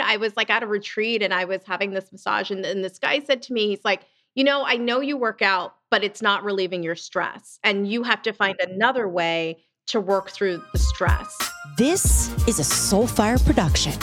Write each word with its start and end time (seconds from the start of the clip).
I 0.00 0.16
was 0.16 0.36
like 0.36 0.50
at 0.50 0.62
a 0.62 0.66
retreat 0.66 1.22
and 1.22 1.32
I 1.32 1.44
was 1.44 1.62
having 1.64 1.90
this 1.90 2.10
massage, 2.12 2.50
and, 2.50 2.64
and 2.64 2.84
this 2.84 2.98
guy 2.98 3.20
said 3.20 3.42
to 3.42 3.52
me, 3.52 3.68
he's 3.68 3.84
like, 3.84 4.02
you 4.34 4.44
know, 4.44 4.64
I 4.64 4.76
know 4.76 5.00
you 5.00 5.16
work 5.16 5.42
out, 5.42 5.74
but 5.90 6.04
it's 6.04 6.22
not 6.22 6.44
relieving 6.44 6.82
your 6.82 6.96
stress. 6.96 7.58
And 7.64 7.90
you 7.90 8.02
have 8.04 8.22
to 8.22 8.32
find 8.32 8.58
another 8.60 9.08
way 9.08 9.64
to 9.88 10.00
work 10.00 10.30
through 10.30 10.62
the 10.72 10.78
stress. 10.78 11.36
This 11.76 12.28
is 12.46 12.60
a 12.60 12.62
Soulfire 12.62 13.44
production. 13.44 13.94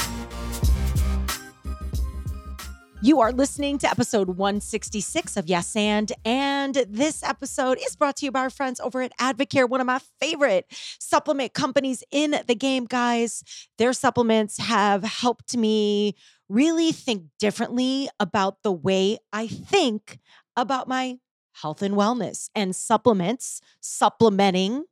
You 2.99 3.21
are 3.21 3.31
listening 3.31 3.77
to 3.79 3.89
episode 3.89 4.27
166 4.27 5.37
of 5.37 5.47
Yes 5.47 5.75
and, 5.75 6.11
and 6.25 6.73
this 6.89 7.21
episode 7.21 7.77
is 7.77 7.95
brought 7.95 8.17
to 8.17 8.25
you 8.25 8.31
by 8.31 8.39
our 8.39 8.49
friends 8.49 8.79
over 8.79 9.03
at 9.03 9.15
AdvoCare, 9.19 9.69
one 9.69 9.79
of 9.79 9.85
my 9.85 9.99
favorite 10.19 10.65
supplement 10.99 11.53
companies 11.53 12.03
in 12.09 12.35
the 12.47 12.55
game, 12.55 12.85
guys. 12.85 13.43
Their 13.77 13.93
supplements 13.93 14.57
have 14.57 15.03
helped 15.03 15.55
me 15.55 16.15
really 16.49 16.91
think 16.91 17.25
differently 17.37 18.09
about 18.19 18.63
the 18.63 18.71
way 18.71 19.19
I 19.31 19.45
think 19.45 20.17
about 20.55 20.87
my 20.87 21.19
health 21.61 21.83
and 21.83 21.93
wellness 21.93 22.49
and 22.55 22.75
supplements, 22.75 23.61
supplementing 23.79 24.85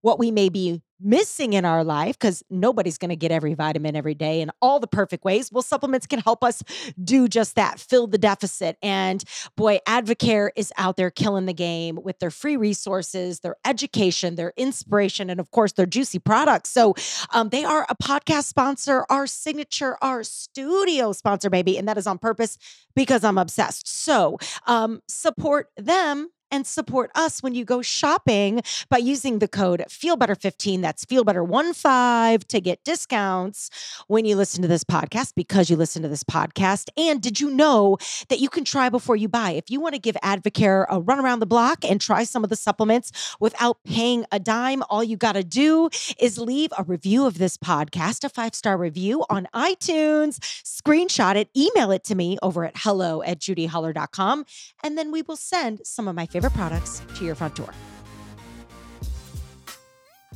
what 0.00 0.18
we 0.18 0.32
may 0.32 0.48
be 0.48 0.82
missing 1.00 1.52
in 1.52 1.64
our 1.64 1.84
life 1.84 2.18
because 2.18 2.42
nobody's 2.50 2.98
going 2.98 3.10
to 3.10 3.16
get 3.16 3.30
every 3.30 3.54
vitamin 3.54 3.96
every 3.96 4.14
day 4.14 4.40
in 4.40 4.50
all 4.62 4.80
the 4.80 4.86
perfect 4.86 5.24
ways. 5.24 5.50
Well, 5.52 5.62
supplements 5.62 6.06
can 6.06 6.20
help 6.20 6.42
us 6.42 6.62
do 7.02 7.28
just 7.28 7.56
that, 7.56 7.78
fill 7.78 8.06
the 8.06 8.18
deficit. 8.18 8.76
And 8.82 9.22
boy, 9.56 9.78
AdvoCare 9.86 10.50
is 10.56 10.72
out 10.76 10.96
there 10.96 11.10
killing 11.10 11.46
the 11.46 11.54
game 11.54 11.98
with 12.02 12.18
their 12.18 12.30
free 12.30 12.56
resources, 12.56 13.40
their 13.40 13.56
education, 13.64 14.36
their 14.36 14.52
inspiration, 14.56 15.30
and 15.30 15.40
of 15.40 15.50
course, 15.50 15.72
their 15.72 15.86
juicy 15.86 16.18
products. 16.18 16.70
So 16.70 16.94
um, 17.32 17.50
they 17.50 17.64
are 17.64 17.86
a 17.88 17.96
podcast 17.96 18.44
sponsor, 18.44 19.04
our 19.10 19.26
signature, 19.26 19.96
our 20.02 20.24
studio 20.24 21.12
sponsor, 21.12 21.50
baby. 21.50 21.78
And 21.78 21.88
that 21.88 21.98
is 21.98 22.06
on 22.06 22.18
purpose 22.18 22.58
because 22.94 23.24
I'm 23.24 23.38
obsessed. 23.38 23.86
So 23.86 24.38
um, 24.66 25.02
support 25.08 25.70
them 25.76 26.30
and 26.50 26.66
support 26.66 27.10
us 27.14 27.42
when 27.42 27.54
you 27.54 27.64
go 27.64 27.82
shopping 27.82 28.60
by 28.88 28.98
using 28.98 29.38
the 29.38 29.48
code 29.48 29.84
FeelBetter15. 29.88 30.80
That's 30.80 31.04
FeelBetter15 31.04 32.46
to 32.48 32.60
get 32.60 32.82
discounts 32.84 33.70
when 34.06 34.24
you 34.24 34.36
listen 34.36 34.62
to 34.62 34.68
this 34.68 34.84
podcast 34.84 35.34
because 35.34 35.70
you 35.70 35.76
listen 35.76 36.02
to 36.02 36.08
this 36.08 36.24
podcast. 36.24 36.88
And 36.96 37.20
did 37.20 37.40
you 37.40 37.50
know 37.50 37.98
that 38.28 38.40
you 38.40 38.48
can 38.48 38.64
try 38.64 38.88
before 38.88 39.16
you 39.16 39.28
buy? 39.28 39.50
If 39.52 39.70
you 39.70 39.80
want 39.80 39.94
to 39.94 40.00
give 40.00 40.16
AdvoCare 40.22 40.86
a 40.88 41.00
run 41.00 41.20
around 41.20 41.40
the 41.40 41.46
block 41.46 41.84
and 41.84 42.00
try 42.00 42.24
some 42.24 42.44
of 42.44 42.50
the 42.50 42.56
supplements 42.56 43.36
without 43.40 43.78
paying 43.84 44.24
a 44.32 44.38
dime, 44.38 44.82
all 44.88 45.04
you 45.04 45.16
got 45.16 45.32
to 45.32 45.44
do 45.44 45.90
is 46.18 46.38
leave 46.38 46.72
a 46.78 46.84
review 46.84 47.26
of 47.26 47.38
this 47.38 47.56
podcast, 47.56 48.24
a 48.24 48.28
five 48.28 48.54
star 48.54 48.76
review 48.76 49.24
on 49.28 49.48
iTunes, 49.54 50.38
screenshot 50.64 51.36
it, 51.36 51.48
email 51.56 51.90
it 51.90 52.04
to 52.04 52.14
me 52.14 52.38
over 52.42 52.64
at 52.64 52.74
hello 52.76 53.22
at 53.22 53.38
judiholler.com, 53.38 54.44
and 54.82 54.96
then 54.96 55.10
we 55.10 55.22
will 55.22 55.36
send 55.36 55.80
some 55.84 56.08
of 56.08 56.14
my 56.14 56.26
favorite 56.36 56.52
products 56.52 57.00
to 57.16 57.24
your 57.24 57.34
front 57.34 57.54
door. 57.54 57.72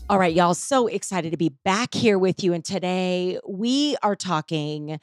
All 0.09 0.19
right, 0.19 0.33
y'all, 0.33 0.55
so 0.55 0.87
excited 0.87 1.31
to 1.33 1.37
be 1.37 1.51
back 1.63 1.93
here 1.93 2.19
with 2.19 2.43
you. 2.43 2.55
And 2.55 2.65
today 2.65 3.39
we 3.47 3.99
are 4.03 4.17
talking 4.17 4.99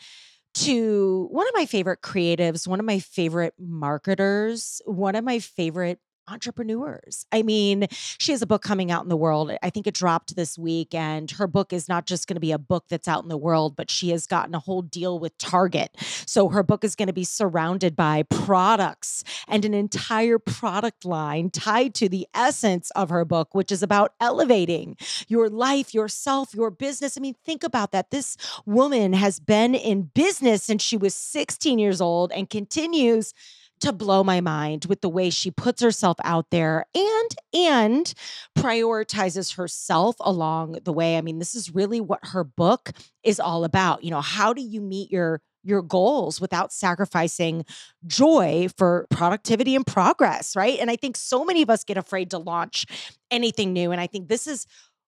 to 0.56 1.28
one 1.30 1.48
of 1.48 1.54
my 1.54 1.68
favorite 1.68 2.02
creatives, 2.02 2.68
one 2.68 2.80
of 2.80 2.86
my 2.88 2.98
favorite 2.98 3.54
marketers, 3.60 4.82
one 4.86 5.14
of 5.14 5.24
my 5.24 5.38
favorite 5.38 6.00
entrepreneurs. 6.28 7.26
I 7.32 7.44
mean, 7.44 7.88
she 7.92 8.32
has 8.32 8.42
a 8.42 8.48
book 8.48 8.62
coming 8.62 8.92
out 8.92 9.04
in 9.04 9.10
the 9.10 9.18
world. 9.18 9.52
I 9.62 9.70
think 9.70 9.88
it 9.88 9.94
dropped 9.94 10.36
this 10.36 10.58
week, 10.58 10.94
and 10.94 11.30
her 11.32 11.48
book 11.48 11.74
is 11.74 11.88
not 11.88 12.06
just 12.06 12.28
going 12.28 12.36
to 12.36 12.42
be 12.42 12.52
a 12.52 12.58
book 12.58 12.86
that's 12.90 13.08
out 13.08 13.24
in 13.24 13.30
the 13.30 13.38
world, 13.38 13.76
but 13.76 13.90
she 13.90 14.10
has 14.10 14.28
gotten 14.28 14.56
a 14.56 14.60
whole 14.60 14.82
deal 14.82 15.20
with 15.20 15.38
Target. 15.38 15.96
So 16.26 16.50
her 16.50 16.64
book 16.64 16.84
is 16.84 16.96
going 16.96 17.08
to 17.08 17.14
be 17.14 17.24
surrounded 17.24 17.96
by 17.96 18.24
products 18.24 19.24
and 19.48 19.66
an 19.66 19.74
entire 19.74 20.40
product 20.40 21.06
line 21.06 21.50
tied 21.50 21.94
to 21.96 22.10
the 22.10 22.28
essence 22.34 22.92
of 22.92 23.10
her 23.10 23.26
book, 23.26 23.54
which 23.54 23.72
is 23.72 23.84
about 23.84 24.14
elevating 24.20 24.98
your 25.28 25.50
life, 25.50 25.94
yourself, 25.94 26.54
your 26.54 26.72
business. 26.72 27.18
I 27.18 27.22
mean, 27.22 27.36
think 27.46 27.64
about 27.64 27.92
that. 27.92 28.12
This 28.12 28.38
woman 28.66 29.14
has 29.14 29.40
been 29.40 29.76
in 29.76 30.04
business 30.14 30.64
since 30.64 30.84
she 30.84 30.98
was 30.98 31.16
16 31.16 31.80
years 31.80 32.02
old 32.02 32.32
and 32.32 32.50
continues 32.50 33.34
to 33.82 33.92
blow 33.92 34.24
my 34.24 34.42
mind 34.42 34.86
with 34.86 35.02
the 35.02 35.10
way 35.10 35.30
she 35.30 35.52
puts 35.52 35.82
herself 35.82 36.18
out 36.24 36.50
there 36.50 36.86
and 36.96 37.36
and 37.54 38.14
prioritizes 38.58 39.56
herself 39.56 40.16
along 40.20 40.80
the 40.84 40.94
way. 40.94 41.18
I 41.18 41.22
mean, 41.22 41.40
this 41.40 41.56
is 41.56 41.74
really 41.74 42.02
what 42.02 42.20
her 42.28 42.44
book 42.44 42.92
is 43.24 43.40
all 43.40 43.64
about. 43.64 44.04
You 44.04 44.12
know, 44.12 44.22
how 44.22 44.54
do 44.54 44.62
you 44.62 44.82
meet 44.82 45.12
your 45.12 45.42
your 45.64 45.82
goals 45.82 46.40
without 46.40 46.72
sacrificing 46.72 47.66
joy 48.06 48.68
for 48.78 49.06
productivity 49.10 49.76
and 49.76 49.86
progress, 49.86 50.56
right? 50.56 50.80
And 50.80 50.90
I 50.90 50.96
think 50.96 51.18
so 51.18 51.44
many 51.44 51.62
of 51.62 51.70
us 51.70 51.84
get 51.84 51.98
afraid 51.98 52.32
to 52.32 52.38
launch 52.38 52.86
anything 53.32 53.74
new 53.74 53.92
and 53.92 54.00
I 54.00 54.08
think 54.08 54.30
this 54.30 54.48
is 54.48 54.66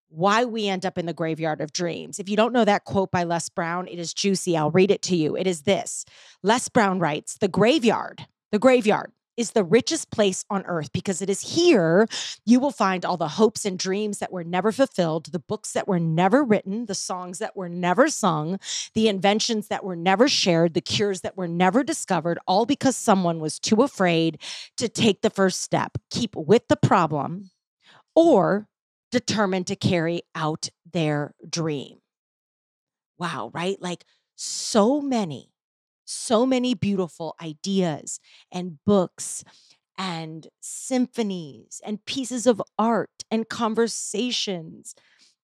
why 0.09 0.43
we 0.43 0.67
end 0.67 0.85
up 0.85 0.97
in 0.97 1.05
the 1.05 1.13
graveyard 1.13 1.61
of 1.61 1.71
dreams. 1.71 2.19
If 2.19 2.29
you 2.29 2.35
don't 2.35 2.53
know 2.53 2.65
that 2.65 2.83
quote 2.83 3.11
by 3.11 3.23
Les 3.23 3.47
Brown, 3.49 3.87
it 3.87 3.99
is 3.99 4.13
juicy. 4.13 4.57
I'll 4.57 4.71
read 4.71 4.91
it 4.91 5.01
to 5.03 5.15
you. 5.15 5.37
It 5.37 5.47
is 5.47 5.61
this 5.61 6.03
Les 6.43 6.67
Brown 6.67 6.99
writes, 6.99 7.37
The 7.39 7.47
graveyard 7.47 8.25
the 8.51 8.59
graveyard 8.59 9.11
is 9.37 9.51
the 9.51 9.63
richest 9.63 10.11
place 10.11 10.43
on 10.49 10.65
earth 10.65 10.91
because 10.91 11.21
it 11.21 11.29
is 11.29 11.55
here 11.55 12.05
you 12.45 12.59
will 12.59 12.71
find 12.71 13.05
all 13.05 13.15
the 13.15 13.29
hopes 13.29 13.63
and 13.63 13.79
dreams 13.79 14.19
that 14.19 14.33
were 14.33 14.43
never 14.43 14.71
fulfilled, 14.71 15.27
the 15.31 15.39
books 15.39 15.71
that 15.71 15.87
were 15.87 15.99
never 15.99 16.43
written, 16.43 16.87
the 16.87 16.95
songs 16.95 17.39
that 17.39 17.55
were 17.55 17.69
never 17.69 18.09
sung, 18.09 18.59
the 18.93 19.07
inventions 19.07 19.69
that 19.69 19.83
were 19.83 19.95
never 19.95 20.27
shared, 20.27 20.73
the 20.73 20.81
cures 20.81 21.21
that 21.21 21.37
were 21.37 21.47
never 21.47 21.83
discovered, 21.83 22.37
all 22.47 22.65
because 22.65 22.97
someone 22.97 23.39
was 23.39 23.59
too 23.59 23.81
afraid 23.81 24.39
to 24.75 24.89
take 24.89 25.21
the 25.21 25.29
first 25.29 25.61
step, 25.61 25.97
keep 26.11 26.35
with 26.35 26.67
the 26.67 26.75
problem, 26.75 27.49
or 28.15 28.67
determined 29.11 29.67
to 29.67 29.75
carry 29.75 30.21
out 30.35 30.69
their 30.91 31.33
dream. 31.49 31.99
Wow, 33.17 33.51
right? 33.53 33.81
Like 33.81 34.05
so 34.35 35.01
many 35.01 35.51
so 36.09 36.45
many 36.45 36.73
beautiful 36.73 37.35
ideas 37.41 38.19
and 38.51 38.79
books 38.85 39.43
and 39.97 40.47
symphonies 40.61 41.81
and 41.85 42.03
pieces 42.05 42.47
of 42.47 42.61
art 42.77 43.09
and 43.29 43.49
conversations 43.49 44.95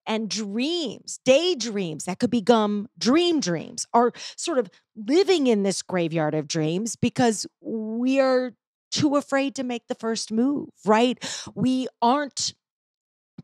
and 0.08 0.30
dreams, 0.30 1.20
daydreams 1.26 2.06
that 2.06 2.20
could 2.20 2.30
become 2.30 2.88
dream 2.98 3.40
dreams, 3.40 3.86
are 3.94 4.12
sort 4.38 4.60
of 4.60 4.70
living 4.96 5.48
in 5.48 5.64
this 5.64 5.82
graveyard 5.82 6.34
of 6.36 6.48
dreams 6.48 6.96
because 6.96 7.46
we 7.62 8.20
are 8.20 8.54
too 8.92 9.16
afraid 9.16 9.56
to 9.56 9.64
make 9.64 9.88
the 9.88 9.96
first 9.96 10.32
move, 10.32 10.70
right? 10.86 11.18
We 11.54 11.88
aren't 12.02 12.54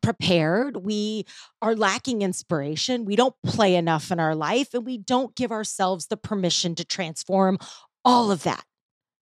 prepared. 0.01 0.77
We 0.77 1.25
are 1.61 1.75
lacking 1.75 2.21
inspiration. 2.21 3.05
We 3.05 3.15
don't 3.15 3.35
play 3.45 3.75
enough 3.75 4.11
in 4.11 4.19
our 4.19 4.35
life, 4.35 4.73
and 4.73 4.85
we 4.85 4.97
don't 4.97 5.35
give 5.35 5.51
ourselves 5.51 6.07
the 6.07 6.17
permission 6.17 6.75
to 6.75 6.85
transform. 6.85 7.57
All 8.03 8.31
of 8.31 8.43
that 8.43 8.63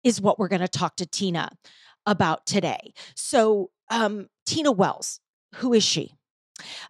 is 0.04 0.22
what 0.22 0.38
we're 0.38 0.48
going 0.48 0.62
to 0.62 0.68
talk 0.68 0.98
to 0.98 1.06
Tina 1.06 1.50
about 2.06 2.46
today. 2.46 2.94
So, 3.16 3.72
um, 3.90 4.28
Tina 4.46 4.72
Wells, 4.72 5.20
who 5.56 5.74
is 5.74 5.84
she? 5.84 6.14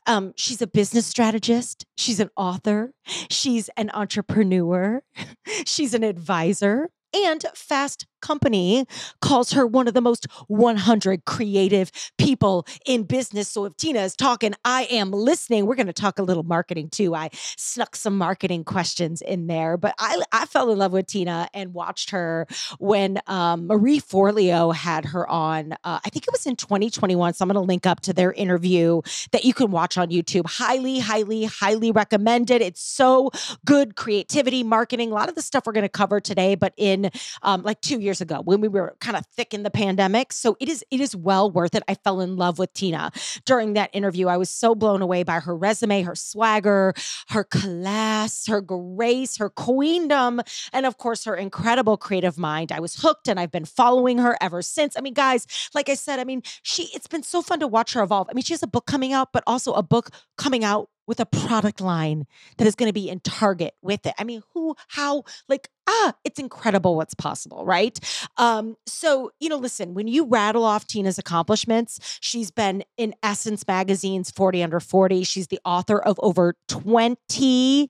Um, 0.06 0.34
she's 0.36 0.62
a 0.62 0.68
business 0.68 1.06
strategist. 1.06 1.86
She's 1.98 2.20
an 2.20 2.30
author. 2.36 2.94
She's 3.30 3.70
an 3.78 3.90
entrepreneur. 3.94 5.02
She's 5.66 5.94
an 5.94 6.04
advisor. 6.04 6.90
And 7.14 7.44
Fast 7.56 8.06
Company 8.26 8.88
calls 9.22 9.52
her 9.52 9.68
one 9.68 9.88
of 9.88 9.94
the 9.94 10.02
most 10.02 10.26
100 10.48 11.26
creative 11.26 11.92
people 12.18 12.66
in 12.84 13.04
business. 13.04 13.50
So 13.50 13.66
if 13.66 13.78
Tina 13.78 14.00
is 14.00 14.16
talking, 14.16 14.56
I 14.66 14.86
am 14.86 15.12
listening. 15.12 15.68
We're 15.68 15.76
going 15.76 15.86
to 15.86 15.94
talk 15.94 16.18
a 16.18 16.24
little 16.24 16.42
marketing 16.42 16.90
too. 16.90 17.14
I 17.14 17.30
snuck 17.34 17.96
some 17.96 18.18
marketing 18.18 18.64
questions 18.64 19.22
in 19.22 19.46
there, 19.46 19.78
but 19.78 19.94
I, 20.00 20.20
I 20.32 20.48
fell 20.48 20.72
in 20.72 20.80
love 20.80 20.92
with 20.92 21.06
Tina 21.06 21.48
and 21.54 21.72
watched 21.76 22.10
her 22.10 22.48
when 22.80 23.20
um, 23.28 23.68
Marie 23.68 24.00
Forleo 24.00 24.74
had 24.74 25.06
her 25.06 25.30
on. 25.30 25.74
Uh, 25.84 26.00
I 26.04 26.10
think 26.10 26.26
it 26.28 26.32
was 26.32 26.48
in 26.48 26.56
2021. 26.56 27.36
So 27.36 27.44
I'm 27.44 27.50
going 27.50 27.54
to 27.54 27.60
link 27.62 27.86
up 27.86 28.00
to 28.02 28.14
their 28.14 28.34
interview 28.34 29.04
that 29.34 29.46
you 29.46 29.54
can 29.54 29.70
watch 29.70 30.00
on 30.00 30.10
YouTube. 30.10 30.48
Highly, 30.48 30.98
highly, 30.98 31.44
highly 31.44 31.92
recommended. 31.92 32.64
It's 32.64 32.82
so 32.82 33.30
good. 33.66 33.96
Creativity, 33.96 34.64
marketing, 34.64 35.12
a 35.12 35.14
lot 35.14 35.30
of 35.30 35.36
the 35.36 35.44
stuff 35.44 35.68
we're 35.68 35.74
going 35.74 35.84
to 35.84 35.90
cover 35.90 36.20
today, 36.20 36.56
but 36.56 36.74
in 36.76 37.12
um, 37.44 37.62
like 37.62 37.82
two 37.82 38.00
years 38.00 38.15
ago 38.22 38.42
when 38.44 38.62
we 38.62 38.68
were 38.68 38.96
kind 39.00 39.18
of 39.18 39.26
thick 39.28 39.54
in 39.54 39.64
the 39.64 39.70
pandemic. 39.70 40.34
So 40.34 40.58
it 40.60 40.70
is 40.70 40.84
it 40.92 41.00
is 41.00 41.16
well 41.16 41.52
worth 41.52 41.76
it. 41.76 41.84
I 41.88 41.96
fell 41.96 42.22
in 42.22 42.36
love 42.36 42.60
with 42.60 42.74
Tina 42.74 43.12
during 43.46 43.74
that 43.74 43.90
interview. 43.94 44.28
I 44.28 44.38
was 44.38 44.50
so 44.50 44.76
blown 44.76 45.02
away 45.02 45.24
by 45.24 45.40
her 45.40 45.56
resume, 45.56 46.04
her 46.04 46.16
swagger, 46.16 46.94
her 47.30 47.44
class, 47.44 48.48
her 48.48 48.62
grace, 48.62 49.38
her 49.38 49.50
queendom, 49.50 50.42
and 50.74 50.86
of 50.86 50.98
course 50.98 51.26
her 51.26 51.36
incredible 51.36 51.98
creative 51.98 52.38
mind. 52.38 52.72
I 52.72 52.80
was 52.80 52.96
hooked 52.96 53.28
and 53.28 53.40
I've 53.40 53.52
been 53.52 53.66
following 53.66 54.18
her 54.20 54.38
ever 54.42 54.62
since. 54.62 54.98
I 54.98 55.02
mean, 55.02 55.14
guys, 55.14 55.48
like 55.74 55.90
I 55.90 55.96
said, 55.96 56.20
I 56.20 56.24
mean, 56.24 56.42
she 56.64 56.90
it's 56.94 57.08
been 57.08 57.24
so 57.24 57.42
fun 57.42 57.60
to 57.60 57.68
watch 57.68 57.94
her 57.94 58.04
evolve. 58.04 58.28
I 58.30 58.34
mean, 58.34 58.44
she 58.44 58.54
has 58.54 58.64
a 58.64 58.68
book 58.68 58.86
coming 58.86 59.14
out, 59.14 59.30
but 59.34 59.44
also 59.48 59.74
a 59.74 59.84
book 59.84 60.10
coming 60.38 60.64
out 60.64 60.90
with 61.08 61.20
a 61.20 61.26
product 61.26 61.82
line 61.82 62.26
that 62.58 62.68
is 62.68 62.76
going 62.76 62.90
to 62.90 62.94
be 62.94 63.10
in 63.10 63.20
Target 63.20 63.74
with 63.82 64.06
it. 64.06 64.14
I 64.18 64.24
mean, 64.24 64.42
who, 64.54 64.76
how, 64.88 65.24
like, 65.48 65.70
ah, 65.88 66.14
it's 66.24 66.40
incredible 66.40 66.96
what's 66.96 67.14
possible, 67.14 67.66
right? 67.66 68.00
Um, 68.38 68.76
so, 68.86 69.32
you 69.40 69.50
know, 69.50 69.58
listen, 69.58 69.94
when 69.94 70.08
you 70.08 70.26
rattle 70.26 70.64
off 70.64 70.88
Tina's 70.88 71.18
accomplishments, 71.18 72.20
she's 72.22 72.52
been 72.52 72.84
in 72.98 73.14
Essence 73.24 73.64
Magazine's 73.68 74.32
40 74.32 74.64
Under 74.64 74.80
40. 74.80 75.24
She's 75.24 75.48
the 75.48 75.60
author 75.66 76.00
of 76.00 76.20
over 76.22 76.56
20 76.68 77.90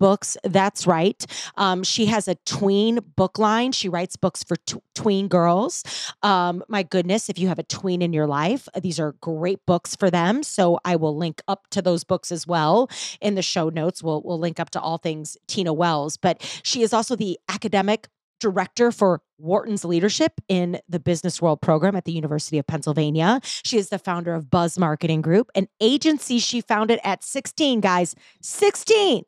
books. 0.00 0.36
That's 0.42 0.86
right. 0.88 1.24
Um, 1.56 1.84
she 1.84 2.06
has 2.06 2.26
a 2.26 2.34
tween 2.46 2.98
book 3.14 3.38
line. 3.38 3.70
She 3.70 3.88
writes 3.88 4.16
books 4.16 4.42
for 4.42 4.56
tween 4.96 5.28
girls. 5.28 5.84
Um, 6.24 6.64
my 6.68 6.82
goodness, 6.82 7.28
if 7.28 7.38
you 7.38 7.46
have 7.46 7.60
a 7.60 7.62
tween 7.62 8.02
in 8.02 8.12
your 8.12 8.26
life, 8.26 8.68
these 8.80 8.98
are 8.98 9.12
great 9.20 9.64
books 9.66 9.94
for 9.94 10.10
them. 10.10 10.42
So 10.42 10.80
I 10.84 10.96
will 10.96 11.16
link 11.16 11.42
up 11.46 11.68
to 11.70 11.82
those 11.82 12.02
books 12.02 12.32
as 12.32 12.46
well 12.46 12.90
in 13.20 13.36
the 13.36 13.42
show 13.42 13.68
notes. 13.68 14.02
We'll 14.02 14.22
we'll 14.22 14.40
link 14.40 14.58
up 14.58 14.70
to 14.70 14.80
all 14.80 14.98
things 14.98 15.36
Tina 15.46 15.72
Wells. 15.72 16.16
But 16.16 16.42
she 16.64 16.82
is 16.82 16.92
also 16.92 17.14
the 17.14 17.38
academic 17.48 18.08
director 18.40 18.90
for 18.90 19.20
Wharton's 19.38 19.84
leadership 19.84 20.40
in 20.48 20.80
the 20.88 20.98
Business 20.98 21.40
World 21.40 21.60
program 21.60 21.94
at 21.94 22.06
the 22.06 22.12
University 22.12 22.58
of 22.58 22.66
Pennsylvania. 22.66 23.40
She 23.44 23.76
is 23.76 23.90
the 23.90 23.98
founder 23.98 24.34
of 24.34 24.50
Buzz 24.50 24.78
Marketing 24.78 25.20
Group, 25.20 25.50
an 25.54 25.68
agency 25.80 26.38
she 26.38 26.60
founded 26.60 26.98
at 27.04 27.22
16, 27.22 27.80
guys. 27.80 28.14
16 28.40 29.24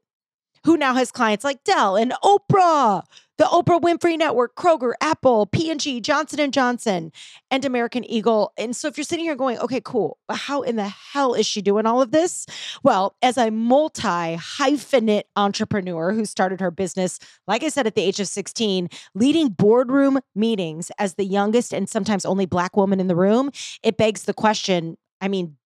who 0.64 0.76
now 0.76 0.94
has 0.94 1.10
clients 1.12 1.44
like 1.44 1.64
Dell 1.64 1.96
and 1.96 2.12
Oprah, 2.22 3.02
the 3.38 3.44
Oprah 3.44 3.80
Winfrey 3.80 4.16
Network, 4.16 4.54
Kroger, 4.54 4.92
Apple, 5.00 5.46
P&G, 5.46 6.00
Johnson 6.00 6.52
Johnson, 6.52 7.10
and 7.50 7.64
American 7.64 8.04
Eagle. 8.04 8.52
And 8.56 8.76
so 8.76 8.86
if 8.86 8.96
you're 8.96 9.04
sitting 9.04 9.24
here 9.24 9.34
going, 9.34 9.58
"Okay, 9.58 9.80
cool, 9.82 10.18
but 10.28 10.36
how 10.36 10.62
in 10.62 10.76
the 10.76 10.88
hell 10.88 11.34
is 11.34 11.46
she 11.46 11.62
doing 11.62 11.86
all 11.86 12.00
of 12.00 12.12
this?" 12.12 12.46
Well, 12.84 13.16
as 13.22 13.36
a 13.36 13.50
multi-hyphenate 13.50 15.24
entrepreneur 15.34 16.12
who 16.12 16.24
started 16.24 16.60
her 16.60 16.70
business 16.70 17.18
like 17.48 17.64
I 17.64 17.68
said 17.68 17.86
at 17.86 17.94
the 17.94 18.02
age 18.02 18.20
of 18.20 18.28
16, 18.28 18.88
leading 19.14 19.48
boardroom 19.48 20.20
meetings 20.34 20.90
as 20.98 21.14
the 21.14 21.24
youngest 21.24 21.72
and 21.72 21.88
sometimes 21.88 22.24
only 22.24 22.46
black 22.46 22.76
woman 22.76 23.00
in 23.00 23.08
the 23.08 23.16
room, 23.16 23.50
it 23.82 23.96
begs 23.96 24.22
the 24.24 24.34
question, 24.34 24.96
I 25.20 25.28
mean, 25.28 25.56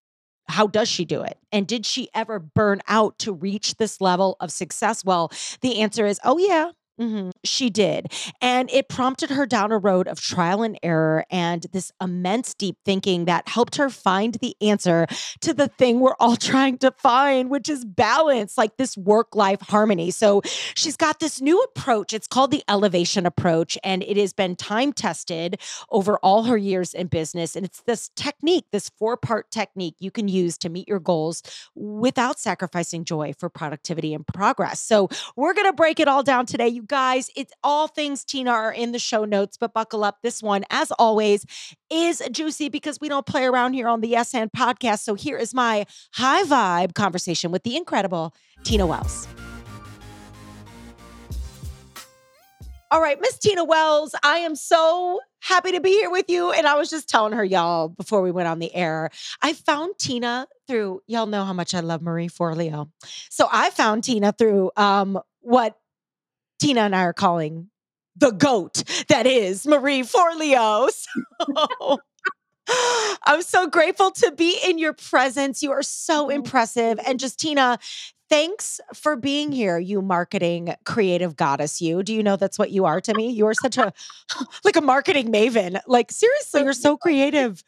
how 0.48 0.66
does 0.66 0.88
she 0.88 1.04
do 1.04 1.22
it? 1.22 1.38
And 1.52 1.66
did 1.66 1.84
she 1.87 2.08
ever 2.14 2.38
burn 2.38 2.81
out 2.88 3.19
to 3.20 3.32
reach 3.32 3.76
this 3.76 4.00
level 4.00 4.37
of 4.40 4.52
success? 4.52 5.04
Well, 5.04 5.32
the 5.60 5.81
answer 5.81 6.06
is, 6.06 6.20
oh, 6.25 6.38
yeah, 6.38 6.70
Mm-hmm. 7.00 7.31
She 7.44 7.69
did. 7.69 8.10
And 8.40 8.70
it 8.70 8.88
prompted 8.88 9.28
her 9.31 9.44
down 9.44 9.70
a 9.70 9.76
road 9.78 10.08
of 10.08 10.20
trial 10.20 10.62
and 10.62 10.78
error 10.82 11.26
and 11.31 11.66
this 11.72 11.93
immense 12.00 12.54
deep 12.54 12.78
thinking 12.84 13.26
that 13.26 13.48
helped 13.48 13.76
her 13.76 13.90
find 13.90 14.34
the 14.34 14.56
answer 14.62 15.06
to 15.40 15.52
the 15.52 15.69
thing 15.69 16.00
we're 16.00 16.16
all 16.19 16.37
trying 16.37 16.78
to 16.78 16.90
find, 16.93 17.50
which 17.50 17.69
is 17.69 17.84
balance, 17.84 18.56
like 18.56 18.78
this 18.78 18.96
work 18.96 19.37
life 19.37 19.60
harmony. 19.60 20.10
So 20.10 20.40
she's 20.75 20.96
got 20.96 21.20
this 21.20 21.40
new 21.40 21.60
approach. 21.62 22.14
It's 22.14 22.26
called 22.26 22.50
the 22.50 22.64
elevation 22.69 23.26
approach, 23.26 23.76
and 23.84 24.02
it 24.02 24.16
has 24.16 24.32
been 24.32 24.56
time 24.56 24.92
tested 24.92 25.60
over 25.90 26.16
all 26.19 26.44
her 26.44 26.56
years 26.56 26.94
in 26.94 27.08
business. 27.08 27.56
And 27.56 27.66
it's 27.66 27.82
this 27.82 28.10
technique, 28.16 28.64
this 28.72 28.90
four 28.99 29.19
part 29.19 29.50
technique 29.50 29.96
you 29.99 30.10
can 30.10 30.28
use 30.28 30.56
to 30.58 30.70
meet 30.70 30.88
your 30.88 31.00
goals 31.00 31.42
without 31.75 32.38
sacrificing 32.38 33.04
joy 33.04 33.34
for 33.38 33.50
productivity 33.50 34.14
and 34.14 34.26
progress. 34.26 34.81
So 34.81 35.08
we're 35.37 35.54
going 35.54 35.66
to 35.66 35.72
break 35.75 36.00
it 36.00 36.08
all 36.08 36.22
down 36.22 36.46
today. 36.46 36.69
You 36.69 36.86
guys, 36.87 37.31
it's 37.37 37.53
all 37.62 37.88
things 37.88 38.25
Tina 38.25 38.50
are 38.50 38.73
in 38.73 38.93
the 38.93 38.99
show 38.99 39.25
notes, 39.25 39.56
but 39.56 39.75
buckle 39.75 40.05
up. 40.05 40.19
This 40.23 40.43
one, 40.43 40.65
as 40.71 40.91
always, 40.93 41.44
is 41.91 42.23
juicy 42.31 42.69
because 42.69 43.00
we 43.00 43.09
don't 43.09 43.27
play 43.27 43.44
around 43.44 43.75
here 43.75 43.88
on 43.88 44.00
the 44.00 44.09
Yes 44.09 44.35
and 44.35 44.50
podcast. 44.53 45.00
So 45.00 45.15
here 45.15 45.37
is 45.37 45.55
my 45.55 45.87
high 46.15 46.44
vibe 46.44 46.94
conversation 46.94 47.50
with 47.50 47.62
the 47.62 47.77
incredible 47.77 48.35
Tina 48.65 48.87
Wells. 48.87 49.29
All 52.93 53.00
right, 53.00 53.21
Miss 53.21 53.37
Tina 53.38 53.65
Wells, 53.65 54.15
I 54.23 54.38
am 54.38 54.55
so 54.55 55.19
happy 55.41 55.73
to 55.73 55.81
be 55.81 55.91
here 55.91 56.11
with 56.11 56.31
you. 56.31 56.53
And 56.53 56.69
I 56.69 56.77
was 56.77 56.88
just 56.88 57.09
telling 57.09 57.33
her, 57.33 57.44
y'all, 57.44 57.88
before 57.88 58.23
we 58.23 58.31
went 58.31 58.47
on 58.47 58.61
the 58.61 58.73
air, 58.75 59.11
I 59.43 59.55
found 59.55 59.99
Tina 59.99 60.47
through, 60.69 61.00
y'all 61.09 61.27
know 61.27 61.44
how 61.44 61.53
much 61.53 61.75
I 61.75 61.81
love 61.81 62.00
Marie 62.00 62.29
Forleo. 62.29 62.88
So 63.29 63.49
I 63.50 63.71
found 63.71 64.05
Tina 64.05 64.33
through 64.33 64.71
um, 64.77 65.19
what 65.41 65.77
Tina 66.61 66.82
and 66.82 66.97
I 66.97 67.03
are 67.03 67.12
calling 67.12 67.70
the 68.17 68.31
goat 68.31 68.82
that 69.08 69.26
is 69.26 69.67
Marie 69.67 70.03
Forleo. 70.03 70.91
So 70.91 71.99
I'm 73.25 73.43
so 73.43 73.69
grateful 73.69 74.11
to 74.12 74.32
be 74.32 74.58
in 74.64 74.79
your 74.79 74.93
presence. 74.93 75.62
You 75.62 75.73
are 75.73 75.82
so 75.82 76.29
impressive. 76.29 76.99
And 77.06 77.20
just 77.20 77.38
Tina, 77.38 77.79
thanks 78.29 78.81
for 78.94 79.17
being 79.17 79.53
here, 79.53 79.79
you 79.79 80.03
marketing 80.03 80.75
creative 80.85 81.37
goddess. 81.37 81.81
You 81.81 82.03
do 82.03 82.14
you 82.14 82.23
know 82.23 82.37
that's 82.37 82.59
what 82.59 82.70
you 82.70 82.85
are 82.85 83.00
to 83.00 83.14
me? 83.14 83.31
You 83.31 83.47
are 83.47 83.55
such 83.55 83.79
a 83.79 83.93
like 84.64 84.76
a 84.76 84.81
marketing 84.81 85.32
maven. 85.32 85.81
Like 85.87 86.11
seriously, 86.11 86.62
you're 86.62 86.73
so 86.73 86.97
creative. 86.97 87.62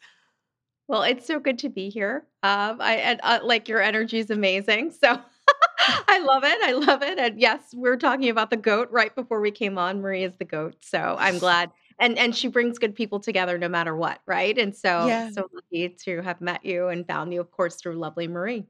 Well, 0.87 1.03
it's 1.03 1.27
so 1.27 1.39
good 1.39 1.59
to 1.59 1.69
be 1.69 1.89
here. 1.89 2.25
Um, 2.41 2.81
I 2.81 2.95
and 2.95 3.19
uh, 3.23 3.39
like 3.43 3.67
your 3.67 3.81
energy 3.81 4.17
is 4.17 4.31
amazing. 4.31 4.91
So 4.91 5.19
I 6.07 6.19
love 6.19 6.43
it. 6.43 6.57
I 6.63 6.71
love 6.73 7.01
it. 7.03 7.17
And 7.19 7.39
yes, 7.39 7.61
we're 7.73 7.97
talking 7.97 8.29
about 8.29 8.49
the 8.49 8.57
goat 8.57 8.89
right 8.91 9.13
before 9.15 9.41
we 9.41 9.51
came 9.51 9.77
on. 9.77 10.01
Marie 10.01 10.23
is 10.23 10.35
the 10.37 10.45
goat. 10.45 10.75
So 10.81 11.15
I'm 11.19 11.37
glad. 11.39 11.71
And 11.99 12.17
and 12.17 12.35
she 12.35 12.47
brings 12.47 12.79
good 12.79 12.95
people 12.95 13.19
together 13.19 13.57
no 13.57 13.67
matter 13.67 13.95
what, 13.95 14.19
right? 14.25 14.57
And 14.57 14.75
so 14.75 15.07
yeah. 15.07 15.31
so 15.31 15.49
lucky 15.53 15.89
to 16.05 16.21
have 16.21 16.41
met 16.41 16.65
you 16.65 16.87
and 16.87 17.05
found 17.05 17.33
you, 17.33 17.41
of 17.41 17.51
course, 17.51 17.75
through 17.75 17.95
lovely 17.95 18.27
Marie. 18.27 18.65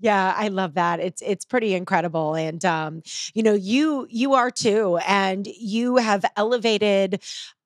Yeah, 0.00 0.34
I 0.36 0.48
love 0.48 0.74
that. 0.74 1.00
It's 1.00 1.22
it's 1.22 1.44
pretty 1.44 1.74
incredible 1.74 2.34
and 2.34 2.64
um 2.64 3.02
you 3.34 3.42
know, 3.42 3.54
you 3.54 4.06
you 4.10 4.34
are 4.34 4.50
too 4.50 4.98
and 5.06 5.46
you 5.46 5.96
have 5.96 6.24
elevated 6.36 7.22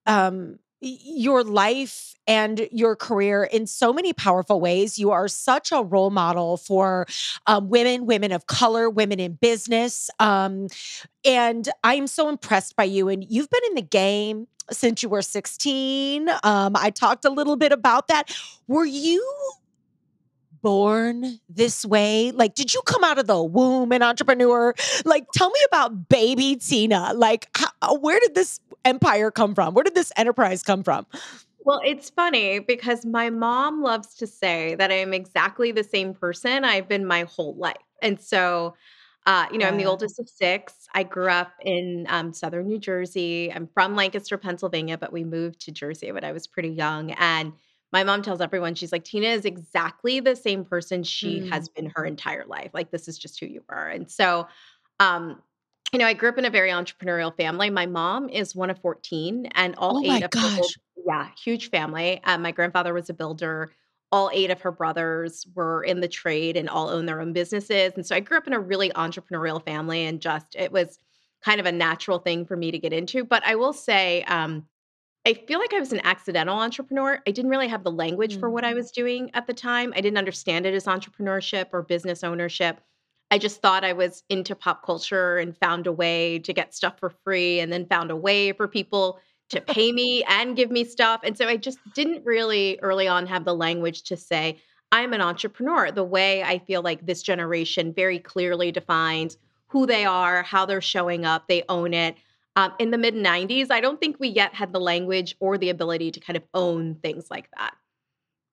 um 0.07 0.59
your 0.81 1.45
life 1.45 2.15
and 2.27 2.69
your 2.71 2.97
career 2.97 3.45
in 3.45 3.67
so 3.67 3.93
many 3.93 4.13
powerful 4.13 4.61
ways. 4.61 4.99
You 4.99 5.11
are 5.11 5.29
such 5.29 5.73
a 5.73 5.83
role 5.83 6.11
model 6.11 6.57
for 6.57 7.07
um, 7.47 7.69
women, 7.69 8.07
women 8.07 8.33
of 8.33 8.47
color, 8.47 8.89
women 8.89 9.19
in 9.21 9.33
business. 9.35 10.11
Um, 10.19 10.69
and 11.25 11.69
I'm 11.83 12.07
so 12.07 12.29
impressed 12.29 12.77
by 12.77 12.85
you. 12.85 13.09
And 13.09 13.25
you've 13.29 13.51
been 13.51 13.65
in 13.69 13.75
the 13.75 13.83
game 13.83 14.47
since 14.71 15.03
you 15.03 15.09
were 15.09 15.23
16. 15.23 16.29
Um, 16.45 16.77
I 16.77 16.91
talked 16.91 17.25
a 17.25 17.31
little 17.31 17.57
bit 17.57 17.73
about 17.73 18.09
that. 18.09 18.35
Were 18.69 18.85
you 18.85 19.27
born 20.63 21.39
this 21.49 21.85
way? 21.85 22.31
Like, 22.33 22.55
did 22.55 22.75
you 22.75 22.83
come 22.87 23.05
out 23.05 23.19
of 23.19 23.27
the 23.27 23.43
womb 23.43 23.93
an 23.93 24.03
entrepreneur? 24.03 24.75
Like, 25.05 25.27
tell 25.33 25.51
me 25.51 25.61
about 25.67 26.09
baby 26.09 26.57
Tina. 26.57 27.13
Like, 27.15 27.49
how, 27.55 27.69
uh, 27.83 27.97
where 27.97 28.21
did 28.21 28.35
this 28.35 28.61
empire 28.85 29.31
come 29.31 29.55
from? 29.55 29.75
Where 29.75 29.85
did 29.85 29.95
this 29.95 30.13
enterprise 30.17 30.63
come 30.63 30.83
from? 30.83 31.07
Well, 31.65 31.81
it's 31.85 32.11
funny 32.11 32.59
because 32.59 33.05
my 33.05 33.31
mom 33.31 33.83
loves 33.83 34.15
to 34.17 34.27
say 34.27 34.75
that 34.77 34.91
I 34.91 34.95
am 34.95 35.13
exactly 35.13 35.73
the 35.73 35.85
same 35.85 36.15
person 36.15 36.65
I've 36.65 36.89
been 36.89 37.05
my 37.05 37.25
whole 37.25 37.55
life. 37.55 37.77
And 38.01 38.19
so, 38.19 38.75
uh, 39.27 39.47
you 39.53 39.59
know, 39.59 39.67
I'm 39.67 39.77
the 39.77 39.85
oldest 39.85 40.19
of 40.19 40.29
six. 40.29 40.89
I 40.95 41.03
grew 41.03 41.29
up 41.29 41.53
in 41.63 42.07
um, 42.09 42.33
southern 42.33 42.67
New 42.67 42.79
Jersey. 42.79 43.53
I'm 43.53 43.69
from 43.75 43.95
Lancaster, 43.95 44.39
Pennsylvania, 44.39 44.97
but 44.97 45.13
we 45.13 45.23
moved 45.23 45.61
to 45.63 45.73
Jersey 45.73 46.11
when 46.11 46.25
I 46.25 46.33
was 46.33 46.47
pretty 46.47 46.71
young. 46.71 47.11
And 47.13 47.53
my 47.93 48.05
mom 48.05 48.23
tells 48.23 48.41
everyone, 48.41 48.75
she's 48.75 48.93
like, 48.93 49.05
Tina 49.05 49.29
is 49.29 49.45
exactly 49.45 50.21
the 50.21 50.37
same 50.37 50.65
person 50.65 51.03
she 51.03 51.41
mm. 51.41 51.51
has 51.51 51.69
been 51.69 51.93
her 51.95 52.05
entire 52.05 52.45
life. 52.47 52.71
Like, 52.73 52.91
this 52.91 53.09
is 53.09 53.19
just 53.19 53.41
who 53.41 53.47
you 53.47 53.63
are. 53.69 53.89
And 53.89 54.11
so, 54.11 54.47
um, 55.01 55.43
you 55.93 55.99
know, 55.99 56.07
I 56.07 56.13
grew 56.13 56.29
up 56.29 56.39
in 56.39 56.45
a 56.45 56.51
very 56.51 56.71
entrepreneurial 56.71 57.37
family. 57.37 57.69
My 57.69 57.87
mom 57.87 58.29
is 58.29 58.55
one 58.55 58.71
of 58.71 58.79
14, 58.79 59.47
and 59.55 59.75
all 59.77 59.99
oh 59.99 60.13
eight 60.13 60.23
of 60.23 60.31
gosh. 60.31 60.57
her, 60.57 60.63
yeah, 61.05 61.29
huge 61.43 61.71
family. 61.71 62.21
Um, 62.25 62.43
my 62.43 62.53
grandfather 62.53 62.95
was 62.95 63.11
a 63.11 63.15
builder. 63.15 63.73
All 64.13 64.31
eight 64.33 64.51
of 64.51 64.61
her 64.61 64.73
brothers 64.73 65.47
were 65.55 65.83
in 65.83 66.01
the 66.01 66.09
trade 66.09 66.57
and 66.57 66.69
all 66.69 66.89
own 66.91 67.07
their 67.07 67.21
own 67.21 67.33
businesses. 67.33 67.93
And 67.97 68.07
so 68.07 68.15
I 68.15 68.21
grew 68.21 68.39
up 68.39 68.47
in 68.47 68.53
a 68.53 68.61
really 68.61 68.91
entrepreneurial 68.91 69.65
family, 69.65 70.05
and 70.05 70.21
just 70.21 70.55
it 70.57 70.71
was 70.71 70.99
kind 71.45 71.59
of 71.59 71.67
a 71.67 71.73
natural 71.73 72.19
thing 72.19 72.45
for 72.45 72.57
me 72.57 72.71
to 72.71 72.79
get 72.79 72.93
into. 72.93 73.25
But 73.25 73.45
I 73.45 73.57
will 73.57 73.73
say, 73.73 74.23
um, 74.25 74.67
I 75.27 75.35
feel 75.35 75.59
like 75.59 75.75
I 75.75 75.79
was 75.79 75.93
an 75.93 76.01
accidental 76.05 76.59
entrepreneur. 76.59 77.21
I 77.27 77.31
didn't 77.31 77.51
really 77.51 77.69
have 77.69 77.85
the 77.85 77.91
language 77.91 78.39
for 78.39 78.49
what 78.49 78.65
I 78.65 78.73
mm. 78.73 78.77
was 78.77 78.91
doing 78.91 79.31
at 79.35 79.47
the 79.47 79.53
time. 79.53 79.93
I 79.95 80.01
didn't 80.01 80.19
understand 80.19 80.65
it 80.65 80.75
as 80.75 80.87
entrepreneurship 80.87 81.67
or 81.73 81.83
business 81.83 82.25
ownership. 82.25 82.81
I 83.31 83.39
just 83.39 83.61
thought 83.61 83.85
I 83.85 83.93
was 83.93 84.25
into 84.29 84.57
pop 84.57 84.85
culture 84.85 85.37
and 85.37 85.57
found 85.57 85.87
a 85.87 85.93
way 85.93 86.39
to 86.41 86.53
get 86.53 86.75
stuff 86.75 86.99
for 86.99 87.11
free 87.11 87.61
and 87.61 87.73
then 87.73 87.87
found 87.87 88.11
a 88.11 88.17
way 88.17 88.53
for 88.53 88.67
people 88.67 89.21
to 89.51 89.61
pay 89.67 89.93
me 89.93 90.25
and 90.25 90.57
give 90.57 90.71
me 90.71 90.85
stuff. 90.85 91.21
And 91.23 91.37
so 91.37 91.47
I 91.47 91.57
just 91.57 91.79
didn't 91.95 92.25
really 92.25 92.79
early 92.81 93.07
on 93.07 93.27
have 93.27 93.45
the 93.45 93.55
language 93.55 94.05
to 94.05 94.17
say, 94.17 94.59
I'm 94.93 95.13
an 95.13 95.21
entrepreneur, 95.21 95.93
the 95.93 96.03
way 96.03 96.43
I 96.43 96.59
feel 96.59 96.83
like 96.83 97.07
this 97.07 97.23
generation 97.23 97.93
very 97.93 98.19
clearly 98.19 98.73
defines 98.73 99.37
who 99.69 99.87
they 99.87 100.05
are, 100.05 100.43
how 100.43 100.67
they're 100.67 100.81
showing 100.81 101.25
up, 101.25 101.47
they 101.47 101.63
own 101.69 101.95
it. 101.95 102.17
Um, 102.61 102.75
in 102.79 102.91
the 102.91 102.99
mid 102.99 103.15
90s, 103.15 103.71
I 103.71 103.81
don't 103.81 103.99
think 103.99 104.21
we 104.21 104.29
yet 104.29 104.55
had 104.55 104.73
the 104.75 104.81
language 104.81 105.35
or 105.41 105.57
the 105.57 105.71
ability 105.71 106.11
to 106.11 106.21
kind 106.21 106.37
of 106.37 106.43
own 106.53 106.97
things 106.97 107.25
like 107.31 107.49
that. 107.57 107.75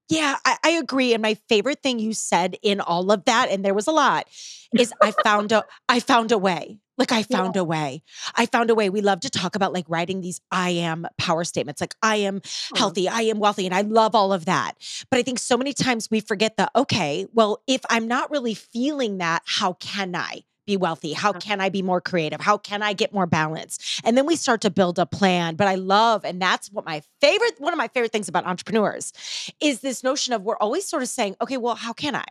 Yeah, 0.08 0.38
I, 0.46 0.58
I 0.64 0.70
agree. 0.70 1.14
And 1.14 1.22
my 1.22 1.34
favorite 1.50 1.84
thing 1.84 2.00
you 2.00 2.14
said 2.14 2.56
in 2.62 2.80
all 2.80 3.12
of 3.12 3.26
that, 3.26 3.50
and 3.50 3.66
there 3.66 3.74
was 3.74 3.88
a 3.88 3.92
lot, 3.92 4.30
is 4.78 4.94
I 5.02 5.12
found 5.24 5.52
a 5.52 5.66
I 5.90 6.00
found 6.00 6.32
a 6.32 6.38
way. 6.38 6.80
Like 6.98 7.12
I 7.12 7.24
found 7.24 7.56
yeah. 7.56 7.62
a 7.62 7.64
way. 7.66 8.02
I 8.34 8.46
found 8.46 8.70
a 8.70 8.76
way. 8.76 8.90
We 8.90 9.02
love 9.02 9.20
to 9.20 9.30
talk 9.30 9.56
about 9.56 9.74
like 9.74 9.86
writing 9.90 10.22
these 10.22 10.40
I 10.52 10.70
am 10.70 11.06
power 11.18 11.44
statements, 11.44 11.82
like 11.82 11.96
I 12.02 12.16
am 12.16 12.42
healthy, 12.76 13.10
I 13.10 13.24
am 13.24 13.40
wealthy, 13.40 13.66
and 13.66 13.76
I 13.76 13.82
love 13.82 14.16
all 14.16 14.32
of 14.32 14.46
that. 14.46 14.76
But 15.12 15.20
I 15.20 15.24
think 15.24 15.38
so 15.38 15.58
many 15.58 15.74
times 15.74 16.08
we 16.10 16.22
forget 16.22 16.56
that, 16.56 16.72
okay, 16.76 17.28
well, 17.34 17.62
if 17.68 17.82
I'm 17.90 18.08
not 18.08 18.32
really 18.32 18.54
feeling 18.54 19.18
that, 19.18 19.44
how 19.46 19.74
can 19.74 20.16
I? 20.16 20.44
Be 20.68 20.78
wealthy? 20.78 21.14
How 21.14 21.32
uh-huh. 21.32 21.40
can 21.40 21.60
I 21.60 21.70
be 21.70 21.82
more 21.82 22.00
creative? 22.00 22.40
How 22.40 22.60
can 22.60 22.84
I 22.84 22.94
get 22.94 23.12
more 23.12 23.26
balance? 23.26 24.00
And 24.04 24.16
then 24.16 24.28
we 24.28 24.36
start 24.36 24.62
to 24.62 24.70
build 24.70 25.00
a 25.00 25.08
plan. 25.08 25.56
But 25.56 25.68
I 25.68 25.76
love, 25.76 26.24
and 26.24 26.40
that's 26.40 26.72
what 26.72 26.86
my 26.86 27.02
favorite, 27.20 27.56
one 27.58 27.74
of 27.74 27.78
my 27.78 27.88
favorite 27.88 28.12
things 28.12 28.28
about 28.28 28.46
entrepreneurs 28.46 29.12
is 29.60 29.80
this 29.80 30.04
notion 30.04 30.34
of 30.34 30.44
we're 30.44 30.58
always 30.58 30.88
sort 30.88 31.02
of 31.02 31.10
saying, 31.10 31.36
okay, 31.42 31.58
well, 31.58 31.76
how 31.76 31.94
can 31.94 32.16
I? 32.16 32.26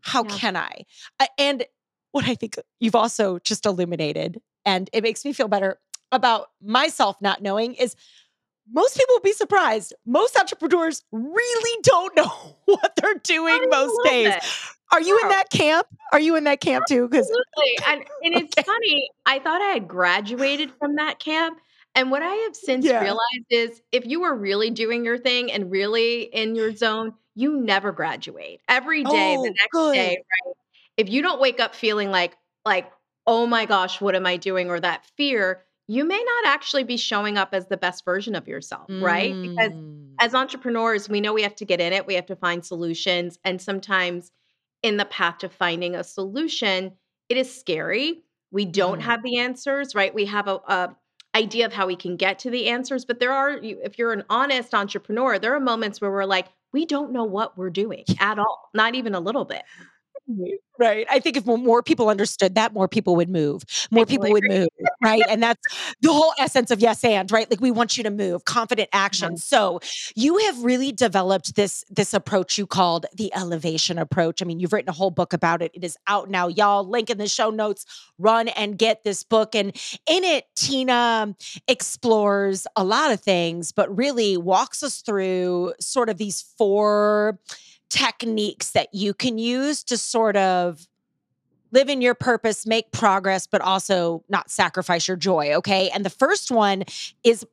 How 0.00 0.22
yeah. 0.24 0.36
can 0.36 0.56
I? 0.56 0.84
And 1.38 1.64
what 2.12 2.26
I 2.26 2.34
think 2.34 2.56
you've 2.80 2.94
also 2.94 3.38
just 3.38 3.64
illuminated, 3.64 4.40
and 4.64 4.90
it 4.92 5.02
makes 5.02 5.24
me 5.24 5.32
feel 5.32 5.48
better 5.48 5.78
about 6.12 6.50
myself 6.62 7.16
not 7.20 7.42
knowing 7.42 7.74
is 7.74 7.96
most 8.72 8.96
people 8.96 9.14
will 9.14 9.20
be 9.20 9.32
surprised. 9.32 9.94
Most 10.06 10.38
entrepreneurs 10.38 11.02
really 11.12 11.80
don't 11.82 12.16
know 12.16 12.56
what 12.64 12.94
they're 12.96 13.20
doing 13.22 13.68
most 13.70 13.98
days. 14.04 14.34
It. 14.34 14.44
Are 14.92 15.00
you 15.00 15.18
in 15.22 15.28
that 15.28 15.50
camp? 15.50 15.86
Are 16.12 16.20
you 16.20 16.36
in 16.36 16.44
that 16.44 16.60
camp 16.60 16.84
too? 16.86 17.08
Because 17.08 17.28
and, 17.88 18.04
and 18.22 18.34
it's 18.34 18.52
okay. 18.56 18.64
funny. 18.64 19.10
I 19.26 19.38
thought 19.40 19.60
I 19.60 19.72
had 19.72 19.88
graduated 19.88 20.70
from 20.78 20.96
that 20.96 21.18
camp. 21.18 21.58
And 21.94 22.10
what 22.10 22.22
I 22.22 22.34
have 22.34 22.54
since 22.54 22.84
yeah. 22.84 23.00
realized 23.00 23.46
is 23.50 23.80
if 23.90 24.06
you 24.06 24.22
are 24.24 24.34
really 24.36 24.70
doing 24.70 25.04
your 25.04 25.18
thing 25.18 25.50
and 25.50 25.70
really 25.70 26.22
in 26.22 26.54
your 26.54 26.74
zone, 26.74 27.14
you 27.34 27.58
never 27.58 27.90
graduate. 27.90 28.60
Every 28.68 29.02
day, 29.02 29.36
oh, 29.38 29.42
the 29.42 29.50
next 29.50 29.72
good. 29.72 29.94
day, 29.94 30.08
right? 30.10 30.54
if 30.96 31.08
you 31.08 31.22
don't 31.22 31.40
wake 31.40 31.60
up 31.60 31.74
feeling 31.74 32.10
like 32.10 32.36
like 32.64 32.90
oh 33.26 33.46
my 33.46 33.66
gosh 33.66 34.00
what 34.00 34.14
am 34.14 34.26
i 34.26 34.36
doing 34.36 34.70
or 34.70 34.80
that 34.80 35.04
fear 35.16 35.62
you 35.88 36.04
may 36.04 36.22
not 36.22 36.52
actually 36.52 36.84
be 36.84 36.96
showing 36.96 37.38
up 37.38 37.50
as 37.52 37.66
the 37.66 37.76
best 37.76 38.04
version 38.04 38.34
of 38.34 38.48
yourself 38.48 38.88
mm. 38.88 39.02
right 39.02 39.34
because 39.40 39.72
as 40.20 40.32
mm. 40.32 40.38
entrepreneurs 40.38 41.08
we 41.08 41.20
know 41.20 41.32
we 41.32 41.42
have 41.42 41.56
to 41.56 41.64
get 41.64 41.80
in 41.80 41.92
it 41.92 42.06
we 42.06 42.14
have 42.14 42.26
to 42.26 42.36
find 42.36 42.64
solutions 42.64 43.38
and 43.44 43.60
sometimes 43.60 44.32
in 44.82 44.96
the 44.96 45.04
path 45.06 45.38
to 45.38 45.48
finding 45.48 45.94
a 45.94 46.04
solution 46.04 46.92
it 47.28 47.36
is 47.36 47.52
scary 47.54 48.22
we 48.50 48.64
don't 48.64 49.00
mm. 49.00 49.04
have 49.04 49.22
the 49.22 49.38
answers 49.38 49.94
right 49.94 50.14
we 50.14 50.24
have 50.26 50.48
a, 50.48 50.60
a 50.68 50.96
idea 51.34 51.66
of 51.66 51.72
how 51.72 51.86
we 51.86 51.96
can 51.96 52.16
get 52.16 52.38
to 52.38 52.50
the 52.50 52.68
answers 52.68 53.04
but 53.04 53.20
there 53.20 53.32
are 53.32 53.58
if 53.62 53.98
you're 53.98 54.12
an 54.12 54.24
honest 54.30 54.74
entrepreneur 54.74 55.38
there 55.38 55.54
are 55.54 55.60
moments 55.60 56.00
where 56.00 56.10
we're 56.10 56.24
like 56.24 56.48
we 56.72 56.86
don't 56.86 57.12
know 57.12 57.24
what 57.24 57.56
we're 57.58 57.70
doing 57.70 58.04
at 58.18 58.38
all 58.38 58.70
not 58.74 58.94
even 58.94 59.14
a 59.14 59.20
little 59.20 59.44
bit 59.44 59.62
Right. 60.78 61.06
I 61.08 61.20
think 61.20 61.36
if 61.36 61.46
more 61.46 61.82
people 61.82 62.08
understood 62.08 62.56
that, 62.56 62.74
more 62.74 62.88
people 62.88 63.16
would 63.16 63.30
move. 63.30 63.62
More 63.90 64.04
people 64.04 64.30
would 64.30 64.44
move. 64.44 64.68
Right. 65.02 65.22
And 65.28 65.42
that's 65.42 65.62
the 66.02 66.12
whole 66.12 66.32
essence 66.38 66.70
of 66.70 66.80
yes 66.80 67.02
and, 67.04 67.30
right? 67.30 67.48
Like 67.48 67.60
we 67.60 67.70
want 67.70 67.96
you 67.96 68.02
to 68.02 68.10
move, 68.10 68.44
confident 68.44 68.88
action. 68.92 69.30
Mm-hmm. 69.30 69.36
So 69.36 69.80
you 70.14 70.36
have 70.38 70.62
really 70.64 70.92
developed 70.92 71.54
this 71.54 71.84
this 71.88 72.12
approach 72.12 72.58
you 72.58 72.66
called 72.66 73.06
the 73.14 73.32
elevation 73.34 73.98
approach. 73.98 74.42
I 74.42 74.44
mean, 74.44 74.58
you've 74.58 74.72
written 74.72 74.90
a 74.90 74.92
whole 74.92 75.10
book 75.10 75.32
about 75.32 75.62
it. 75.62 75.70
It 75.74 75.84
is 75.84 75.96
out 76.08 76.28
now. 76.28 76.48
Y'all 76.48 76.86
link 76.86 77.08
in 77.08 77.18
the 77.18 77.28
show 77.28 77.50
notes. 77.50 77.86
Run 78.18 78.48
and 78.48 78.76
get 78.76 79.04
this 79.04 79.22
book. 79.22 79.54
And 79.54 79.68
in 80.06 80.24
it, 80.24 80.44
Tina 80.56 81.34
explores 81.68 82.66
a 82.76 82.84
lot 82.84 83.12
of 83.12 83.20
things, 83.20 83.72
but 83.72 83.96
really 83.96 84.36
walks 84.36 84.82
us 84.82 85.00
through 85.02 85.72
sort 85.80 86.10
of 86.10 86.18
these 86.18 86.44
four 86.58 87.38
techniques 87.90 88.70
that 88.70 88.88
you 88.92 89.14
can 89.14 89.38
use 89.38 89.84
to 89.84 89.96
sort 89.96 90.36
of 90.36 90.86
live 91.72 91.88
in 91.88 92.00
your 92.00 92.14
purpose, 92.14 92.66
make 92.66 92.90
progress, 92.92 93.46
but 93.46 93.60
also 93.60 94.24
not 94.28 94.50
sacrifice 94.50 95.08
your 95.08 95.16
joy. 95.16 95.54
Okay. 95.54 95.90
And 95.90 96.04
the 96.04 96.10
first 96.10 96.50
one 96.50 96.84
is 97.24 97.44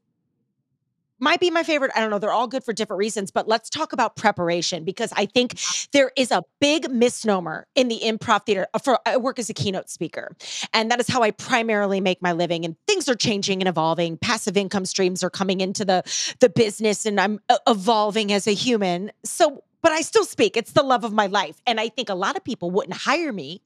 might 1.20 1.40
be 1.40 1.50
my 1.50 1.64
favorite. 1.64 1.92
I 1.96 2.02
don't 2.02 2.10
know. 2.10 2.20
They're 2.20 2.34
all 2.34 2.48
good 2.48 2.66
for 2.66 2.74
different 2.74 2.98
reasons, 2.98 3.32
but 3.32 3.48
let's 3.48 3.70
talk 3.70 3.94
about 3.94 4.18
preparation 4.18 4.84
because 4.84 5.14
I 5.16 5.26
think 5.26 5.58
there 5.94 6.12
is 6.18 6.32
a 6.32 6.44
big 6.60 6.92
misnomer 6.92 7.66
in 7.76 7.88
the 7.88 8.02
improv 8.04 8.46
theater. 8.46 8.68
Uh, 8.74 8.80
for 8.80 9.00
I 9.06 9.16
work 9.18 9.40
as 9.40 9.50
a 9.50 9.54
keynote 9.54 9.90
speaker, 9.90 10.36
and 10.74 10.92
that 10.92 11.00
is 11.00 11.08
how 11.08 11.24
I 11.24 11.32
primarily 11.32 12.02
make 12.02 12.22
my 12.22 12.34
living. 12.34 12.66
And 12.66 12.76
things 12.88 13.08
are 13.08 13.16
changing 13.16 13.62
and 13.62 13.70
evolving. 13.70 14.18
Passive 14.18 14.58
income 14.58 14.86
streams 14.86 15.24
are 15.24 15.30
coming 15.30 15.62
into 15.62 15.86
the 15.86 16.04
the 16.42 16.50
business, 16.50 17.06
and 17.06 17.20
I'm 17.20 17.40
uh, 17.48 17.58
evolving 17.68 18.34
as 18.34 18.46
a 18.46 18.54
human. 18.54 19.12
So 19.24 19.64
but 19.84 19.92
I 19.92 20.02
still 20.02 20.26
speak. 20.26 20.58
It's 20.58 20.72
the 20.72 20.82
love 20.82 21.04
of 21.04 21.14
my 21.14 21.28
life. 21.28 21.62
And 21.68 21.80
I 21.80 21.90
think 21.90 22.10
a 22.10 22.16
lot 22.16 22.36
of 22.36 22.44
people 22.44 22.72
wouldn't 22.72 22.98
hire 22.98 23.32
me 23.32 23.62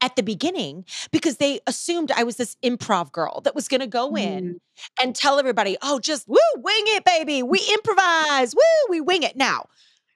at 0.00 0.14
the 0.14 0.22
beginning 0.22 0.84
because 1.10 1.38
they 1.38 1.58
assumed 1.66 2.12
I 2.12 2.22
was 2.22 2.36
this 2.36 2.56
improv 2.62 3.10
girl 3.10 3.40
that 3.40 3.54
was 3.54 3.66
going 3.66 3.80
to 3.80 3.88
go 3.88 4.14
in 4.16 4.44
mm. 4.44 4.58
and 5.02 5.16
tell 5.16 5.40
everybody, 5.40 5.76
oh, 5.82 5.98
just 5.98 6.28
woo, 6.28 6.38
wing 6.56 6.84
it, 6.88 7.04
baby. 7.04 7.42
We 7.42 7.60
improvise. 7.72 8.54
Woo, 8.54 8.90
we 8.90 9.00
wing 9.00 9.24
it. 9.24 9.34
Now, 9.34 9.66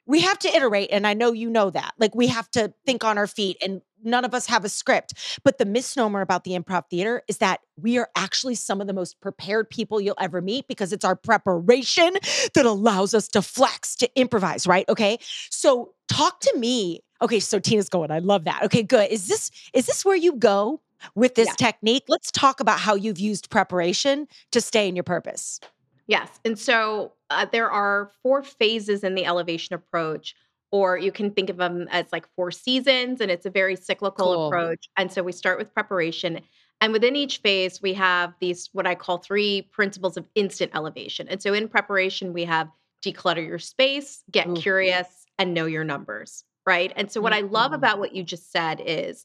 we 0.07 0.21
have 0.21 0.39
to 0.41 0.55
iterate. 0.55 0.91
And 0.93 1.07
I 1.07 1.15
know 1.15 1.33
you 1.33 1.51
know 1.51 1.71
that. 1.71 1.95
Like, 1.99 2.15
we 2.15 2.29
have 2.29 2.49
to 2.53 2.73
think 2.85 3.03
on 3.03 3.19
our 3.19 3.27
feet 3.27 3.57
and 3.61 3.81
none 4.03 4.25
of 4.25 4.35
us 4.35 4.47
have 4.47 4.65
a 4.65 4.69
script. 4.69 5.15
But 5.45 5.59
the 5.59 5.65
misnomer 5.65 6.21
about 6.21 6.45
the 6.45 6.53
improv 6.53 6.85
theater 6.91 7.23
is 7.29 7.39
that 7.39 7.61
we 7.77 7.99
are 7.99 8.09
actually 8.17 8.55
some 8.55 8.81
of 8.81 8.87
the 8.87 8.93
most 8.93 9.21
prepared 9.21 9.71
people 9.71 10.01
you'll 10.01 10.15
ever 10.21 10.41
meet 10.41 10.69
because 10.69 10.93
it's 10.93 11.05
our 11.05 11.17
preparation 11.17 12.15
that 12.55 12.67
allows 12.67 13.15
us 13.15 13.29
to 13.29 13.43
flex, 13.43 13.97
to 13.97 14.11
improvise, 14.19 14.67
right? 14.67 14.89
Okay. 14.89 15.19
So 15.51 15.93
talk 16.09 16.41
to 16.41 16.59
me. 16.59 17.01
Okay, 17.23 17.41
so 17.41 17.59
Tina's 17.59 17.89
going. 17.89 18.11
I 18.11 18.19
love 18.19 18.45
that. 18.45 18.63
Okay, 18.65 18.83
good. 18.83 19.11
Is 19.11 19.29
this 19.29 19.51
is 19.73 19.87
this 19.87 20.05
where 20.05 20.17
you 20.17 20.35
go 20.35 20.83
with 21.15 21.35
this 21.35 21.49
yeah. 21.49 21.55
technique? 21.55 22.05
Let's 22.09 22.31
talk 22.31 22.61
about 22.61 22.79
how 22.79 22.95
you've 22.95 23.19
used 23.19 23.51
preparation 23.51 24.29
to 24.53 24.61
stay 24.61 24.89
in 24.89 24.97
your 24.97 25.03
purpose. 25.03 25.61
Yes. 26.07 26.29
And 26.45 26.59
so 26.59 27.13
uh, 27.31 27.47
there 27.51 27.71
are 27.71 28.11
four 28.23 28.43
phases 28.43 29.03
in 29.03 29.15
the 29.15 29.25
elevation 29.25 29.75
approach 29.75 30.35
or 30.73 30.99
you 30.99 31.13
can 31.13 31.31
think 31.31 31.51
of 31.51 31.57
them 31.57 31.87
as 31.91 32.07
like 32.13 32.27
four 32.35 32.51
seasons 32.51 33.21
and 33.21 33.31
it's 33.31 33.47
a 33.47 33.51
very 33.51 33.77
cyclical 33.77 34.35
cool. 34.35 34.47
approach 34.47 34.89
and 34.97 35.13
so 35.13 35.23
we 35.23 35.33
start 35.33 35.59
with 35.59 35.73
preparation 35.73 36.41
and 36.81 36.93
within 36.93 37.17
each 37.17 37.39
phase 37.39 37.81
we 37.81 37.95
have 37.95 38.35
these 38.41 38.69
what 38.73 38.87
i 38.87 38.95
call 38.95 39.19
three 39.19 39.63
principles 39.73 40.17
of 40.17 40.27
instant 40.35 40.71
elevation 40.75 41.29
and 41.29 41.43
so 41.43 41.53
in 41.53 41.69
preparation 41.69 42.33
we 42.33 42.45
have 42.45 42.69
declutter 43.05 43.47
your 43.47 43.59
space 43.59 44.23
get 44.31 44.47
mm-hmm. 44.47 44.57
curious 44.57 45.27
and 45.39 45.55
know 45.55 45.67
your 45.67 45.85
numbers 45.85 46.45
right 46.67 46.93
and 46.97 47.11
so 47.11 47.21
what 47.21 47.33
mm-hmm. 47.33 47.47
i 47.47 47.51
love 47.51 47.67
mm-hmm. 47.67 47.75
about 47.75 47.99
what 47.99 48.15
you 48.15 48.23
just 48.23 48.51
said 48.51 48.81
is 48.85 49.25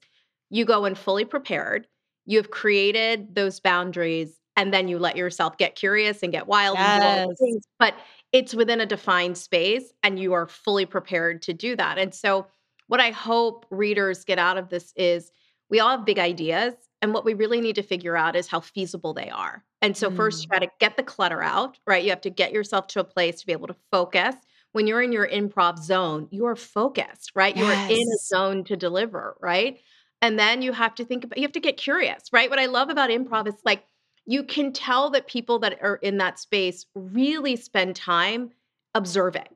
you 0.49 0.65
go 0.65 0.85
in 0.85 0.95
fully 0.95 1.25
prepared 1.25 1.87
you 2.25 2.37
have 2.37 2.51
created 2.51 3.33
those 3.33 3.59
boundaries 3.59 4.40
and 4.55 4.73
then 4.73 4.87
you 4.87 4.99
let 4.99 5.15
yourself 5.15 5.57
get 5.57 5.75
curious 5.75 6.23
and 6.23 6.31
get 6.31 6.47
wild 6.47 6.77
yes. 6.77 7.27
and 7.27 7.37
things 7.37 7.63
but 7.79 7.95
it's 8.31 8.53
within 8.53 8.79
a 8.79 8.85
defined 8.85 9.37
space 9.37 9.91
and 10.03 10.19
you 10.19 10.33
are 10.33 10.47
fully 10.47 10.85
prepared 10.85 11.41
to 11.43 11.53
do 11.53 11.75
that. 11.75 11.97
And 11.97 12.13
so, 12.13 12.47
what 12.87 12.99
I 12.99 13.11
hope 13.11 13.65
readers 13.69 14.25
get 14.25 14.37
out 14.37 14.57
of 14.57 14.69
this 14.69 14.93
is 14.97 15.31
we 15.69 15.79
all 15.79 15.91
have 15.91 16.05
big 16.05 16.19
ideas, 16.19 16.73
and 17.01 17.13
what 17.13 17.23
we 17.23 17.33
really 17.33 17.61
need 17.61 17.75
to 17.75 17.83
figure 17.83 18.17
out 18.17 18.35
is 18.35 18.47
how 18.47 18.59
feasible 18.59 19.13
they 19.13 19.29
are. 19.29 19.63
And 19.81 19.95
so, 19.95 20.09
mm. 20.09 20.15
first, 20.15 20.47
try 20.47 20.59
to 20.59 20.69
get 20.79 20.97
the 20.97 21.03
clutter 21.03 21.41
out, 21.41 21.77
right? 21.87 22.03
You 22.03 22.09
have 22.09 22.21
to 22.21 22.29
get 22.29 22.51
yourself 22.51 22.87
to 22.87 22.99
a 22.99 23.03
place 23.03 23.39
to 23.39 23.45
be 23.45 23.53
able 23.53 23.67
to 23.67 23.75
focus. 23.91 24.35
When 24.73 24.87
you're 24.87 25.01
in 25.01 25.11
your 25.11 25.27
improv 25.27 25.79
zone, 25.79 26.27
you 26.31 26.45
are 26.45 26.55
focused, 26.55 27.31
right? 27.35 27.55
Yes. 27.55 27.65
You 27.65 27.71
are 27.71 27.99
in 27.99 28.07
a 28.07 28.17
zone 28.25 28.63
to 28.65 28.77
deliver, 28.77 29.35
right? 29.41 29.79
And 30.21 30.37
then 30.37 30.61
you 30.61 30.71
have 30.71 30.95
to 30.95 31.05
think 31.05 31.23
about, 31.23 31.37
you 31.37 31.43
have 31.43 31.51
to 31.53 31.59
get 31.59 31.77
curious, 31.77 32.25
right? 32.31 32.49
What 32.49 32.59
I 32.59 32.67
love 32.67 32.89
about 32.89 33.09
improv 33.09 33.47
is 33.47 33.55
like, 33.65 33.83
you 34.25 34.43
can 34.43 34.71
tell 34.71 35.09
that 35.11 35.27
people 35.27 35.59
that 35.59 35.79
are 35.81 35.95
in 35.97 36.17
that 36.17 36.39
space 36.39 36.85
really 36.95 37.55
spend 37.55 37.95
time 37.95 38.51
observing. 38.93 39.47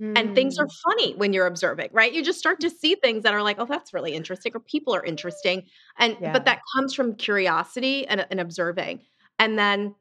Mm. 0.00 0.18
And 0.18 0.34
things 0.34 0.58
are 0.58 0.66
mm. 0.66 0.74
funny 0.84 1.14
when 1.14 1.32
you're 1.32 1.46
observing, 1.46 1.90
right? 1.92 2.12
You 2.12 2.22
just 2.22 2.38
start 2.38 2.60
to 2.60 2.70
see 2.70 2.94
things 2.96 3.22
that 3.22 3.34
are 3.34 3.42
like, 3.42 3.58
oh, 3.58 3.66
that's 3.66 3.94
really 3.94 4.14
interesting, 4.14 4.52
or 4.54 4.60
people 4.60 4.94
are 4.94 5.04
interesting. 5.04 5.64
And 5.98 6.16
yeah. 6.20 6.32
but 6.32 6.44
that 6.46 6.60
comes 6.74 6.94
from 6.94 7.14
curiosity 7.14 8.06
and, 8.06 8.26
and 8.30 8.40
observing. 8.40 9.00
And 9.38 9.58
then 9.58 9.94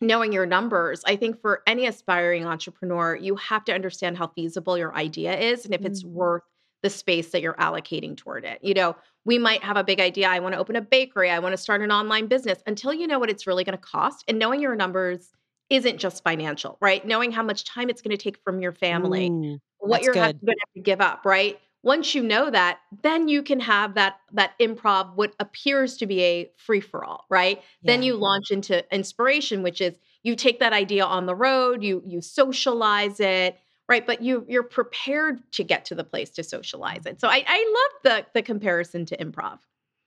knowing 0.00 0.32
your 0.32 0.46
numbers, 0.46 1.02
I 1.06 1.16
think 1.16 1.40
for 1.40 1.62
any 1.66 1.86
aspiring 1.86 2.44
entrepreneur, 2.44 3.16
you 3.16 3.36
have 3.36 3.64
to 3.66 3.74
understand 3.74 4.18
how 4.18 4.28
feasible 4.28 4.78
your 4.78 4.94
idea 4.94 5.36
is 5.36 5.64
and 5.64 5.74
if 5.74 5.84
it's 5.84 6.04
mm. 6.04 6.10
worth 6.10 6.42
the 6.82 6.90
space 6.90 7.30
that 7.30 7.42
you're 7.42 7.54
allocating 7.54 8.16
toward 8.16 8.44
it. 8.44 8.60
You 8.62 8.74
know, 8.74 8.96
we 9.28 9.36
might 9.38 9.62
have 9.62 9.76
a 9.76 9.84
big 9.84 10.00
idea. 10.00 10.26
I 10.26 10.38
want 10.38 10.54
to 10.54 10.58
open 10.58 10.74
a 10.74 10.80
bakery. 10.80 11.28
I 11.28 11.38
want 11.38 11.52
to 11.52 11.58
start 11.58 11.82
an 11.82 11.92
online 11.92 12.28
business 12.28 12.62
until 12.66 12.94
you 12.94 13.06
know 13.06 13.18
what 13.18 13.28
it's 13.28 13.46
really 13.46 13.62
going 13.62 13.76
to 13.76 13.84
cost. 13.84 14.24
And 14.26 14.38
knowing 14.38 14.62
your 14.62 14.74
numbers 14.74 15.28
isn't 15.68 15.98
just 15.98 16.24
financial, 16.24 16.78
right? 16.80 17.06
Knowing 17.06 17.30
how 17.30 17.42
much 17.42 17.64
time 17.64 17.90
it's 17.90 18.00
going 18.00 18.16
to 18.16 18.22
take 18.22 18.38
from 18.42 18.62
your 18.62 18.72
family, 18.72 19.28
Ooh, 19.28 19.58
what 19.80 20.02
you're 20.02 20.14
going 20.14 20.32
to 20.32 20.46
have 20.46 20.72
to 20.76 20.80
give 20.80 21.02
up, 21.02 21.26
right? 21.26 21.60
Once 21.82 22.14
you 22.14 22.22
know 22.22 22.50
that, 22.50 22.78
then 23.02 23.28
you 23.28 23.42
can 23.42 23.60
have 23.60 23.96
that 23.96 24.16
that 24.32 24.52
improv 24.58 25.14
what 25.14 25.34
appears 25.40 25.98
to 25.98 26.06
be 26.06 26.22
a 26.22 26.50
free 26.56 26.80
for 26.80 27.04
all, 27.04 27.26
right? 27.28 27.58
Yeah. 27.82 27.92
Then 27.92 28.02
you 28.02 28.16
launch 28.16 28.50
into 28.50 28.82
inspiration, 28.90 29.62
which 29.62 29.82
is 29.82 29.94
you 30.22 30.36
take 30.36 30.58
that 30.60 30.72
idea 30.72 31.04
on 31.04 31.26
the 31.26 31.34
road, 31.34 31.84
you 31.84 32.00
you 32.02 32.22
socialize 32.22 33.20
it, 33.20 33.58
right? 33.88 34.06
But 34.06 34.22
you 34.22 34.44
you're 34.48 34.62
prepared 34.62 35.40
to 35.52 35.64
get 35.64 35.84
to 35.86 35.94
the 35.94 36.04
place 36.04 36.30
to 36.30 36.44
socialize 36.44 37.06
it. 37.06 37.20
So 37.20 37.28
I, 37.28 37.44
I 37.46 37.90
love 38.02 38.02
the 38.04 38.26
the 38.34 38.42
comparison 38.42 39.06
to 39.06 39.16
improv. 39.16 39.58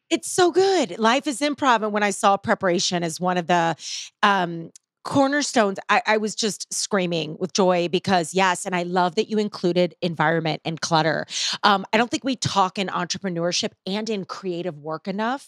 It's 0.09 0.29
so 0.29 0.51
good. 0.51 0.99
Life 0.99 1.25
is 1.25 1.39
improv. 1.39 1.83
And 1.83 1.93
when 1.93 2.03
I 2.03 2.09
saw 2.09 2.35
preparation 2.35 3.01
as 3.01 3.19
one 3.19 3.37
of 3.37 3.47
the 3.47 3.77
um, 4.21 4.71
cornerstones, 5.05 5.79
I, 5.89 6.01
I, 6.05 6.17
was 6.17 6.35
just 6.35 6.71
screaming 6.71 7.37
with 7.39 7.53
joy 7.53 7.87
because, 7.87 8.33
yes, 8.33 8.65
and 8.65 8.75
I 8.75 8.83
love 8.83 9.15
that 9.15 9.29
you 9.29 9.37
included 9.37 9.95
environment 10.01 10.61
and 10.65 10.81
clutter. 10.81 11.25
Um, 11.63 11.85
I 11.93 11.97
don't 11.97 12.11
think 12.11 12.25
we 12.25 12.35
talk 12.35 12.77
in 12.77 12.87
entrepreneurship 12.87 13.71
and 13.87 14.09
in 14.09 14.25
creative 14.25 14.77
work 14.77 15.07
enough 15.07 15.47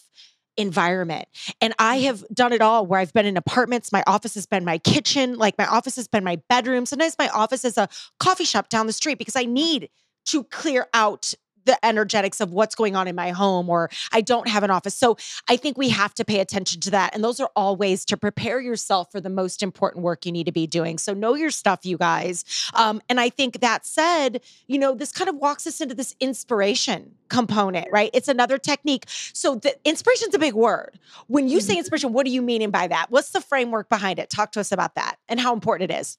environment. 0.56 1.28
And 1.60 1.74
I 1.78 1.96
mm-hmm. 1.96 2.06
have 2.06 2.24
done 2.32 2.52
it 2.52 2.60
all 2.60 2.86
where 2.86 3.00
I've 3.00 3.12
been 3.12 3.26
in 3.26 3.36
apartments. 3.36 3.92
My 3.92 4.02
office 4.06 4.34
has 4.34 4.46
been 4.46 4.64
my 4.64 4.78
kitchen, 4.78 5.36
like 5.36 5.56
my 5.58 5.66
office 5.66 5.96
has 5.96 6.08
been 6.08 6.24
my 6.24 6.40
bedroom. 6.48 6.86
Sometimes 6.86 7.16
my 7.18 7.28
office 7.28 7.64
is 7.64 7.78
a 7.78 7.88
coffee 8.18 8.44
shop 8.44 8.68
down 8.68 8.86
the 8.86 8.92
street 8.92 9.18
because 9.18 9.36
I 9.36 9.44
need 9.44 9.88
to 10.26 10.44
clear 10.44 10.86
out 10.94 11.34
the 11.64 11.84
energetics 11.84 12.40
of 12.40 12.52
what's 12.52 12.74
going 12.74 12.96
on 12.96 13.08
in 13.08 13.14
my 13.14 13.30
home 13.30 13.68
or 13.68 13.90
I 14.12 14.20
don't 14.20 14.48
have 14.48 14.62
an 14.62 14.70
office. 14.70 14.94
So 14.94 15.16
I 15.48 15.56
think 15.56 15.76
we 15.76 15.88
have 15.90 16.14
to 16.14 16.24
pay 16.24 16.40
attention 16.40 16.80
to 16.82 16.90
that. 16.90 17.14
And 17.14 17.22
those 17.22 17.40
are 17.40 17.50
all 17.56 17.76
ways 17.76 18.04
to 18.06 18.16
prepare 18.16 18.60
yourself 18.60 19.10
for 19.12 19.20
the 19.20 19.30
most 19.30 19.62
important 19.62 20.04
work 20.04 20.26
you 20.26 20.32
need 20.32 20.46
to 20.46 20.52
be 20.52 20.66
doing. 20.66 20.98
So 20.98 21.14
know 21.14 21.34
your 21.34 21.50
stuff, 21.50 21.84
you 21.84 21.98
guys. 21.98 22.44
Um, 22.74 23.00
and 23.08 23.20
I 23.20 23.30
think 23.30 23.60
that 23.60 23.86
said, 23.86 24.40
you 24.66 24.78
know, 24.78 24.94
this 24.94 25.12
kind 25.12 25.28
of 25.28 25.36
walks 25.36 25.66
us 25.66 25.80
into 25.80 25.94
this 25.94 26.14
inspiration 26.20 27.14
component, 27.28 27.88
right? 27.90 28.10
It's 28.12 28.28
another 28.28 28.58
technique. 28.58 29.04
So 29.08 29.56
the 29.56 29.74
inspiration's 29.84 30.34
a 30.34 30.38
big 30.38 30.54
word. 30.54 30.98
When 31.26 31.48
you 31.48 31.60
say 31.60 31.72
mm-hmm. 31.72 31.78
inspiration, 31.78 32.12
what 32.12 32.26
do 32.26 32.32
you 32.32 32.42
mean 32.42 32.70
by 32.70 32.86
that? 32.88 33.10
What's 33.10 33.30
the 33.30 33.40
framework 33.40 33.88
behind 33.88 34.18
it? 34.18 34.30
Talk 34.30 34.52
to 34.52 34.60
us 34.60 34.72
about 34.72 34.94
that 34.94 35.16
and 35.28 35.40
how 35.40 35.52
important 35.52 35.90
it 35.90 36.00
is. 36.00 36.18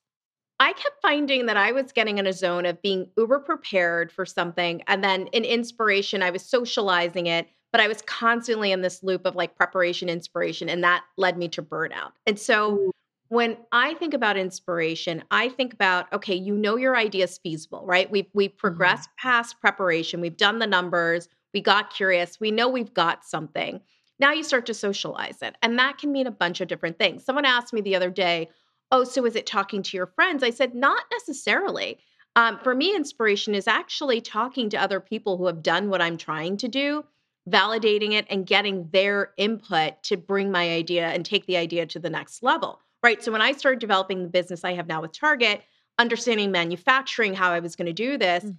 I 0.60 0.74
kept 0.74 1.02
finding 1.02 1.48
that 1.48 1.58
I 1.58 1.72
was 1.72 1.92
getting 1.92 2.18
in 2.18 2.28
a 2.28 2.34
zone 2.34 2.66
of 2.66 2.82
being 2.82 3.10
uber 3.18 3.40
prepared 3.40 4.12
for 4.12 4.26
something. 4.26 4.82
And 4.88 5.04
then 5.04 5.28
in 5.28 5.44
inspiration, 5.44 6.24
I 6.24 6.30
was 6.30 6.44
socializing 6.44 7.28
it, 7.28 7.48
but 7.72 7.82
I 7.82 7.88
was 7.88 8.02
constantly 8.04 8.72
in 8.72 8.82
this 8.82 9.04
loop 9.04 9.26
of 9.26 9.36
like 9.36 9.56
preparation, 9.56 10.08
inspiration, 10.08 10.70
and 10.70 10.84
that 10.84 11.04
led 11.18 11.38
me 11.38 11.50
to 11.50 11.62
burnout. 11.62 12.12
And 12.26 12.40
so 12.40 12.92
when 13.28 13.58
I 13.72 13.96
think 13.96 14.14
about 14.14 14.38
inspiration, 14.38 15.24
I 15.32 15.50
think 15.50 15.74
about 15.74 16.12
okay, 16.14 16.36
you 16.36 16.56
know 16.56 16.78
your 16.78 16.96
idea 16.96 17.26
is 17.26 17.38
feasible, 17.38 17.84
right? 17.86 18.10
We've 18.10 18.28
we've 18.34 18.52
mm-hmm. 18.52 18.58
progressed 18.58 19.10
mm-hmm. 19.10 19.28
past 19.28 19.60
preparation, 19.60 20.22
we've 20.22 20.38
done 20.38 20.60
the 20.60 20.68
numbers, 20.68 21.28
we 21.54 21.62
got 21.62 21.94
curious, 21.94 22.40
we 22.40 22.52
know 22.52 22.70
we've 22.70 22.94
got 22.94 23.26
something. 23.26 23.82
Now 24.20 24.32
you 24.32 24.44
start 24.44 24.66
to 24.68 24.74
socialize 24.74 25.42
it. 25.42 25.56
And 25.62 25.78
that 25.78 25.98
can 25.98 26.14
mean 26.14 26.28
a 26.28 26.32
bunch 26.32 26.62
of 26.62 26.70
different 26.70 26.98
things. 26.98 27.26
Someone 27.26 27.44
asked 27.44 27.74
me 27.74 27.82
the 27.82 27.98
other 27.98 28.10
day, 28.10 28.50
oh, 28.92 29.04
so 29.04 29.25
is 29.25 29.36
it 29.36 29.46
talking 29.46 29.84
to 29.84 29.98
your 29.98 30.08
friends? 30.08 30.44
I 30.44 30.50
said, 30.50 30.75
not 30.75 31.04
necessarily. 31.12 32.00
Um, 32.36 32.60
for 32.60 32.75
me, 32.75 32.96
inspiration 32.96 33.56
is 33.56 33.68
actually 33.68 34.22
talking 34.22 34.70
to 34.70 34.77
other 34.77 35.00
people 35.00 35.38
who 35.38 35.46
have 35.46 35.63
done 35.63 35.89
what 35.89 36.01
I'm 36.01 36.18
trying 36.18 36.58
to 36.58 36.68
do, 36.68 37.06
validating 37.50 38.12
it, 38.13 38.25
and 38.30 38.46
getting 38.46 38.89
their 38.92 39.32
input 39.38 40.04
to 40.04 40.18
bring 40.18 40.51
my 40.51 40.70
idea 40.72 41.08
and 41.08 41.25
take 41.25 41.46
the 41.46 41.58
idea 41.58 41.86
to 41.88 42.00
the 42.00 42.10
next 42.10 42.44
level. 42.44 42.82
Right. 43.01 43.24
So 43.24 43.32
when 43.32 43.42
I 43.42 43.54
started 43.54 43.80
developing 43.80 44.24
the 44.24 44.30
business 44.30 44.63
I 44.63 44.74
have 44.74 44.88
now 44.88 45.01
with 45.01 45.18
Target, 45.18 45.62
understanding 45.98 46.51
manufacturing, 46.51 47.34
how 47.34 47.51
I 47.51 47.60
was 47.60 47.75
going 47.75 47.86
to 47.86 47.94
do 47.94 48.18
this, 48.18 48.44
mm. 48.44 48.58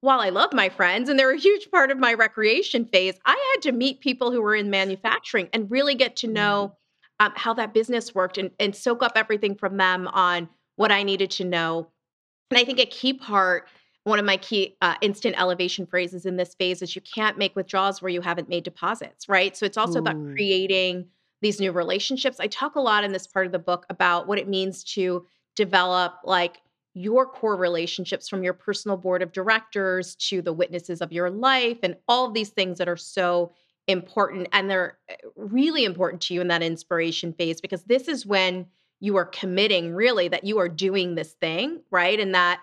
while 0.00 0.18
I 0.18 0.30
love 0.30 0.52
my 0.52 0.68
friends 0.68 1.08
and 1.08 1.18
they're 1.18 1.32
a 1.32 1.38
huge 1.38 1.70
part 1.70 1.90
of 1.90 1.98
my 1.98 2.14
recreation 2.14 2.86
phase, 2.86 3.14
I 3.24 3.52
had 3.54 3.62
to 3.62 3.72
meet 3.72 4.00
people 4.00 4.32
who 4.32 4.42
were 4.42 4.54
in 4.54 4.70
manufacturing 4.70 5.48
and 5.52 5.70
really 5.70 5.94
get 5.94 6.16
to 6.16 6.26
know. 6.26 6.76
Um, 7.22 7.32
how 7.36 7.54
that 7.54 7.72
business 7.72 8.16
worked 8.16 8.36
and, 8.36 8.50
and 8.58 8.74
soak 8.74 9.00
up 9.00 9.12
everything 9.14 9.54
from 9.54 9.76
them 9.76 10.08
on 10.08 10.48
what 10.74 10.90
I 10.90 11.04
needed 11.04 11.30
to 11.32 11.44
know. 11.44 11.86
And 12.50 12.58
I 12.58 12.64
think 12.64 12.80
a 12.80 12.86
key 12.86 13.12
part, 13.12 13.68
one 14.02 14.18
of 14.18 14.24
my 14.24 14.38
key 14.38 14.76
uh, 14.82 14.96
instant 15.02 15.40
elevation 15.40 15.86
phrases 15.86 16.26
in 16.26 16.36
this 16.36 16.56
phase 16.56 16.82
is 16.82 16.96
you 16.96 17.02
can't 17.02 17.38
make 17.38 17.54
withdrawals 17.54 18.02
where 18.02 18.08
you 18.08 18.22
haven't 18.22 18.48
made 18.48 18.64
deposits, 18.64 19.28
right? 19.28 19.56
So 19.56 19.64
it's 19.64 19.76
also 19.76 19.98
Ooh. 19.98 20.02
about 20.02 20.16
creating 20.34 21.06
these 21.42 21.60
new 21.60 21.70
relationships. 21.70 22.40
I 22.40 22.48
talk 22.48 22.74
a 22.74 22.80
lot 22.80 23.04
in 23.04 23.12
this 23.12 23.28
part 23.28 23.46
of 23.46 23.52
the 23.52 23.58
book 23.60 23.86
about 23.88 24.26
what 24.26 24.40
it 24.40 24.48
means 24.48 24.82
to 24.94 25.24
develop 25.54 26.14
like 26.24 26.60
your 26.94 27.24
core 27.24 27.56
relationships 27.56 28.28
from 28.28 28.42
your 28.42 28.52
personal 28.52 28.96
board 28.96 29.22
of 29.22 29.30
directors 29.30 30.16
to 30.16 30.42
the 30.42 30.52
witnesses 30.52 31.00
of 31.00 31.12
your 31.12 31.30
life 31.30 31.78
and 31.84 31.94
all 32.08 32.26
of 32.26 32.34
these 32.34 32.50
things 32.50 32.78
that 32.78 32.88
are 32.88 32.96
so 32.96 33.52
important 33.88 34.48
and 34.52 34.70
they're 34.70 34.98
eh, 35.08 35.16
really 35.36 35.84
important 35.84 36.22
to 36.22 36.34
you 36.34 36.40
in 36.40 36.48
that 36.48 36.62
inspiration 36.62 37.32
phase 37.32 37.60
because 37.60 37.82
this 37.84 38.08
is 38.08 38.24
when 38.24 38.66
you 39.00 39.16
are 39.16 39.24
committing 39.24 39.92
really 39.92 40.28
that 40.28 40.44
you 40.44 40.58
are 40.58 40.68
doing 40.68 41.14
this 41.14 41.32
thing, 41.32 41.82
right? 41.90 42.20
And 42.20 42.34
that 42.34 42.60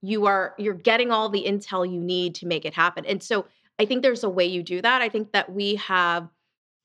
you 0.00 0.26
are 0.26 0.54
you're 0.58 0.74
getting 0.74 1.10
all 1.10 1.28
the 1.28 1.44
intel 1.46 1.90
you 1.90 2.00
need 2.00 2.34
to 2.36 2.46
make 2.46 2.64
it 2.64 2.74
happen. 2.74 3.04
And 3.06 3.22
so 3.22 3.46
I 3.78 3.84
think 3.84 4.02
there's 4.02 4.24
a 4.24 4.30
way 4.30 4.46
you 4.46 4.62
do 4.62 4.80
that. 4.80 5.02
I 5.02 5.08
think 5.08 5.32
that 5.32 5.52
we 5.52 5.76
have 5.76 6.28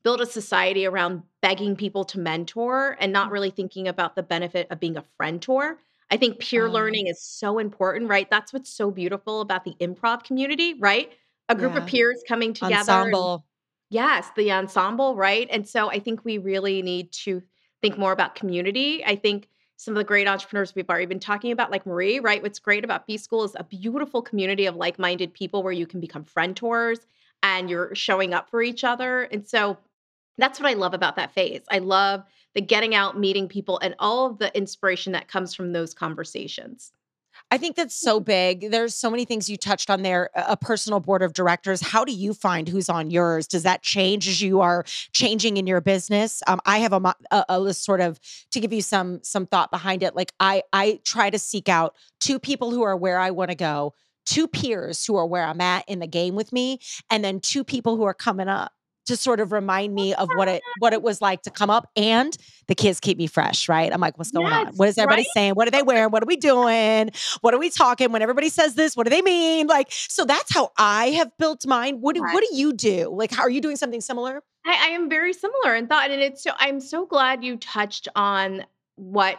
built 0.04 0.22
a 0.22 0.26
society 0.26 0.86
around 0.86 1.24
begging 1.42 1.76
people 1.76 2.06
to 2.06 2.20
mentor 2.20 2.96
and 3.00 3.12
not 3.12 3.32
really 3.32 3.50
thinking 3.50 3.88
about 3.88 4.16
the 4.16 4.24
benefit 4.24 4.68
of 4.70 4.80
being 4.80 4.98
a 4.98 5.04
friend 5.18 5.42
tour. 5.42 5.80
I 6.10 6.18
think 6.18 6.40
peer 6.40 6.70
learning 6.70 7.08
is 7.08 7.22
so 7.22 7.60
important, 7.60 8.10
right? 8.10 8.30
That's 8.30 8.54
what's 8.54 8.70
so 8.70 8.92
beautiful 8.92 9.42
about 9.42 9.66
the 9.66 9.76
improv 9.82 10.24
community, 10.24 10.76
right? 10.76 11.12
A 11.50 11.56
group 11.56 11.74
yeah. 11.74 11.82
of 11.82 11.88
peers 11.88 12.24
coming 12.28 12.54
together. 12.54 12.92
Ensemble. 12.92 13.46
Yes, 13.90 14.30
the 14.36 14.52
ensemble, 14.52 15.16
right? 15.16 15.48
And 15.50 15.68
so 15.68 15.90
I 15.90 16.00
think 16.00 16.26
we 16.26 16.38
really 16.38 16.82
need 16.82 17.12
to 17.24 17.42
think 17.82 17.98
more 17.98 18.12
about 18.12 18.36
community. 18.36 19.04
I 19.06 19.16
think 19.16 19.48
some 19.78 19.94
of 19.94 19.98
the 20.00 20.04
great 20.04 20.28
entrepreneurs 20.28 20.74
we've 20.76 20.90
already 20.90 21.06
been 21.06 21.20
talking 21.20 21.52
about, 21.52 21.72
like 21.72 21.86
Marie, 21.86 22.20
right? 22.20 22.42
What's 22.42 22.60
great 22.60 22.84
about 22.84 23.08
B 23.08 23.18
School 23.18 23.44
is 23.44 23.56
a 23.56 23.64
beautiful 23.64 24.22
community 24.22 24.66
of 24.66 24.76
like 24.76 25.00
minded 25.00 25.34
people 25.34 25.64
where 25.64 25.72
you 25.74 25.86
can 25.86 26.00
become 26.00 26.24
friend 26.24 26.56
tours 26.56 27.00
and 27.44 27.70
you're 27.70 27.94
showing 27.94 28.34
up 28.34 28.50
for 28.50 28.62
each 28.62 28.84
other. 28.84 29.24
And 29.24 29.48
so 29.48 29.78
that's 30.38 30.60
what 30.60 30.70
I 30.70 30.74
love 30.74 30.94
about 30.94 31.16
that 31.16 31.34
phase. 31.34 31.62
I 31.70 31.78
love 31.78 32.24
the 32.56 32.62
getting 32.62 32.96
out, 32.96 33.20
meeting 33.20 33.48
people, 33.48 33.80
and 33.80 33.96
all 34.00 34.26
of 34.26 34.40
the 34.40 34.56
inspiration 34.58 35.14
that 35.14 35.28
comes 35.28 35.54
from 35.54 35.72
those 35.72 35.94
conversations. 35.94 36.92
I 37.50 37.58
think 37.58 37.78
that's 37.78 37.96
so 37.96 38.20
big. 38.20 38.72
There's 38.72 38.94
so 38.94 39.10
many 39.10 39.24
things 39.24 39.50
you 39.50 39.56
touched 39.56 39.90
on 39.90 40.02
there. 40.02 40.30
A 40.36 40.58
personal 40.58 41.00
board 41.00 41.22
of 41.22 41.32
directors. 41.32 41.80
How 41.80 42.04
do 42.04 42.12
you 42.12 42.34
find 42.34 42.68
who's 42.68 42.90
on 42.90 43.10
yours? 43.10 43.48
Does 43.48 43.64
that 43.64 43.82
change 43.82 44.28
as 44.28 44.42
you 44.42 44.60
are 44.60 44.84
changing 45.14 45.56
in 45.56 45.66
your 45.66 45.80
business? 45.80 46.44
Um, 46.46 46.60
I 46.66 46.80
have 46.80 46.92
a, 46.92 47.16
a, 47.32 47.46
a 47.48 47.60
list 47.60 47.86
sort 47.86 48.02
of 48.02 48.20
to 48.52 48.60
give 48.60 48.74
you 48.74 48.82
some 48.82 49.22
some 49.24 49.46
thought 49.46 49.72
behind 49.72 50.04
it. 50.04 50.14
Like 50.14 50.34
I 50.42 50.64
I 50.74 51.00
try 51.06 51.30
to 51.30 51.40
seek 51.40 51.70
out 51.70 51.96
two 52.20 52.38
people 52.38 52.72
who 52.72 52.82
are 52.82 52.98
where 52.98 53.18
I 53.18 53.32
want 53.32 53.52
to 53.52 53.56
go, 53.56 53.94
two 54.26 54.48
peers 54.50 55.06
who 55.06 55.16
are 55.16 55.26
where 55.26 55.46
I'm 55.46 55.62
at 55.62 55.88
in 55.88 56.00
the 56.00 56.08
game 56.08 56.36
with 56.36 56.52
me, 56.52 56.80
and 57.10 57.24
then 57.24 57.40
two 57.40 57.64
people 57.64 57.96
who 57.96 58.04
are 58.04 58.14
coming 58.14 58.50
up 58.50 58.74
to 59.08 59.18
sort 59.18 59.40
of 59.40 59.52
remind 59.52 59.94
me 59.94 60.14
of 60.14 60.30
what 60.36 60.48
it 60.48 60.62
what 60.80 60.94
it 60.94 61.02
was 61.02 61.22
like 61.22 61.42
to 61.44 61.50
come 61.50 61.70
up 61.70 61.90
and 61.96 62.38
the 62.68 62.76
kids 62.76 63.00
keep 63.00 63.18
me 63.18 63.28
fresh 63.28 63.68
right? 63.68 63.92
I'm 63.92 64.02
like 64.02 64.18
what's 64.18 64.32
going 64.32 64.48
yes, 64.48 64.68
on 64.68 64.74
what 64.76 64.90
is 64.90 64.98
everybody 64.98 65.22
right? 65.22 65.34
saying? 65.34 65.54
What 65.54 65.68
are 65.68 65.72
they 65.72 65.84
wearing? 65.84 66.12
What 66.12 66.24
are 66.24 66.28
we 66.28 66.38
doing? 66.38 67.12
What 67.42 67.54
are 67.54 67.60
we 67.60 67.70
talking? 67.70 68.12
When 68.12 68.22
everybody 68.22 68.50
says 68.50 68.76
this 68.76 68.96
what 68.96 69.06
do 69.06 69.10
they 69.10 69.22
mean? 69.22 69.68
Like 69.68 69.88
so 69.90 70.26
that's 70.26 70.54
how 70.54 70.72
i 70.78 71.08
have 71.12 71.32
built 71.38 71.66
mine. 71.66 71.98
What 72.02 72.16
do, 72.16 72.22
right. 72.22 72.34
what 72.34 72.44
do 72.48 72.56
you 72.56 72.74
do? 72.74 73.10
Like 73.10 73.32
how 73.32 73.44
are 73.44 73.50
you 73.50 73.62
doing 73.62 73.76
something 73.76 74.02
similar? 74.02 74.42
I, 74.66 74.90
I 74.90 74.94
am 74.94 75.10
very 75.10 75.34
similar 75.34 75.76
in 75.76 75.88
thought 75.88 76.12
and 76.12 76.22
it's 76.22 76.44
so 76.44 76.52
i'm 76.60 76.80
so 76.80 77.06
glad 77.06 77.44
you 77.44 77.58
touched 77.58 78.08
on 78.16 78.66
what 78.96 79.38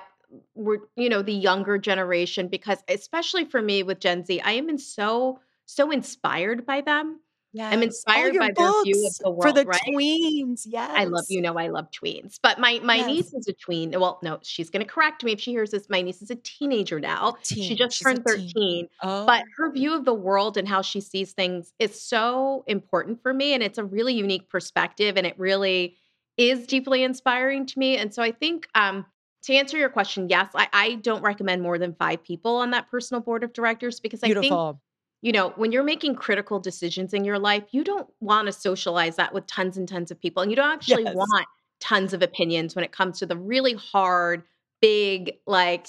we're 0.54 0.78
you 0.96 1.08
know 1.08 1.22
the 1.22 1.32
younger 1.32 1.78
generation 1.78 2.48
because 2.48 2.78
especially 2.88 3.44
for 3.44 3.60
me 3.60 3.82
with 3.82 4.00
gen 4.00 4.24
z 4.24 4.40
i 4.40 4.52
am 4.52 4.68
in 4.68 4.78
so 4.78 5.40
so 5.66 5.90
inspired 5.90 6.66
by 6.66 6.80
them 6.80 7.20
Yes. 7.52 7.72
I'm 7.72 7.82
inspired 7.82 8.36
by 8.36 8.50
their 8.54 8.82
view 8.84 9.06
of 9.06 9.16
the 9.18 9.30
world. 9.30 9.42
For 9.42 9.52
the 9.52 9.64
right? 9.64 9.80
tweens, 9.88 10.62
yes. 10.66 10.90
I 10.92 11.04
love 11.04 11.24
you 11.28 11.40
know 11.40 11.58
I 11.58 11.68
love 11.68 11.88
tweens. 11.90 12.38
But 12.42 12.58
my 12.58 12.80
my 12.82 12.96
yes. 12.96 13.06
niece 13.06 13.34
is 13.34 13.48
a 13.48 13.54
tween. 13.54 13.98
Well, 13.98 14.18
no, 14.22 14.38
she's 14.42 14.68
gonna 14.68 14.84
correct 14.84 15.24
me 15.24 15.32
if 15.32 15.40
she 15.40 15.52
hears 15.52 15.70
this. 15.70 15.88
My 15.88 16.02
niece 16.02 16.20
is 16.20 16.30
a 16.30 16.36
teenager 16.36 17.00
now. 17.00 17.36
Teen. 17.42 17.64
She 17.64 17.74
just 17.74 17.96
she's 17.96 18.04
turned 18.04 18.24
13. 18.24 18.88
Oh. 19.02 19.24
But 19.24 19.44
her 19.56 19.72
view 19.72 19.94
of 19.94 20.04
the 20.04 20.14
world 20.14 20.56
and 20.58 20.68
how 20.68 20.82
she 20.82 21.00
sees 21.00 21.32
things 21.32 21.72
is 21.78 22.00
so 22.00 22.64
important 22.66 23.22
for 23.22 23.32
me. 23.32 23.54
And 23.54 23.62
it's 23.62 23.78
a 23.78 23.84
really 23.84 24.14
unique 24.14 24.50
perspective. 24.50 25.16
And 25.16 25.26
it 25.26 25.38
really 25.38 25.96
is 26.36 26.66
deeply 26.66 27.02
inspiring 27.02 27.64
to 27.66 27.78
me. 27.78 27.96
And 27.96 28.12
so 28.12 28.22
I 28.22 28.32
think 28.32 28.68
um 28.74 29.06
to 29.44 29.54
answer 29.54 29.78
your 29.78 29.88
question, 29.88 30.28
yes, 30.28 30.50
I, 30.54 30.68
I 30.72 30.94
don't 30.96 31.22
recommend 31.22 31.62
more 31.62 31.78
than 31.78 31.94
five 31.94 32.22
people 32.22 32.56
on 32.56 32.72
that 32.72 32.90
personal 32.90 33.22
board 33.22 33.44
of 33.44 33.52
directors 33.52 34.00
because 34.00 34.20
Beautiful. 34.20 34.58
I 34.58 34.70
think 34.72 34.78
you 35.20 35.32
know, 35.32 35.50
when 35.50 35.72
you're 35.72 35.82
making 35.82 36.14
critical 36.14 36.60
decisions 36.60 37.12
in 37.12 37.24
your 37.24 37.38
life, 37.38 37.64
you 37.72 37.82
don't 37.82 38.08
want 38.20 38.46
to 38.46 38.52
socialize 38.52 39.16
that 39.16 39.34
with 39.34 39.46
tons 39.46 39.76
and 39.76 39.88
tons 39.88 40.10
of 40.10 40.20
people. 40.20 40.42
And 40.42 40.50
you 40.50 40.56
don't 40.56 40.70
actually 40.70 41.04
yes. 41.04 41.14
want 41.14 41.46
tons 41.80 42.12
of 42.12 42.22
opinions 42.22 42.74
when 42.74 42.84
it 42.84 42.92
comes 42.92 43.18
to 43.18 43.26
the 43.26 43.36
really 43.36 43.74
hard, 43.74 44.44
big, 44.80 45.32
like, 45.46 45.86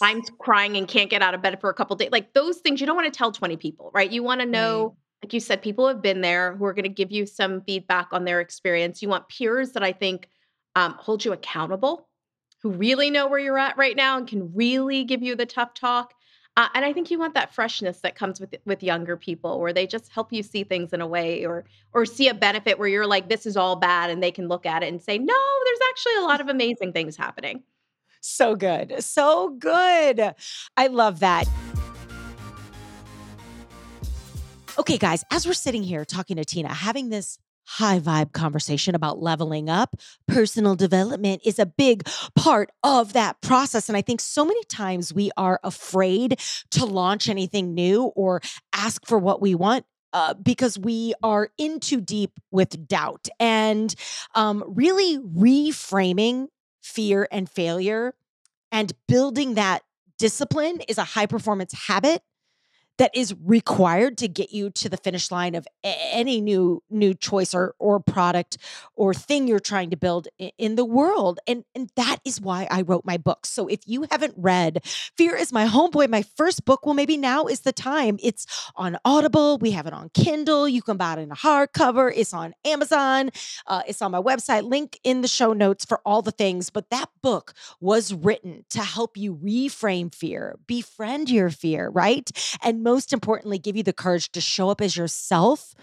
I'm 0.00 0.22
crying 0.38 0.76
and 0.76 0.86
can't 0.86 1.10
get 1.10 1.22
out 1.22 1.34
of 1.34 1.42
bed 1.42 1.60
for 1.60 1.70
a 1.70 1.74
couple 1.74 1.96
days. 1.96 2.10
Like 2.12 2.34
those 2.34 2.58
things, 2.58 2.80
you 2.80 2.86
don't 2.86 2.96
want 2.96 3.12
to 3.12 3.16
tell 3.16 3.32
20 3.32 3.56
people, 3.56 3.90
right? 3.94 4.10
You 4.10 4.22
want 4.22 4.40
to 4.40 4.46
know, 4.46 4.84
right. 4.84 5.24
like 5.24 5.32
you 5.32 5.40
said, 5.40 5.62
people 5.62 5.88
have 5.88 6.02
been 6.02 6.20
there 6.20 6.54
who 6.56 6.64
are 6.66 6.72
going 6.72 6.84
to 6.84 6.88
give 6.88 7.10
you 7.10 7.26
some 7.26 7.62
feedback 7.62 8.08
on 8.12 8.24
their 8.24 8.40
experience. 8.40 9.02
You 9.02 9.08
want 9.08 9.28
peers 9.28 9.72
that 9.72 9.82
I 9.82 9.92
think 9.92 10.28
um, 10.76 10.94
hold 10.98 11.24
you 11.24 11.32
accountable, 11.32 12.08
who 12.62 12.70
really 12.70 13.10
know 13.10 13.26
where 13.26 13.38
you're 13.38 13.58
at 13.58 13.76
right 13.76 13.96
now 13.96 14.18
and 14.18 14.28
can 14.28 14.52
really 14.54 15.04
give 15.04 15.22
you 15.22 15.34
the 15.34 15.46
tough 15.46 15.74
talk. 15.74 16.14
Uh, 16.58 16.66
and 16.74 16.84
I 16.84 16.92
think 16.92 17.08
you 17.08 17.20
want 17.20 17.34
that 17.34 17.54
freshness 17.54 18.00
that 18.00 18.16
comes 18.16 18.40
with 18.40 18.52
with 18.64 18.82
younger 18.82 19.16
people, 19.16 19.60
where 19.60 19.72
they 19.72 19.86
just 19.86 20.10
help 20.10 20.32
you 20.32 20.42
see 20.42 20.64
things 20.64 20.92
in 20.92 21.00
a 21.00 21.06
way, 21.06 21.46
or 21.46 21.64
or 21.92 22.04
see 22.04 22.26
a 22.26 22.34
benefit 22.34 22.80
where 22.80 22.88
you're 22.88 23.06
like, 23.06 23.28
this 23.28 23.46
is 23.46 23.56
all 23.56 23.76
bad, 23.76 24.10
and 24.10 24.20
they 24.20 24.32
can 24.32 24.48
look 24.48 24.66
at 24.66 24.82
it 24.82 24.88
and 24.88 25.00
say, 25.00 25.18
no, 25.18 25.40
there's 25.64 25.78
actually 25.88 26.16
a 26.16 26.22
lot 26.22 26.40
of 26.40 26.48
amazing 26.48 26.92
things 26.92 27.16
happening. 27.16 27.62
So 28.20 28.56
good, 28.56 29.04
so 29.04 29.50
good. 29.50 30.34
I 30.76 30.88
love 30.88 31.20
that. 31.20 31.44
Okay, 34.80 34.98
guys, 34.98 35.24
as 35.30 35.46
we're 35.46 35.52
sitting 35.52 35.84
here 35.84 36.04
talking 36.04 36.38
to 36.38 36.44
Tina, 36.44 36.74
having 36.74 37.10
this 37.10 37.38
high 37.68 38.00
vibe 38.00 38.32
conversation 38.32 38.94
about 38.94 39.20
leveling 39.20 39.68
up, 39.68 39.94
personal 40.26 40.74
development 40.74 41.42
is 41.44 41.58
a 41.58 41.66
big 41.66 42.08
part 42.34 42.70
of 42.82 43.12
that 43.12 43.38
process. 43.42 43.90
And 43.90 43.96
I 43.96 44.00
think 44.00 44.22
so 44.22 44.42
many 44.42 44.64
times 44.64 45.12
we 45.12 45.30
are 45.36 45.60
afraid 45.62 46.40
to 46.70 46.86
launch 46.86 47.28
anything 47.28 47.74
new 47.74 48.04
or 48.16 48.40
ask 48.72 49.06
for 49.06 49.18
what 49.18 49.42
we 49.42 49.54
want. 49.54 49.84
Uh, 50.14 50.32
because 50.32 50.78
we 50.78 51.12
are 51.22 51.50
in 51.58 51.78
too 51.78 52.00
deep 52.00 52.30
with 52.50 52.88
doubt 52.88 53.28
and 53.38 53.94
um, 54.34 54.64
really 54.66 55.18
reframing 55.18 56.46
fear 56.82 57.28
and 57.30 57.46
failure 57.50 58.14
and 58.72 58.94
building 59.06 59.52
that 59.52 59.82
discipline 60.18 60.80
is 60.88 60.96
a 60.96 61.04
high 61.04 61.26
performance 61.26 61.74
habit 61.86 62.22
that 62.98 63.10
is 63.14 63.34
required 63.44 64.18
to 64.18 64.28
get 64.28 64.52
you 64.52 64.70
to 64.70 64.88
the 64.88 64.96
finish 64.96 65.30
line 65.30 65.54
of 65.54 65.66
any 65.84 66.40
new 66.40 66.82
new 66.90 67.14
choice 67.14 67.54
or 67.54 67.74
or 67.78 68.00
product 68.00 68.58
or 68.94 69.14
thing 69.14 69.48
you're 69.48 69.58
trying 69.58 69.90
to 69.90 69.96
build 69.96 70.28
in 70.58 70.76
the 70.76 70.84
world. 70.84 71.40
And 71.46 71.64
and 71.74 71.90
that 71.96 72.18
is 72.24 72.40
why 72.40 72.66
I 72.70 72.82
wrote 72.82 73.04
my 73.04 73.16
book. 73.16 73.46
So 73.46 73.66
if 73.66 73.80
you 73.86 74.06
haven't 74.10 74.34
read 74.36 74.84
Fear 75.16 75.36
is 75.36 75.52
my 75.52 75.66
homeboy 75.66 76.08
my 76.08 76.22
first 76.36 76.64
book 76.64 76.84
well 76.84 76.94
maybe 76.94 77.16
now 77.16 77.46
is 77.46 77.60
the 77.60 77.72
time. 77.72 78.18
It's 78.22 78.46
on 78.76 78.98
Audible. 79.04 79.58
We 79.58 79.70
have 79.72 79.86
it 79.86 79.92
on 79.92 80.10
Kindle. 80.14 80.68
You 80.68 80.82
can 80.82 80.96
buy 80.96 81.14
it 81.14 81.18
in 81.20 81.30
a 81.30 81.36
hardcover. 81.36 82.12
It's 82.14 82.34
on 82.34 82.54
Amazon. 82.64 83.30
Uh, 83.66 83.82
it's 83.86 84.02
on 84.02 84.12
my 84.12 84.20
website. 84.20 84.64
Link 84.64 84.98
in 85.04 85.20
the 85.22 85.28
show 85.28 85.52
notes 85.52 85.84
for 85.84 86.00
all 86.04 86.22
the 86.22 86.30
things. 86.30 86.70
But 86.70 86.90
that 86.90 87.08
book 87.22 87.54
was 87.80 88.12
written 88.12 88.64
to 88.70 88.82
help 88.82 89.16
you 89.16 89.36
reframe 89.36 90.14
fear 90.14 90.58
befriend 90.66 91.30
your 91.30 91.50
fear 91.50 91.88
right? 91.88 92.30
And 92.62 92.82
most 92.88 93.12
importantly, 93.12 93.58
give 93.58 93.76
you 93.76 93.82
the 93.82 93.92
courage 93.92 94.32
to 94.32 94.40
show 94.40 94.70
up 94.70 94.80
as 94.80 94.96
yourself 94.96 95.74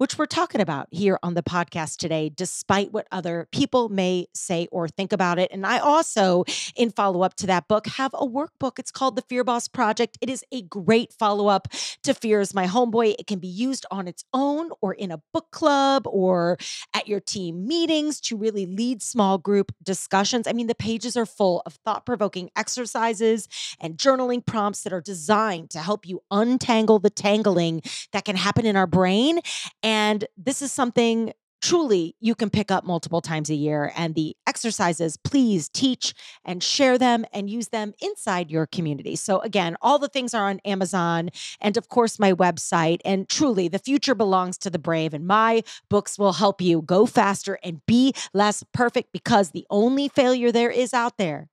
which 0.00 0.16
we're 0.16 0.24
talking 0.24 0.62
about 0.62 0.88
here 0.90 1.18
on 1.22 1.34
the 1.34 1.42
podcast 1.42 1.98
today, 1.98 2.30
despite 2.34 2.90
what 2.90 3.06
other 3.12 3.46
people 3.52 3.90
may 3.90 4.26
say 4.32 4.66
or 4.72 4.88
think 4.88 5.12
about 5.12 5.38
it. 5.38 5.50
And 5.52 5.66
I 5.66 5.78
also, 5.78 6.44
in 6.74 6.90
follow 6.90 7.20
up 7.20 7.34
to 7.34 7.46
that 7.48 7.68
book, 7.68 7.86
have 7.86 8.14
a 8.14 8.26
workbook. 8.26 8.78
It's 8.78 8.90
called 8.90 9.14
The 9.14 9.20
Fear 9.20 9.44
Boss 9.44 9.68
Project. 9.68 10.16
It 10.22 10.30
is 10.30 10.42
a 10.50 10.62
great 10.62 11.12
follow 11.12 11.48
up 11.48 11.68
to 12.02 12.14
Fear 12.14 12.40
is 12.40 12.54
My 12.54 12.66
Homeboy. 12.66 13.16
It 13.18 13.26
can 13.26 13.40
be 13.40 13.46
used 13.46 13.84
on 13.90 14.08
its 14.08 14.24
own 14.32 14.70
or 14.80 14.94
in 14.94 15.10
a 15.10 15.20
book 15.34 15.50
club 15.50 16.04
or 16.06 16.56
at 16.94 17.06
your 17.06 17.20
team 17.20 17.66
meetings 17.66 18.22
to 18.22 18.38
really 18.38 18.64
lead 18.64 19.02
small 19.02 19.36
group 19.36 19.70
discussions. 19.82 20.46
I 20.46 20.54
mean, 20.54 20.66
the 20.66 20.74
pages 20.74 21.14
are 21.14 21.26
full 21.26 21.62
of 21.66 21.74
thought 21.84 22.06
provoking 22.06 22.48
exercises 22.56 23.48
and 23.78 23.98
journaling 23.98 24.46
prompts 24.46 24.82
that 24.84 24.94
are 24.94 25.02
designed 25.02 25.68
to 25.70 25.80
help 25.80 26.08
you 26.08 26.22
untangle 26.30 27.00
the 27.00 27.10
tangling 27.10 27.82
that 28.12 28.24
can 28.24 28.36
happen 28.36 28.64
in 28.64 28.76
our 28.76 28.86
brain 28.86 29.40
and 29.82 29.89
this 30.36 30.62
is 30.62 30.72
something 30.72 31.32
truly 31.60 32.16
you 32.20 32.34
can 32.34 32.50
pick 32.50 32.70
up 32.70 32.84
multiple 32.84 33.20
times 33.20 33.50
a 33.50 33.54
year. 33.54 33.92
And 33.96 34.14
the 34.14 34.36
exercises, 34.46 35.16
please 35.16 35.68
teach 35.68 36.14
and 36.44 36.62
share 36.62 36.98
them 36.98 37.24
and 37.32 37.48
use 37.50 37.68
them 37.68 37.92
inside 38.00 38.50
your 38.50 38.66
community. 38.66 39.16
So, 39.16 39.40
again, 39.40 39.76
all 39.80 39.98
the 39.98 40.08
things 40.08 40.34
are 40.34 40.48
on 40.48 40.60
Amazon 40.64 41.30
and, 41.60 41.76
of 41.76 41.88
course, 41.88 42.18
my 42.18 42.32
website. 42.32 43.00
And 43.04 43.28
truly, 43.28 43.68
the 43.68 43.78
future 43.78 44.14
belongs 44.14 44.58
to 44.58 44.70
the 44.70 44.78
brave. 44.78 45.14
And 45.14 45.26
my 45.26 45.62
books 45.88 46.18
will 46.18 46.32
help 46.32 46.60
you 46.60 46.82
go 46.82 47.06
faster 47.06 47.58
and 47.62 47.84
be 47.86 48.14
less 48.32 48.64
perfect 48.72 49.12
because 49.12 49.50
the 49.50 49.66
only 49.70 50.08
failure 50.08 50.52
there 50.52 50.70
is 50.70 50.94
out 50.94 51.18
there 51.18 51.48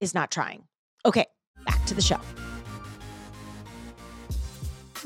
is 0.00 0.14
not 0.14 0.30
trying. 0.30 0.64
Okay, 1.04 1.26
back 1.64 1.84
to 1.86 1.94
the 1.94 2.02
show 2.02 2.20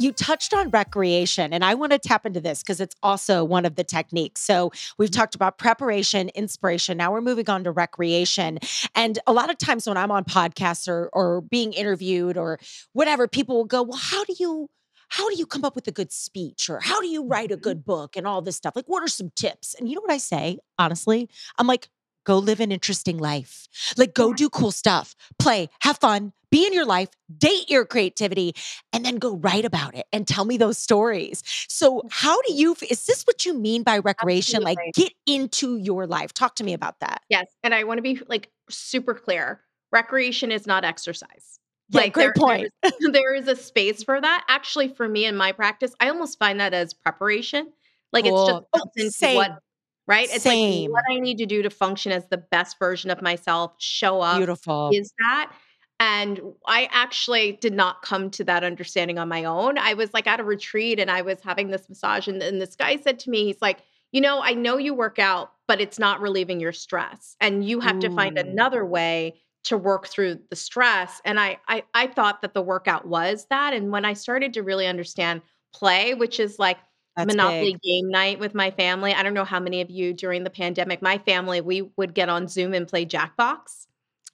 you 0.03 0.13
touched 0.13 0.53
on 0.53 0.69
recreation, 0.71 1.53
and 1.53 1.65
I 1.65 1.75
want 1.75 1.93
to 1.93 1.99
tap 1.99 2.27
into 2.27 2.41
this 2.41 2.63
because 2.63 2.81
it's 2.81 2.97
also 3.03 3.45
one 3.45 3.65
of 3.65 3.77
the 3.77 3.85
techniques. 3.85 4.41
So 4.41 4.73
we've 4.99 5.11
mm-hmm. 5.11 5.21
talked 5.21 5.35
about 5.35 5.59
preparation, 5.59 6.31
inspiration. 6.31 6.97
Now 6.99 7.13
we're 7.13 7.21
moving 7.21 7.49
on 7.49 7.65
to 7.65 7.71
recreation. 7.71 8.59
And 8.95 9.19
a 9.27 9.33
lot 9.33 9.51
of 9.51 9.59
times 9.59 9.87
when 9.87 9.97
I'm 9.97 10.11
on 10.11 10.25
podcasts 10.25 10.89
or, 10.89 11.09
or 11.13 11.41
being 11.41 11.73
interviewed 11.73 12.37
or 12.37 12.59
whatever, 12.93 13.29
people 13.29 13.57
will 13.57 13.65
go, 13.65 13.83
Well, 13.83 13.99
how 13.99 14.25
do 14.25 14.35
you? 14.39 14.69
How 15.09 15.29
do 15.29 15.37
you 15.37 15.45
come 15.45 15.63
up 15.63 15.75
with 15.75 15.87
a 15.89 15.93
good 15.93 16.11
speech 16.11 16.71
or 16.71 16.81
how 16.81 16.99
do 17.03 17.07
you 17.07 17.27
write 17.27 17.51
a 17.51 17.55
mm-hmm. 17.55 17.63
good 17.63 17.85
book 17.85 18.17
and 18.17 18.27
all 18.27 18.41
this 18.41 18.57
stuff? 18.57 18.75
Like, 18.75 18.87
what 18.87 19.03
are 19.03 19.09
some 19.09 19.31
tips? 19.37 19.75
And 19.75 19.87
you 19.87 19.95
know 19.95 20.01
what 20.01 20.11
I 20.11 20.17
say, 20.17 20.59
honestly? 20.79 21.29
I'm 21.59 21.67
like, 21.67 21.91
go 22.25 22.39
live 22.39 22.61
an 22.61 22.73
interesting 22.73 23.19
life. 23.19 23.69
Like, 23.97 24.15
go 24.15 24.33
do 24.33 24.49
cool 24.49 24.73
stuff, 24.73 25.15
play, 25.39 25.69
have 25.81 25.99
fun, 25.99 26.33
be 26.51 26.67
in 26.67 26.73
your 26.73 26.85
life, 26.85 27.09
date 27.39 27.71
your 27.71 27.87
creativity, 27.87 28.55
and 28.93 29.05
then 29.05 29.17
go 29.17 29.37
write 29.37 29.65
about 29.65 29.95
it 29.95 30.07
and 30.13 30.27
tell 30.27 30.45
me 30.45 30.57
those 30.57 30.79
stories. 30.79 31.43
So, 31.69 32.03
how 32.11 32.41
do 32.43 32.53
you, 32.53 32.77
is 32.91 33.07
this 33.07 33.23
what 33.25 33.47
you 33.47 33.55
mean 33.55 33.83
by 33.83 33.99
recreation? 33.99 34.57
Absolutely. 34.57 34.83
Like, 34.85 34.95
get 34.95 35.13
into 35.27 35.79
your 35.79 36.07
life. 36.07 36.33
Talk 36.35 36.57
to 36.57 36.65
me 36.65 36.75
about 36.75 37.01
that. 37.01 37.23
Yes. 37.29 37.47
And 37.63 37.75
I 37.75 37.85
want 37.85 37.99
to 37.99 38.03
be 38.03 38.21
like 38.29 38.51
super 38.69 39.15
clear 39.15 39.61
recreation 39.93 40.51
is 40.51 40.67
not 40.67 40.85
exercise. 40.85 41.61
Yeah, 41.91 42.01
like 42.01 42.15
great 42.15 42.25
there, 42.25 42.35
point. 42.35 42.69
there 43.13 43.35
is 43.35 43.47
a 43.47 43.55
space 43.55 44.03
for 44.03 44.21
that. 44.21 44.45
Actually, 44.49 44.89
for 44.89 45.07
me 45.07 45.27
in 45.27 45.37
my 45.37 45.53
practice, 45.53 45.95
I 46.01 46.09
almost 46.09 46.39
find 46.39 46.59
that 46.61 46.73
as 46.75 46.95
preparation. 46.95 47.71
Like 48.13 48.25
cool. 48.25 48.43
it's 48.43 48.51
just 48.51 48.65
oh, 48.73 48.79
built 48.79 48.91
into 48.97 49.37
what 49.37 49.59
right? 50.07 50.29
It's 50.31 50.43
Same. 50.43 50.91
like 50.91 51.05
what 51.05 51.17
I 51.17 51.21
need 51.21 51.39
to 51.39 51.47
do 51.47 51.63
to 51.63 51.71
function 51.71 52.13
as 52.13 52.27
the 52.29 52.39
best 52.39 52.79
version 52.79 53.11
of 53.11 53.23
myself, 53.23 53.75
show 53.79 54.21
up. 54.21 54.39
Beautiful. 54.39 54.91
Is 54.93 55.13
that? 55.19 55.53
And 56.01 56.41
I 56.67 56.89
actually 56.91 57.53
did 57.61 57.75
not 57.75 58.03
come 58.03 58.31
to 58.31 58.45
that 58.45 58.65
understanding 58.65 59.19
on 59.19 59.29
my 59.29 59.45
own. 59.45 59.79
I 59.79 59.95
was 59.95 60.13
like 60.13 60.27
at 60.27 60.41
a 60.41 60.45
retreat 60.45 60.99
and 60.99 61.11
I 61.11 61.23
was 61.23 61.41
having 61.41 61.71
this 61.71 61.89
massage, 61.89 62.27
and, 62.27 62.43
and 62.43 62.61
this 62.61 62.75
guy 62.75 62.97
said 62.97 63.21
to 63.21 63.31
me, 63.31 63.45
he's 63.45 63.63
like, 63.63 63.79
you 64.11 64.21
know, 64.21 64.43
I 64.43 64.53
know 64.53 64.77
you 64.79 64.95
work 64.95 65.19
out, 65.19 65.53
but 65.69 65.81
it's 65.81 65.99
not 65.99 66.21
relieving 66.21 66.61
your 66.61 66.73
stress. 66.73 67.37
And 67.41 67.67
you 67.67 67.81
have 67.81 67.97
Ooh. 67.97 68.01
to 68.01 68.11
find 68.11 68.37
mm. 68.37 68.41
another 68.41 68.85
way 68.85 69.41
to 69.65 69.79
work 69.79 70.09
through 70.09 70.41
the 70.51 70.57
stress. 70.57 71.21
And 71.25 71.39
I, 71.39 71.59
I 71.69 71.85
I 71.95 72.09
thought 72.09 72.43
that 72.43 72.53
the 72.53 72.63
workout 72.63 73.07
was 73.07 73.47
that. 73.49 73.73
And 73.73 73.93
when 73.93 74.05
I 74.05 74.13
started 74.13 74.53
to 74.55 74.63
really 74.63 74.87
understand 74.89 75.41
play, 75.73 76.15
which 76.15 76.41
is 76.41 76.59
like 76.59 76.79
that's 77.17 77.27
Monopoly 77.27 77.73
big. 77.73 77.83
game 77.83 78.09
night 78.09 78.39
with 78.39 78.55
my 78.55 78.71
family. 78.71 79.13
I 79.13 79.23
don't 79.23 79.35
know 79.35 79.45
how 79.45 79.61
many 79.61 79.81
of 79.83 79.91
you 79.91 80.15
during 80.15 80.45
the 80.45 80.51
pandemic, 80.51 81.03
my 81.03 81.19
family, 81.19 81.61
we 81.61 81.83
would 81.97 82.15
get 82.15 82.29
on 82.29 82.49
Zoom 82.49 82.73
and 82.73 82.89
play 82.89 83.05
Jackbox. 83.05 83.87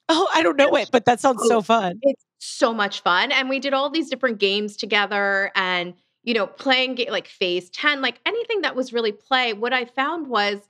Oh, 0.09 0.29
I 0.35 0.43
don't 0.43 0.57
know 0.57 0.75
it, 0.77 0.89
but 0.93 1.05
that 1.05 1.21
sounds 1.21 1.47
so 1.47 1.61
fun. 1.61 1.99
It's 2.03 2.25
so 2.39 2.73
much 2.73 3.03
fun. 3.03 3.33
And 3.33 3.49
we 3.49 3.59
did 3.59 3.75
all 3.75 3.91
these 3.91 4.09
different 4.09 4.39
games 4.39 4.77
together 4.77 5.51
and, 5.55 5.93
you 6.23 6.35
know, 6.35 6.47
playing 6.47 6.95
ga- 6.95 7.11
like 7.11 7.27
phase 7.27 7.69
10, 7.71 8.01
like 8.01 8.21
anything 8.25 8.61
that 8.63 8.77
was 8.77 8.93
really 8.93 9.13
play. 9.13 9.53
What 9.53 9.73
I 9.73 9.85
found 9.85 10.29
was 10.29 10.61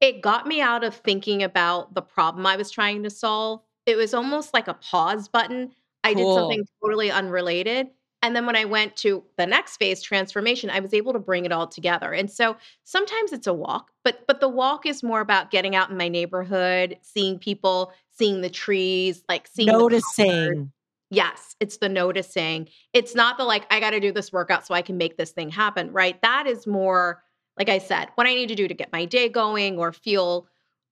it 0.00 0.22
got 0.22 0.46
me 0.46 0.60
out 0.60 0.84
of 0.84 0.94
thinking 0.94 1.42
about 1.42 1.92
the 1.94 2.02
problem 2.02 2.46
I 2.46 2.56
was 2.56 2.70
trying 2.70 3.02
to 3.02 3.10
solve. 3.10 3.60
It 3.84 3.96
was 3.96 4.14
almost 4.14 4.54
like 4.54 4.68
a 4.68 4.74
pause 4.74 5.28
button. 5.28 5.72
I 6.04 6.14
did 6.14 6.24
something 6.24 6.64
totally 6.80 7.10
unrelated 7.10 7.88
and 8.22 8.34
then 8.34 8.46
when 8.46 8.56
I 8.56 8.64
went 8.64 8.96
to 8.96 9.22
the 9.36 9.46
next 9.46 9.76
phase, 9.76 10.02
transformation, 10.02 10.70
I 10.70 10.80
was 10.80 10.92
able 10.92 11.12
to 11.12 11.18
bring 11.18 11.44
it 11.44 11.52
all 11.52 11.66
together. 11.66 12.12
And 12.12 12.30
so 12.30 12.56
sometimes 12.84 13.32
it's 13.32 13.46
a 13.46 13.54
walk, 13.54 13.90
but 14.04 14.26
but 14.26 14.40
the 14.40 14.48
walk 14.48 14.86
is 14.86 15.02
more 15.02 15.20
about 15.20 15.50
getting 15.50 15.76
out 15.76 15.90
in 15.90 15.96
my 15.96 16.08
neighborhood, 16.08 16.98
seeing 17.02 17.38
people, 17.38 17.92
seeing 18.10 18.40
the 18.40 18.50
trees, 18.50 19.22
like 19.28 19.46
seeing 19.46 19.68
noticing. 19.68 20.72
Yes, 21.10 21.56
it's 21.58 21.78
the 21.78 21.88
noticing. 21.88 22.68
It's 22.92 23.14
not 23.14 23.38
the 23.38 23.44
like, 23.44 23.66
I 23.70 23.80
got 23.80 23.90
to 23.90 24.00
do 24.00 24.12
this 24.12 24.30
workout 24.30 24.66
so 24.66 24.74
I 24.74 24.82
can 24.82 24.98
make 24.98 25.16
this 25.16 25.30
thing 25.30 25.48
happen, 25.48 25.90
right? 25.90 26.20
That 26.20 26.46
is 26.46 26.66
more, 26.66 27.22
like 27.56 27.70
I 27.70 27.78
said, 27.78 28.08
what 28.16 28.26
I 28.26 28.34
need 28.34 28.48
to 28.48 28.54
do 28.54 28.68
to 28.68 28.74
get 28.74 28.92
my 28.92 29.06
day 29.06 29.30
going 29.30 29.78
or 29.78 29.92
feel 29.92 30.48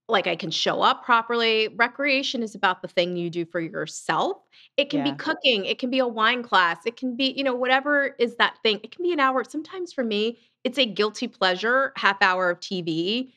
like 0.08 0.26
I 0.26 0.36
can 0.36 0.50
show 0.50 0.82
up 0.82 1.04
properly. 1.04 1.68
Recreation 1.76 2.42
is 2.42 2.54
about 2.54 2.82
the 2.82 2.88
thing 2.88 3.16
you 3.16 3.28
do 3.28 3.44
for 3.44 3.60
yourself. 3.60 4.38
It 4.76 4.90
can 4.90 5.04
yeah. 5.04 5.12
be 5.12 5.16
cooking, 5.16 5.64
it 5.64 5.78
can 5.78 5.90
be 5.90 5.98
a 5.98 6.06
wine 6.06 6.42
class, 6.42 6.78
it 6.86 6.96
can 6.96 7.16
be, 7.16 7.32
you 7.36 7.42
know, 7.42 7.54
whatever 7.54 8.14
is 8.18 8.36
that 8.36 8.58
thing. 8.62 8.80
It 8.84 8.92
can 8.94 9.02
be 9.02 9.12
an 9.12 9.20
hour. 9.20 9.42
Sometimes 9.42 9.92
for 9.92 10.04
me, 10.04 10.38
it's 10.64 10.78
a 10.78 10.86
guilty 10.86 11.28
pleasure 11.28 11.92
half 11.96 12.20
hour 12.22 12.50
of 12.50 12.60
TV. 12.60 13.32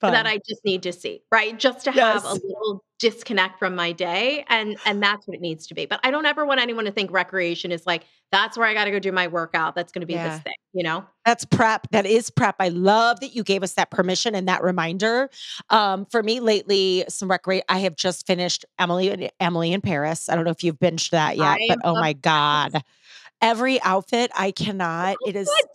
Fun. 0.00 0.12
that 0.12 0.26
I 0.26 0.38
just 0.46 0.62
need 0.62 0.82
to 0.82 0.92
see, 0.92 1.22
right? 1.32 1.58
Just 1.58 1.84
to 1.84 1.92
yes. 1.92 2.22
have 2.22 2.24
a 2.24 2.34
little 2.34 2.84
disconnect 2.98 3.58
from 3.58 3.74
my 3.74 3.92
day 3.92 4.44
and 4.48 4.76
and 4.84 5.02
that's 5.02 5.26
what 5.26 5.34
it 5.34 5.40
needs 5.40 5.66
to 5.68 5.74
be. 5.74 5.86
But 5.86 6.00
I 6.02 6.10
don't 6.10 6.26
ever 6.26 6.44
want 6.44 6.60
anyone 6.60 6.84
to 6.84 6.90
think 6.90 7.10
recreation 7.10 7.72
is 7.72 7.86
like 7.86 8.04
that's 8.30 8.58
where 8.58 8.66
I 8.66 8.74
got 8.74 8.84
to 8.84 8.90
go 8.90 8.98
do 8.98 9.10
my 9.10 9.26
workout. 9.26 9.74
That's 9.74 9.92
going 9.92 10.00
to 10.00 10.06
be 10.06 10.12
yeah. 10.12 10.28
this 10.28 10.42
thing, 10.42 10.54
you 10.74 10.82
know? 10.82 11.06
That's 11.24 11.46
prep. 11.46 11.86
That 11.92 12.04
is 12.04 12.28
prep. 12.28 12.56
I 12.60 12.68
love 12.68 13.20
that 13.20 13.34
you 13.34 13.42
gave 13.42 13.62
us 13.62 13.72
that 13.74 13.90
permission 13.90 14.34
and 14.34 14.48
that 14.48 14.62
reminder. 14.62 15.30
Um, 15.70 16.04
for 16.06 16.22
me 16.22 16.40
lately, 16.40 17.04
some 17.08 17.30
recreate 17.30 17.64
I 17.70 17.78
have 17.78 17.96
just 17.96 18.26
finished 18.26 18.66
Emily 18.78 19.08
and 19.08 19.30
Emily 19.40 19.72
in 19.72 19.80
Paris. 19.80 20.28
I 20.28 20.34
don't 20.34 20.44
know 20.44 20.50
if 20.50 20.62
you've 20.62 20.78
binged 20.78 21.10
that 21.10 21.38
yet, 21.38 21.58
I 21.58 21.66
but 21.68 21.78
oh 21.84 21.94
my 21.94 22.12
god. 22.12 22.82
Every 23.40 23.80
outfit 23.80 24.30
I 24.36 24.50
cannot. 24.50 25.16
Oh, 25.22 25.28
it 25.28 25.36
is 25.36 25.46
good 25.46 25.68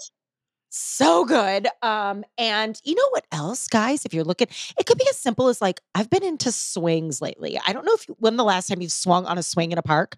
so 0.71 1.25
good. 1.25 1.67
Um, 1.81 2.23
and 2.38 2.79
you 2.84 2.95
know 2.95 3.10
what 3.12 3.25
else, 3.31 3.67
guys? 3.67 4.05
If 4.05 4.13
you're 4.13 4.23
looking, 4.23 4.47
it 4.79 4.86
could 4.86 4.97
be 4.97 5.05
as 5.10 5.17
simple 5.17 5.49
as 5.49 5.62
like, 5.62 5.81
I've 5.93 6.10
been 6.10 6.23
into 6.23 6.51
swings 6.51 7.21
lately. 7.21 7.60
I 7.65 7.73
don't 7.73 7.86
know 7.86 7.93
if 7.93 8.07
you, 8.07 8.15
when 8.19 8.38
the 8.38 8.43
last 8.43 8.67
time 8.67 8.81
you've 8.81 8.91
swung 8.91 9.25
on 9.25 9.38
a 9.38 9.43
swing 9.43 9.71
in 9.71 9.77
a 9.77 9.84
park. 9.84 10.15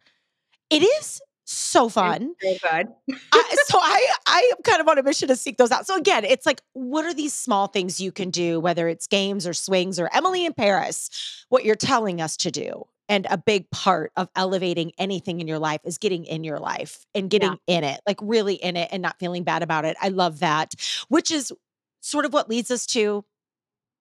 It 0.69 0.83
is 0.83 1.21
so 1.45 1.89
fun. 1.89 2.35
So 2.41 2.49
good. 2.51 2.87
I, 3.33 3.55
so 3.65 3.77
I 3.79 4.07
I 4.27 4.51
am 4.53 4.61
kind 4.63 4.79
of 4.79 4.87
on 4.87 4.97
a 4.97 5.03
mission 5.03 5.27
to 5.27 5.35
seek 5.35 5.57
those 5.57 5.71
out. 5.71 5.85
So 5.85 5.97
again, 5.97 6.23
it's 6.23 6.45
like, 6.45 6.61
what 6.73 7.05
are 7.05 7.13
these 7.13 7.33
small 7.33 7.67
things 7.67 7.99
you 7.99 8.11
can 8.11 8.29
do, 8.29 8.59
whether 8.59 8.87
it's 8.87 9.07
games 9.07 9.45
or 9.45 9.53
swings 9.53 9.99
or 9.99 10.09
Emily 10.13 10.45
in 10.45 10.53
Paris, 10.53 11.45
what 11.49 11.65
you're 11.65 11.75
telling 11.75 12.21
us 12.21 12.37
to 12.37 12.51
do 12.51 12.85
and 13.09 13.27
a 13.29 13.37
big 13.37 13.69
part 13.71 14.11
of 14.15 14.29
elevating 14.35 14.91
anything 14.97 15.39
in 15.39 15.47
your 15.47 15.59
life 15.59 15.81
is 15.83 15.97
getting 15.97 16.25
in 16.25 16.43
your 16.43 16.59
life 16.59 17.05
and 17.13 17.29
getting 17.29 17.57
yeah. 17.67 17.77
in 17.77 17.83
it, 17.83 18.01
like 18.07 18.19
really 18.21 18.55
in 18.55 18.77
it 18.77 18.89
and 18.91 19.01
not 19.01 19.19
feeling 19.19 19.43
bad 19.43 19.63
about 19.63 19.85
it. 19.85 19.97
I 20.01 20.09
love 20.09 20.39
that, 20.39 20.73
which 21.09 21.31
is 21.31 21.51
sort 22.01 22.25
of 22.25 22.33
what 22.33 22.49
leads 22.49 22.71
us 22.71 22.85
to 22.87 23.23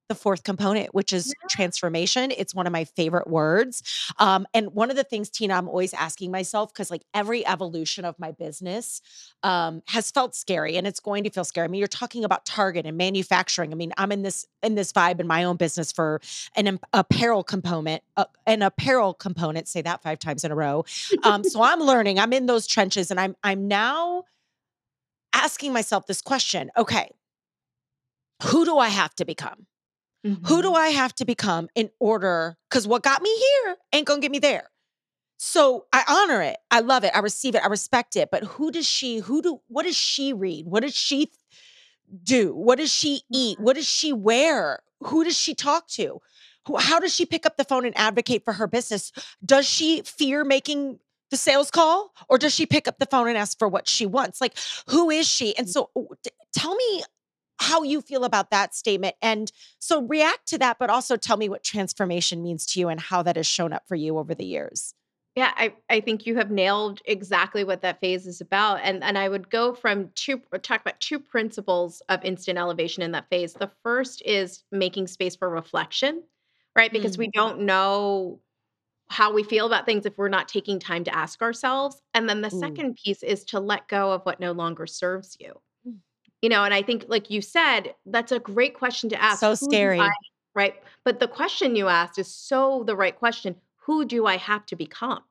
the 0.09 0.15
fourth 0.15 0.43
component, 0.43 0.95
which 0.95 1.13
is 1.13 1.29
yeah. 1.29 1.47
transformation. 1.49 2.33
It's 2.37 2.55
one 2.55 2.67
of 2.67 2.73
my 2.73 2.85
favorite 2.85 3.29
words. 3.29 3.83
Um, 4.19 4.47
and 4.53 4.75
one 4.75 4.91
of 4.91 4.97
the 4.97 5.05
things, 5.05 5.31
Tina, 5.31 5.55
I'm 5.55 5.69
always 5.69 5.95
asking 5.95 6.31
myself, 6.31 6.73
because 6.73 6.91
like 6.91 7.03
every 7.15 7.47
evolution 7.47 8.05
of 8.05 8.19
my 8.19 8.33
business 8.33 9.01
um, 9.43 9.83
has 9.89 10.11
felt 10.11 10.35
scary 10.35 10.77
and 10.77 10.87
it's 10.87 11.01
going 11.01 11.25
to 11.25 11.31
feel 11.31 11.45
scary. 11.45 11.65
I 11.65 11.69
mean, 11.69 11.79
you're 11.79 11.89
talking 11.89 12.25
about 12.25 12.45
Target 12.45 12.87
and 12.87 12.97
manufacturing. 12.97 13.73
I 13.73 13.75
mean, 13.75 13.93
I'm 13.97 14.13
in 14.13 14.23
this 14.23 14.47
in 14.63 14.75
this 14.75 14.93
vibe 14.93 15.21
in 15.21 15.27
my 15.27 15.45
own 15.45 15.57
business 15.57 15.93
for 15.93 16.21
an 16.57 16.79
apparel 16.93 17.43
component, 17.43 18.03
uh, 18.17 18.25
an 18.47 18.63
apparel 18.63 19.15
component, 19.15 19.67
say 19.69 19.83
that 19.83 20.03
five 20.03 20.19
times 20.19 20.45
in 20.45 20.53
a 20.53 20.55
row. 20.55 20.85
Um, 21.23 21.43
so 21.45 21.63
I'm 21.63 21.81
learning, 21.93 22.19
I'm 22.19 22.33
in 22.33 22.47
those 22.47 22.67
trenches 22.67 23.11
and 23.11 23.19
I'm 23.19 23.37
I'm 23.43 23.69
now 23.69 24.25
asking 25.33 25.73
myself 25.73 26.07
this 26.07 26.21
question. 26.21 26.71
Okay, 26.77 27.11
who 28.45 28.65
do 28.65 28.79
I 28.79 28.89
have 28.89 29.15
to 29.17 29.25
become? 29.25 29.67
Mm-hmm. 30.27 30.47
Who 30.47 30.63
do 30.63 30.69
mm-hmm. 30.69 30.77
I 30.77 30.89
have 30.89 31.15
to 31.17 31.25
become 31.25 31.69
in 31.75 31.91
order? 31.99 32.57
Because 32.69 32.87
what 32.87 33.03
got 33.03 33.23
me 33.23 33.35
here 33.37 33.77
ain't 33.93 34.07
gonna 34.07 34.21
get 34.21 34.31
me 34.31 34.39
there. 34.39 34.69
So 35.39 35.87
I 35.93 36.05
honor 36.09 36.41
it. 36.43 36.57
I 36.71 36.81
love 36.81 37.03
it. 37.03 37.11
I 37.15 37.19
receive 37.19 37.57
it. 37.57 37.65
I 37.65 37.67
respect 37.67 38.15
it. 38.15 38.31
But 38.31 38.45
who 38.45 38.71
does 38.71 38.89
she, 38.89 39.19
who 39.19 39.43
do, 39.43 39.61
what 39.67 39.83
does 39.83 39.97
she 39.97 40.33
read? 40.33 40.67
What 40.67 40.85
does 40.85 40.95
she 40.95 41.33
do? 42.23 42.55
What 42.55 42.79
does 42.79 42.93
she 42.93 43.23
eat? 43.33 43.57
Mm-hmm. 43.57 43.65
What 43.65 43.75
does 43.75 43.89
she 43.89 44.13
wear? 44.13 44.81
Who 45.03 45.25
does 45.25 45.37
she 45.37 45.55
talk 45.55 45.89
to? 45.89 46.21
Who, 46.69 46.77
how 46.77 47.01
does 47.01 47.13
she 47.13 47.27
pick 47.27 47.45
up 47.45 47.57
the 47.57 47.65
phone 47.65 47.85
and 47.85 47.99
advocate 47.99 48.45
for 48.45 48.53
her 48.53 48.69
business? 48.69 49.11
Does 49.45 49.69
she 49.69 50.03
fear 50.03 50.45
making 50.45 51.01
the 51.33 51.37
sales 51.37 51.73
call 51.73 52.13
or 52.29 52.39
does 52.39 52.55
she 52.55 52.67
pick 52.67 52.87
up 52.87 53.01
the 53.01 53.07
phone 53.07 53.27
and 53.27 53.37
ask 53.37 53.59
for 53.59 53.67
what 53.67 53.89
she 53.89 54.07
wants? 54.07 54.41
Like, 54.41 54.57
who 54.91 55.11
is 55.11 55.27
she? 55.27 55.57
And 55.57 55.67
mm. 55.67 55.71
so 55.71 55.91
tell 56.55 56.77
me 56.77 57.03
how 57.63 57.83
you 57.83 58.01
feel 58.01 58.25
about 58.25 58.51
that 58.51 58.75
statement. 58.75 59.15
And 59.23 59.51
so 59.79 60.03
react 60.03 60.49
to 60.49 60.59
that, 60.59 60.79
but 60.79 60.91
also 60.91 61.17
tell 61.17 61.37
me 61.37 61.49
what 61.49 61.63
transformation 61.63 62.43
means 62.43 62.67
to 62.67 62.81
you 62.81 62.89
and 62.89 63.01
how 63.01 63.23
that 63.23 63.37
has 63.37 63.47
shown 63.47 63.73
up 63.73 63.85
for 63.87 63.95
you 63.95 64.19
over 64.19 64.35
the 64.35 64.45
years. 64.45 64.95
Yeah, 65.35 65.53
I, 65.57 65.73
I 65.89 66.01
think 66.01 66.27
you 66.27 66.37
have 66.37 66.51
nailed 66.51 67.01
exactly 67.07 67.65
what 67.65 67.81
that 67.83 68.01
phase 68.01 68.27
is 68.27 68.43
about. 68.43 68.81
And 68.83 69.03
and 69.03 69.17
I 69.17 69.31
would 69.31 69.49
go 69.49 69.73
from 69.73 70.11
two 70.15 70.43
talk 70.61 70.83
about 70.83 71.01
two 71.01 71.19
principles 71.19 72.03
of 72.11 72.23
instant 72.23 72.59
elevation 72.59 73.03
in 73.03 73.13
that 73.13 73.31
phase. 73.31 73.55
The 73.55 73.71
first 73.83 74.23
is 74.27 74.63
making 74.71 75.07
space 75.07 75.35
for 75.35 75.49
reflection, 75.49 76.23
right? 76.77 76.93
Because 76.93 77.17
mm. 77.17 77.21
we 77.21 77.29
don't 77.29 77.61
know 77.61 78.41
how 79.09 79.33
we 79.33 79.43
feel 79.43 79.67
about 79.67 79.87
things 79.87 80.05
if 80.05 80.19
we're 80.19 80.29
not 80.29 80.49
taking 80.49 80.79
time 80.79 81.05
to 81.05 81.15
ask 81.15 81.41
ourselves. 81.41 82.03
And 82.13 82.29
then 82.29 82.43
the 82.43 82.49
mm. 82.49 82.61
second 82.61 82.97
piece 83.03 83.23
is 83.23 83.45
to 83.47 83.61
let 83.61 83.89
go 83.89 84.13
of 84.13 84.23
what 84.23 84.41
no 84.41 84.53
longer 84.53 84.87
serves 84.87 85.37
you. 85.41 85.61
You 86.43 86.49
know, 86.49 86.65
and 86.65 86.75
I 86.75 86.83
think, 86.83 87.07
like 87.09 87.31
you 87.31 87.41
said, 87.41 87.95
that's 88.07 88.33
a 88.33 88.39
great 88.39 88.75
question 88.75 89.09
to 89.11 89.23
ask. 89.23 89.41
So 89.41 89.55
scary. 89.55 90.01
I, 90.01 90.11
right. 90.55 90.75
But 91.05 91.21
the 91.21 91.29
question 91.29 91.77
you 91.77 91.89
asked 91.89 92.19
is 92.19 92.33
so 92.33 92.83
the 92.85 92.97
right 92.97 93.17
question. 93.17 93.57
Who 93.87 94.05
do 94.05 94.27
I 94.27 94.37
have 94.37 94.67
to 94.67 94.77
become? 94.77 95.23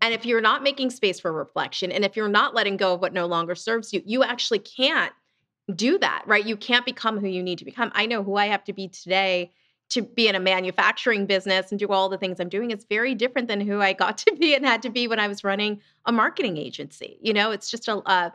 And 0.00 0.14
if 0.14 0.24
you're 0.24 0.40
not 0.40 0.62
making 0.62 0.90
space 0.90 1.20
for 1.20 1.32
reflection 1.32 1.90
and 1.90 2.04
if 2.04 2.16
you're 2.16 2.28
not 2.28 2.54
letting 2.54 2.76
go 2.76 2.94
of 2.94 3.00
what 3.00 3.12
no 3.12 3.26
longer 3.26 3.54
serves 3.54 3.92
you, 3.92 4.02
you 4.04 4.22
actually 4.22 4.58
can't 4.58 5.12
do 5.74 5.98
that, 5.98 6.22
right? 6.26 6.44
You 6.44 6.56
can't 6.56 6.84
become 6.84 7.18
who 7.18 7.28
you 7.28 7.42
need 7.42 7.58
to 7.58 7.64
become. 7.64 7.90
I 7.94 8.06
know 8.06 8.22
who 8.22 8.36
I 8.36 8.46
have 8.46 8.64
to 8.64 8.72
be 8.72 8.88
today 8.88 9.52
to 9.90 10.02
be 10.02 10.26
in 10.26 10.34
a 10.34 10.40
manufacturing 10.40 11.26
business 11.26 11.70
and 11.70 11.78
do 11.78 11.88
all 11.88 12.08
the 12.08 12.16
things 12.16 12.40
I'm 12.40 12.48
doing. 12.48 12.70
It's 12.70 12.86
very 12.86 13.14
different 13.14 13.48
than 13.48 13.60
who 13.60 13.80
I 13.80 13.92
got 13.92 14.18
to 14.26 14.34
be 14.38 14.54
and 14.54 14.64
had 14.64 14.82
to 14.82 14.90
be 14.90 15.06
when 15.06 15.20
I 15.20 15.28
was 15.28 15.44
running 15.44 15.80
a 16.06 16.12
marketing 16.12 16.56
agency. 16.56 17.18
You 17.20 17.32
know, 17.32 17.50
it's 17.50 17.70
just 17.70 17.88
a, 17.88 17.96
a 18.10 18.32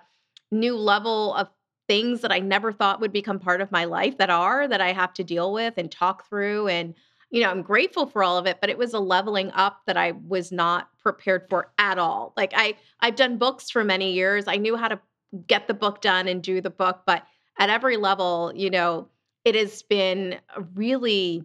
new 0.51 0.77
level 0.77 1.33
of 1.33 1.49
things 1.87 2.21
that 2.21 2.31
I 2.31 2.39
never 2.39 2.71
thought 2.71 2.99
would 2.99 3.13
become 3.13 3.39
part 3.39 3.61
of 3.61 3.71
my 3.71 3.85
life 3.85 4.17
that 4.17 4.29
are 4.29 4.67
that 4.67 4.81
I 4.81 4.93
have 4.93 5.13
to 5.13 5.23
deal 5.23 5.53
with 5.53 5.75
and 5.77 5.91
talk 5.91 6.27
through 6.27 6.67
and 6.67 6.93
you 7.29 7.41
know, 7.41 7.49
I'm 7.49 7.61
grateful 7.61 8.05
for 8.05 8.23
all 8.23 8.37
of 8.37 8.45
it, 8.45 8.59
but 8.61 8.69
it 8.69 8.77
was 8.77 8.93
a 8.93 8.99
leveling 8.99 9.51
up 9.51 9.81
that 9.85 9.97
I 9.97 10.13
was 10.27 10.49
not 10.49 10.89
prepared 10.97 11.49
for 11.49 11.71
at 11.77 11.97
all. 11.97 12.33
Like 12.37 12.53
I 12.55 12.75
I've 13.01 13.15
done 13.15 13.37
books 13.37 13.69
for 13.69 13.83
many 13.83 14.13
years. 14.13 14.45
I 14.47 14.55
knew 14.55 14.75
how 14.77 14.87
to 14.87 14.99
get 15.45 15.67
the 15.67 15.73
book 15.73 16.01
done 16.01 16.27
and 16.27 16.41
do 16.41 16.61
the 16.61 16.69
book, 16.69 17.01
but 17.05 17.23
at 17.59 17.69
every 17.69 17.97
level, 17.97 18.53
you 18.55 18.69
know, 18.69 19.09
it 19.43 19.55
has 19.55 19.81
been 19.81 20.39
really 20.73 21.43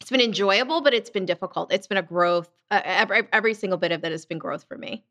it's 0.00 0.10
been 0.10 0.20
enjoyable, 0.20 0.80
but 0.80 0.94
it's 0.94 1.10
been 1.10 1.26
difficult. 1.26 1.72
It's 1.72 1.86
been 1.88 1.98
a 1.98 2.02
growth. 2.02 2.48
Uh, 2.70 2.80
every, 2.84 3.22
every 3.32 3.54
single 3.54 3.78
bit 3.78 3.90
of 3.90 4.02
that 4.02 4.12
has 4.12 4.24
been 4.24 4.38
growth 4.38 4.64
for 4.68 4.78
me. 4.78 5.04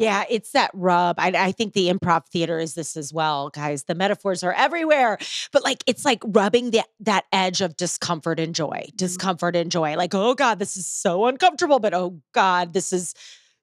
Yeah, 0.00 0.24
it's 0.30 0.52
that 0.52 0.70
rub. 0.72 1.16
I, 1.18 1.28
I, 1.28 1.52
think 1.52 1.74
the 1.74 1.90
improv 1.90 2.26
theater 2.26 2.58
is 2.58 2.72
this 2.72 2.96
as 2.96 3.12
well, 3.12 3.50
guys. 3.50 3.82
The 3.82 3.94
metaphors 3.94 4.42
are 4.42 4.54
everywhere, 4.54 5.18
but 5.52 5.62
like 5.62 5.84
it's 5.86 6.06
like 6.06 6.22
rubbing 6.24 6.70
that 6.70 6.86
that 7.00 7.26
edge 7.34 7.60
of 7.60 7.76
discomfort 7.76 8.40
and 8.40 8.54
joy, 8.54 8.84
mm-hmm. 8.86 8.96
discomfort 8.96 9.56
and 9.56 9.70
joy. 9.70 9.96
Like, 9.96 10.14
oh 10.14 10.34
God, 10.34 10.58
this 10.58 10.78
is 10.78 10.86
so 10.86 11.26
uncomfortable, 11.26 11.80
but 11.80 11.92
oh 11.92 12.18
God, 12.32 12.72
this 12.72 12.94
is 12.94 13.14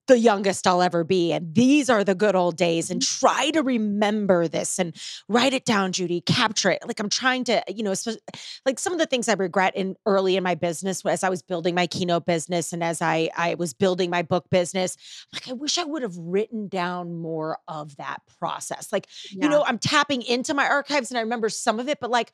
the 0.08 0.18
youngest 0.18 0.66
I'll 0.66 0.82
ever 0.82 1.04
be. 1.04 1.32
And 1.34 1.54
these 1.54 1.90
are 1.90 2.04
the 2.04 2.16
good 2.16 2.36
old 2.36 2.58
days. 2.58 2.90
And 2.90 3.02
mm-hmm. 3.02 3.26
try 3.26 3.52
to 3.52 3.62
remember 3.62 4.48
this 4.48 4.80
and 4.80 4.96
write 5.28 5.54
it 5.54 5.66
down, 5.66 5.92
Judi, 5.92 6.26
capture 6.26 6.72
it. 6.72 6.82
Like 6.86 7.00
I'm 7.00 7.10
trying 7.10 7.44
to, 7.46 7.64
you 7.68 7.84
know, 7.84 7.94
like 8.66 8.80
some 8.80 8.94
of 8.94 9.00
the 9.00 9.06
things 9.06 9.28
I 9.28 9.34
regret 9.34 9.76
in 9.76 9.96
early 10.06 10.36
in 10.36 10.44
my 10.44 10.56
business 10.56 11.06
as 11.06 11.24
I 11.24 11.30
was 11.30 11.42
building 11.42 11.76
my 11.76 11.88
keynote 11.88 12.26
business 12.26 12.74
and 12.74 12.84
as 12.84 13.02
I 13.02 13.30
I 13.36 13.56
was 13.56 13.74
building 13.74 14.10
my 14.10 14.22
book 14.22 14.50
business, 14.50 14.98
like 15.34 15.48
I 15.50 15.54
wish 15.54 15.78
I 15.78 15.84
would 15.84 16.02
have 16.02 16.18
written 16.18 16.68
down 16.68 17.20
more 17.20 17.60
of 17.68 17.98
that 17.98 18.22
process. 18.40 18.92
Like, 18.92 19.08
yeah. 19.32 19.46
you 19.46 19.50
know, 19.50 19.64
I'm 19.66 19.78
tapping 19.78 20.22
into 20.22 20.54
my 20.54 20.68
archives 20.68 21.12
and 21.12 21.18
I 21.18 21.22
remember 21.22 21.50
some 21.50 21.80
of 21.80 21.88
it, 21.88 22.00
but 22.00 22.10
like 22.10 22.32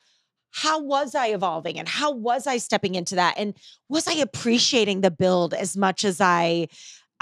how 0.54 0.80
was 0.80 1.16
I 1.16 1.28
evolving 1.28 1.80
and 1.80 1.88
how 1.88 2.12
was 2.12 2.46
I 2.46 2.58
stepping 2.58 2.94
into 2.94 3.16
that? 3.16 3.34
And 3.36 3.54
was 3.88 4.06
I 4.06 4.12
appreciating 4.12 5.00
the 5.00 5.10
build 5.10 5.52
as 5.52 5.76
much 5.76 6.04
as 6.04 6.20
I 6.20 6.68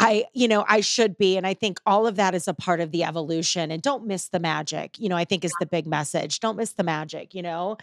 I, 0.03 0.25
you 0.33 0.49
know, 0.49 0.65
I 0.69 0.81
should 0.81 1.17
be. 1.17 1.37
And 1.37 1.47
I 1.47 1.55
think 1.55 1.81
all 1.87 2.09
of 2.09 2.17
that 2.17 2.35
is 2.35 2.49
a 2.49 2.55
part 2.55 2.81
of 2.81 2.91
the 2.91 3.05
evolution. 3.05 3.71
And 3.71 3.81
don't 3.81 4.05
miss 4.05 4.29
the 4.29 4.41
magic, 4.41 4.99
you 4.99 5.09
know, 5.09 5.17
I 5.17 5.25
think 5.25 5.45
is 5.45 5.55
the 5.61 5.67
big 5.67 5.87
message. 5.87 6.41
Don't 6.41 6.57
miss 6.57 6.73
the 6.73 6.83
magic, 6.83 7.35
you 7.35 7.43
know? 7.43 7.77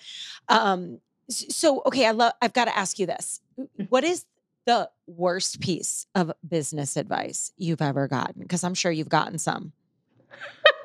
Um, 0.50 1.00
so 1.30 1.82
okay, 1.86 2.06
I 2.06 2.12
love 2.12 2.34
I've 2.42 2.54
got 2.54 2.66
to 2.66 2.78
ask 2.78 3.00
you 3.00 3.06
this. 3.06 3.40
Mm. 3.58 3.88
What 3.90 4.04
is 4.04 4.26
the 4.66 4.90
worst 5.08 5.62
piece 5.62 6.08
of 6.14 6.32
business 6.48 6.98
advice 6.98 7.54
you've 7.56 7.82
ever 7.82 8.08
gotten? 8.08 8.42
Because 8.42 8.64
I'm 8.64 8.74
sure 8.74 8.92
you've 8.92 9.10
gotten 9.10 9.38
some 9.38 9.72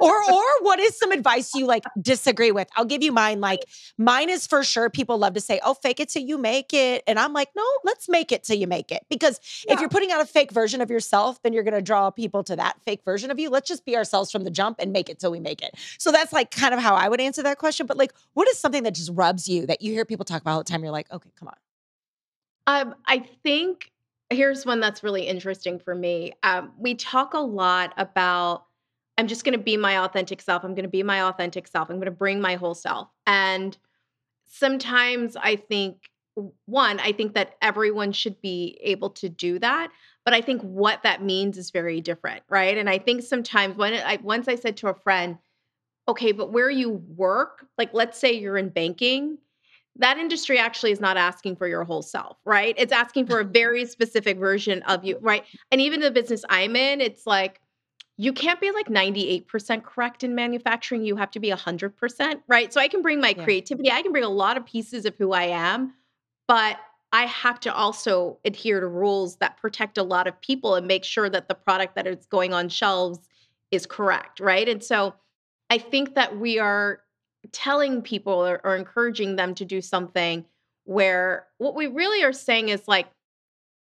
or 0.00 0.32
or 0.32 0.44
what 0.62 0.78
is 0.80 0.98
some 0.98 1.12
advice 1.12 1.54
you 1.54 1.66
like 1.66 1.84
disagree 2.00 2.50
with? 2.50 2.68
I'll 2.76 2.84
give 2.84 3.02
you 3.02 3.12
mine. 3.12 3.40
Like 3.40 3.60
mine 3.98 4.30
is 4.30 4.46
for 4.46 4.64
sure. 4.64 4.90
People 4.90 5.18
love 5.18 5.34
to 5.34 5.40
say, 5.40 5.60
"Oh, 5.64 5.74
fake 5.74 6.00
it 6.00 6.08
till 6.08 6.22
you 6.22 6.38
make 6.38 6.72
it," 6.72 7.02
and 7.06 7.18
I'm 7.18 7.32
like, 7.32 7.48
no, 7.56 7.64
let's 7.84 8.08
make 8.08 8.32
it 8.32 8.42
till 8.44 8.56
you 8.56 8.66
make 8.66 8.90
it. 8.90 9.04
Because 9.08 9.40
yeah. 9.66 9.74
if 9.74 9.80
you're 9.80 9.88
putting 9.88 10.12
out 10.12 10.20
a 10.20 10.26
fake 10.26 10.52
version 10.52 10.80
of 10.80 10.90
yourself, 10.90 11.42
then 11.42 11.52
you're 11.52 11.62
going 11.62 11.74
to 11.74 11.82
draw 11.82 12.10
people 12.10 12.42
to 12.44 12.56
that 12.56 12.76
fake 12.84 13.02
version 13.04 13.30
of 13.30 13.38
you. 13.38 13.50
Let's 13.50 13.68
just 13.68 13.84
be 13.84 13.96
ourselves 13.96 14.30
from 14.30 14.44
the 14.44 14.50
jump 14.50 14.78
and 14.80 14.92
make 14.92 15.08
it 15.08 15.18
till 15.18 15.30
we 15.30 15.40
make 15.40 15.62
it. 15.62 15.74
So 15.98 16.12
that's 16.12 16.32
like 16.32 16.50
kind 16.50 16.74
of 16.74 16.80
how 16.80 16.94
I 16.94 17.08
would 17.08 17.20
answer 17.20 17.42
that 17.42 17.58
question. 17.58 17.86
But 17.86 17.96
like, 17.96 18.12
what 18.34 18.48
is 18.48 18.58
something 18.58 18.82
that 18.84 18.94
just 18.94 19.10
rubs 19.12 19.48
you 19.48 19.66
that 19.66 19.82
you 19.82 19.92
hear 19.92 20.04
people 20.04 20.24
talk 20.24 20.40
about 20.40 20.52
all 20.52 20.58
the 20.58 20.64
time? 20.64 20.82
You're 20.82 20.92
like, 20.92 21.10
okay, 21.12 21.30
come 21.38 21.48
on. 21.48 21.54
Um, 22.66 22.94
I 23.06 23.18
think 23.42 23.90
here's 24.30 24.64
one 24.64 24.80
that's 24.80 25.02
really 25.02 25.26
interesting 25.26 25.78
for 25.78 25.94
me. 25.94 26.32
Um, 26.42 26.72
we 26.78 26.94
talk 26.94 27.34
a 27.34 27.38
lot 27.38 27.92
about 27.96 28.66
I'm 29.20 29.26
just 29.26 29.44
going 29.44 29.52
to 29.52 29.62
be 29.62 29.76
my 29.76 29.98
authentic 29.98 30.40
self. 30.40 30.64
I'm 30.64 30.74
going 30.74 30.84
to 30.84 30.88
be 30.88 31.02
my 31.02 31.24
authentic 31.24 31.68
self. 31.68 31.90
I'm 31.90 31.96
going 31.96 32.06
to 32.06 32.10
bring 32.10 32.40
my 32.40 32.54
whole 32.54 32.74
self. 32.74 33.08
And 33.26 33.76
sometimes 34.46 35.36
I 35.36 35.56
think 35.56 35.98
one, 36.64 36.98
I 37.00 37.12
think 37.12 37.34
that 37.34 37.56
everyone 37.60 38.12
should 38.12 38.40
be 38.40 38.78
able 38.80 39.10
to 39.10 39.28
do 39.28 39.58
that, 39.58 39.90
but 40.24 40.32
I 40.32 40.40
think 40.40 40.62
what 40.62 41.02
that 41.02 41.22
means 41.22 41.58
is 41.58 41.70
very 41.70 42.00
different, 42.00 42.44
right? 42.48 42.78
And 42.78 42.88
I 42.88 42.96
think 42.96 43.22
sometimes 43.22 43.76
when 43.76 43.92
I 43.92 44.18
once 44.22 44.48
I 44.48 44.54
said 44.54 44.78
to 44.78 44.88
a 44.88 44.94
friend, 44.94 45.36
"Okay, 46.08 46.32
but 46.32 46.50
where 46.50 46.70
you 46.70 46.88
work, 47.14 47.66
like 47.76 47.92
let's 47.92 48.18
say 48.18 48.32
you're 48.32 48.56
in 48.56 48.70
banking, 48.70 49.36
that 49.96 50.16
industry 50.16 50.58
actually 50.58 50.92
is 50.92 51.00
not 51.00 51.18
asking 51.18 51.56
for 51.56 51.68
your 51.68 51.84
whole 51.84 52.00
self, 52.00 52.38
right? 52.46 52.74
It's 52.78 52.92
asking 52.92 53.26
for 53.26 53.40
a 53.40 53.44
very 53.44 53.84
specific 53.84 54.38
version 54.38 54.82
of 54.84 55.04
you, 55.04 55.18
right? 55.20 55.44
And 55.70 55.78
even 55.78 56.00
the 56.00 56.10
business 56.10 56.42
I'm 56.48 56.74
in, 56.74 57.02
it's 57.02 57.26
like 57.26 57.60
you 58.20 58.34
can't 58.34 58.60
be 58.60 58.70
like 58.70 58.88
98% 58.88 59.82
correct 59.82 60.22
in 60.22 60.34
manufacturing. 60.34 61.02
You 61.02 61.16
have 61.16 61.30
to 61.30 61.40
be 61.40 61.48
100%, 61.48 62.42
right? 62.48 62.70
So 62.70 62.78
I 62.78 62.86
can 62.86 63.00
bring 63.00 63.18
my 63.18 63.30
Yeah. 63.34 63.44
creativity, 63.44 63.90
I 63.90 64.02
can 64.02 64.12
bring 64.12 64.24
a 64.24 64.28
lot 64.28 64.58
of 64.58 64.66
pieces 64.66 65.06
of 65.06 65.16
who 65.16 65.32
I 65.32 65.44
am, 65.44 65.94
but 66.46 66.76
I 67.12 67.24
have 67.24 67.58
to 67.60 67.74
also 67.74 68.36
adhere 68.44 68.80
to 68.80 68.86
rules 68.86 69.36
that 69.36 69.56
protect 69.56 69.96
a 69.96 70.02
lot 70.02 70.26
of 70.26 70.38
people 70.42 70.74
and 70.74 70.86
make 70.86 71.02
sure 71.02 71.30
that 71.30 71.48
the 71.48 71.54
product 71.54 71.94
that 71.94 72.06
is 72.06 72.26
going 72.26 72.52
on 72.52 72.68
shelves 72.68 73.20
is 73.70 73.86
correct, 73.86 74.38
right? 74.38 74.68
And 74.68 74.84
so 74.84 75.14
I 75.70 75.78
think 75.78 76.14
that 76.14 76.38
we 76.38 76.58
are 76.58 77.00
telling 77.52 78.02
people 78.02 78.34
or, 78.34 78.60
or 78.64 78.76
encouraging 78.76 79.36
them 79.36 79.54
to 79.54 79.64
do 79.64 79.80
something 79.80 80.44
where 80.84 81.46
what 81.56 81.74
we 81.74 81.86
really 81.86 82.22
are 82.22 82.34
saying 82.34 82.68
is 82.68 82.86
like, 82.86 83.06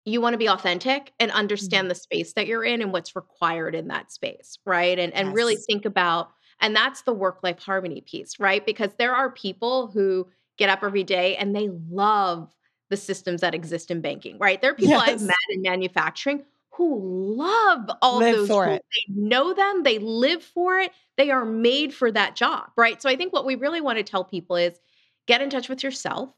you 0.09 0.21
want 0.21 0.35
to 0.35 0.39
be 0.39 0.49
authentic 0.49 1.13
and 1.21 1.31
Mhm. 1.31 1.33
understand 1.33 1.91
the 1.91 1.95
space 1.95 2.33
that 2.35 2.47
you're 2.47 2.65
in 2.65 2.83
and 2.83 2.93
what's 2.93 3.17
required 3.17 3.75
in 3.75 3.89
that 3.89 4.13
space, 4.13 4.59
right? 4.67 4.99
And 4.99 5.13
and 5.15 5.33
really 5.35 5.57
think 5.57 5.85
about 5.85 6.31
and 6.61 6.75
that's 6.75 7.03
the 7.03 7.13
work 7.13 7.39
life 7.43 7.59
harmony 7.61 8.01
piece, 8.01 8.41
right? 8.41 8.65
Because 8.67 8.91
there 8.99 9.15
are 9.15 9.31
people 9.31 9.89
who 9.89 10.29
get 10.57 10.69
up 10.69 10.83
every 10.83 11.05
day 11.05 11.37
and 11.37 11.55
they 11.55 11.69
love 11.91 12.53
the 12.91 12.97
systems 12.97 13.41
that 13.43 13.55
exist 13.55 13.91
in 13.91 14.01
banking, 14.01 14.39
right? 14.39 14.61
There 14.61 14.71
are 14.71 14.75
people 14.75 14.99
I've 14.99 15.21
met 15.21 15.37
in 15.51 15.63
manufacturing 15.63 16.45
who 16.73 16.99
love 17.37 17.91
all 18.03 18.21
Live 18.21 18.31
those 18.31 18.61
rules. 18.65 18.81
it. 18.81 18.85
They 18.95 19.15
know 19.15 19.53
them, 19.55 19.83
they 19.83 19.99
live 19.99 20.43
for 20.43 20.79
it, 20.79 20.93
they 21.17 21.31
are 21.31 21.45
made 21.45 21.93
for 21.95 22.11
that 22.13 22.35
job, 22.37 22.71
right? 22.77 23.01
So 23.03 23.09
I 23.09 23.17
think 23.17 23.33
what 23.33 23.47
we 23.47 23.55
really 23.57 23.81
want 23.81 23.99
to 23.99 24.05
tell 24.05 24.25
people 24.25 24.57
is 24.57 24.81
get 25.27 25.43
in 25.43 25.51
touch 25.51 25.69
with 25.69 25.83
yourself 25.83 26.31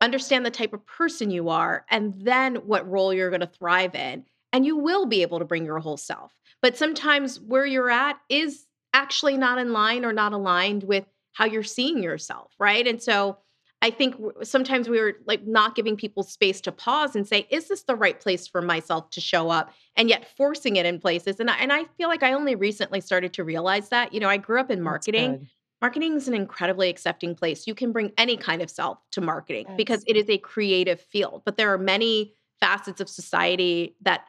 understand 0.00 0.46
the 0.46 0.50
type 0.50 0.72
of 0.72 0.86
person 0.86 1.30
you 1.30 1.48
are, 1.48 1.84
and 1.90 2.14
then 2.20 2.56
what 2.56 2.88
role 2.88 3.12
you're 3.12 3.30
going 3.30 3.40
to 3.40 3.46
thrive 3.46 3.94
in. 3.94 4.24
And 4.52 4.64
you 4.64 4.76
will 4.76 5.06
be 5.06 5.22
able 5.22 5.38
to 5.40 5.44
bring 5.44 5.64
your 5.64 5.78
whole 5.78 5.96
self. 5.96 6.32
But 6.62 6.76
sometimes 6.76 7.40
where 7.40 7.66
you're 7.66 7.90
at 7.90 8.18
is 8.28 8.66
actually 8.94 9.36
not 9.36 9.58
in 9.58 9.72
line 9.72 10.04
or 10.04 10.12
not 10.12 10.32
aligned 10.32 10.84
with 10.84 11.04
how 11.34 11.44
you're 11.44 11.62
seeing 11.62 12.02
yourself, 12.02 12.52
right? 12.58 12.86
And 12.86 13.02
so 13.02 13.38
I 13.80 13.90
think 13.90 14.16
sometimes 14.42 14.88
we 14.88 14.98
were 15.00 15.18
like 15.26 15.46
not 15.46 15.76
giving 15.76 15.96
people 15.96 16.24
space 16.24 16.60
to 16.62 16.72
pause 16.72 17.14
and 17.14 17.28
say, 17.28 17.46
is 17.50 17.68
this 17.68 17.84
the 17.84 17.94
right 17.94 18.18
place 18.18 18.48
for 18.48 18.60
myself 18.60 19.10
to 19.10 19.20
show 19.20 19.50
up? 19.50 19.72
And 19.94 20.08
yet 20.08 20.34
forcing 20.36 20.76
it 20.76 20.86
in 20.86 20.98
places. 20.98 21.38
And 21.38 21.48
I, 21.48 21.58
and 21.58 21.72
I 21.72 21.84
feel 21.96 22.08
like 22.08 22.24
I 22.24 22.32
only 22.32 22.56
recently 22.56 23.00
started 23.00 23.34
to 23.34 23.44
realize 23.44 23.90
that. 23.90 24.12
You 24.12 24.18
know, 24.18 24.28
I 24.28 24.38
grew 24.38 24.58
up 24.58 24.70
in 24.70 24.82
marketing. 24.82 25.48
Marketing 25.80 26.14
is 26.14 26.26
an 26.26 26.34
incredibly 26.34 26.88
accepting 26.88 27.34
place. 27.34 27.66
You 27.66 27.74
can 27.74 27.92
bring 27.92 28.12
any 28.18 28.36
kind 28.36 28.62
of 28.62 28.70
self 28.70 28.98
to 29.12 29.20
marketing 29.20 29.66
because 29.76 30.02
it 30.08 30.16
is 30.16 30.28
a 30.28 30.38
creative 30.38 31.00
field, 31.00 31.42
but 31.44 31.56
there 31.56 31.72
are 31.72 31.78
many 31.78 32.34
facets 32.58 33.00
of 33.00 33.08
society 33.08 33.94
that 34.02 34.24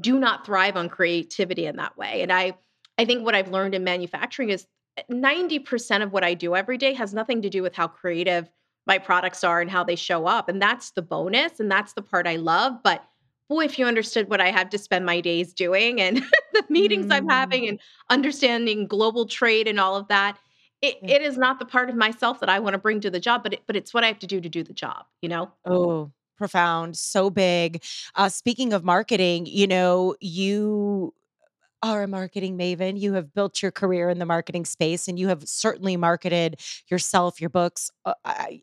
do 0.00 0.18
not 0.18 0.44
thrive 0.44 0.76
on 0.76 0.88
creativity 0.90 1.64
in 1.66 1.76
that 1.76 1.96
way. 1.96 2.22
And 2.22 2.32
I 2.32 2.54
I 2.98 3.06
think 3.06 3.24
what 3.24 3.34
I've 3.34 3.50
learned 3.50 3.74
in 3.74 3.82
manufacturing 3.82 4.50
is 4.50 4.66
90% 5.10 6.02
of 6.02 6.12
what 6.12 6.22
I 6.22 6.34
do 6.34 6.54
every 6.54 6.76
day 6.76 6.92
has 6.92 7.14
nothing 7.14 7.40
to 7.42 7.48
do 7.48 7.62
with 7.62 7.74
how 7.74 7.88
creative 7.88 8.50
my 8.86 8.98
products 8.98 9.42
are 9.42 9.62
and 9.62 9.70
how 9.70 9.84
they 9.84 9.96
show 9.96 10.26
up. 10.26 10.50
And 10.50 10.60
that's 10.60 10.90
the 10.90 11.00
bonus 11.00 11.60
and 11.60 11.70
that's 11.70 11.94
the 11.94 12.02
part 12.02 12.26
I 12.26 12.36
love, 12.36 12.82
but 12.82 13.02
boy 13.48 13.64
if 13.64 13.78
you 13.78 13.86
understood 13.86 14.28
what 14.28 14.40
I 14.40 14.50
have 14.50 14.68
to 14.70 14.78
spend 14.78 15.06
my 15.06 15.20
days 15.22 15.54
doing 15.54 16.00
and 16.00 16.18
the 16.52 16.64
meetings 16.68 17.06
I'm 17.10 17.26
Mm. 17.26 17.32
having 17.32 17.68
and 17.68 17.80
understanding 18.10 18.86
global 18.86 19.24
trade 19.26 19.66
and 19.66 19.80
all 19.80 19.96
of 19.96 20.08
that 20.08 20.36
it 20.82 20.98
Yeah. 21.02 21.16
it 21.16 21.22
is 21.22 21.36
not 21.38 21.58
the 21.58 21.64
part 21.66 21.90
of 21.90 21.96
myself 21.96 22.40
that 22.40 22.48
I 22.48 22.58
wanna 22.58 22.78
bring 22.78 23.00
to 23.00 23.10
the 23.10 23.20
job, 23.20 23.42
but 23.42 23.52
it 23.54 23.62
but 23.66 23.76
it's 23.76 23.92
what 23.94 24.04
I 24.04 24.08
have 24.08 24.18
to 24.20 24.26
do 24.26 24.40
to 24.40 24.48
do 24.48 24.62
the 24.62 24.72
job, 24.72 25.06
you 25.22 25.28
know? 25.28 25.52
Oh, 25.64 26.10
profound, 26.36 26.96
so 26.96 27.30
big. 27.30 27.82
Uh, 28.14 28.28
speaking 28.28 28.72
of 28.72 28.84
marketing, 28.84 29.46
you 29.46 29.66
know, 29.66 30.14
you 30.20 31.12
are 31.82 32.02
a 32.02 32.08
marketing 32.08 32.58
maven. 32.58 32.98
You 33.00 33.14
have 33.14 33.32
built 33.32 33.62
your 33.62 33.70
career 33.72 34.10
in 34.10 34.18
the 34.18 34.26
marketing 34.26 34.66
space 34.66 35.08
and 35.08 35.18
you 35.18 35.28
have 35.28 35.48
certainly 35.48 35.96
marketed 35.96 36.60
yourself, 36.90 37.40
your 37.40 37.50
books, 37.50 37.90
uh, 38.04 38.14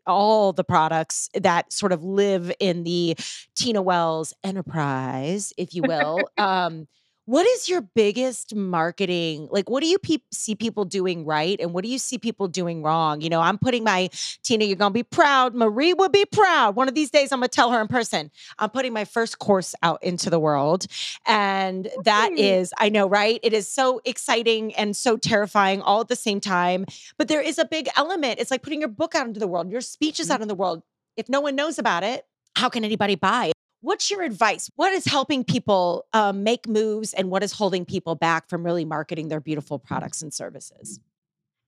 all 0.06 0.52
the 0.52 0.62
products 0.64 1.28
that 1.34 1.72
sort 1.72 1.90
of 1.92 2.04
live 2.04 2.52
in 2.60 2.84
the 2.84 3.16
Tina 3.56 3.82
Wells 3.82 4.34
enterprise, 4.44 5.52
if 5.56 5.74
you 5.74 5.82
will. 5.84 6.28
Um, 6.38 6.86
what 7.28 7.46
is 7.46 7.68
your 7.68 7.82
biggest 7.82 8.54
marketing? 8.54 9.48
Like, 9.50 9.68
what 9.68 9.82
do 9.82 9.86
you 9.86 9.98
peop 9.98 10.22
see 10.32 10.54
people 10.54 10.86
doing 10.86 11.26
right? 11.26 11.60
And 11.60 11.74
what 11.74 11.84
do 11.84 11.90
you 11.90 11.98
see 11.98 12.16
people 12.16 12.48
doing 12.48 12.82
wrong? 12.82 13.20
You 13.20 13.28
know, 13.28 13.42
I'm 13.42 13.58
putting 13.58 13.84
my 13.84 14.08
Tina, 14.42 14.64
you're 14.64 14.76
going 14.76 14.92
to 14.92 14.94
be 14.94 15.02
proud. 15.02 15.54
Marie 15.54 15.92
would 15.92 16.10
be 16.10 16.24
proud. 16.24 16.74
One 16.74 16.88
of 16.88 16.94
these 16.94 17.10
days, 17.10 17.30
I'm 17.30 17.40
going 17.40 17.50
to 17.50 17.54
tell 17.54 17.70
her 17.70 17.82
in 17.82 17.86
person. 17.86 18.30
I'm 18.58 18.70
putting 18.70 18.94
my 18.94 19.04
first 19.04 19.40
course 19.40 19.74
out 19.82 20.02
into 20.02 20.30
the 20.30 20.40
world 20.40 20.86
and 21.26 21.90
that 22.04 22.32
is, 22.38 22.72
I 22.78 22.88
know, 22.88 23.06
right? 23.06 23.38
It 23.42 23.52
is 23.52 23.68
so 23.68 24.00
exciting 24.06 24.74
and 24.76 24.96
so 24.96 25.18
terrifying 25.18 25.82
all 25.82 26.00
at 26.00 26.08
the 26.08 26.16
same 26.16 26.40
time. 26.40 26.86
But 27.18 27.28
there 27.28 27.42
is 27.42 27.58
a 27.58 27.66
big 27.66 27.90
element. 27.94 28.40
It's 28.40 28.50
like 28.50 28.62
putting 28.62 28.80
your 28.80 28.88
book 28.88 29.14
out 29.14 29.26
into 29.26 29.38
the 29.38 29.48
world, 29.48 29.70
your 29.70 29.82
speeches 29.82 30.28
Mhm. 30.28 30.30
out 30.30 30.40
in 30.40 30.48
the 30.48 30.54
world. 30.54 30.82
If 31.18 31.28
no 31.28 31.42
one 31.42 31.56
knows 31.56 31.78
about 31.78 32.04
it, 32.04 32.24
how 32.56 32.70
can 32.70 32.86
anybody 32.86 33.16
buy? 33.16 33.52
What's 33.80 34.10
your 34.10 34.22
advice? 34.22 34.70
What 34.74 34.92
is 34.92 35.04
helping 35.04 35.44
people 35.44 36.06
um, 36.12 36.42
make 36.42 36.66
moves 36.66 37.14
and 37.14 37.30
what 37.30 37.44
is 37.44 37.52
holding 37.52 37.84
people 37.84 38.16
back 38.16 38.48
from 38.48 38.64
really 38.64 38.84
marketing 38.84 39.28
their 39.28 39.40
beautiful 39.40 39.78
products 39.78 40.20
and 40.20 40.34
services? 40.34 40.98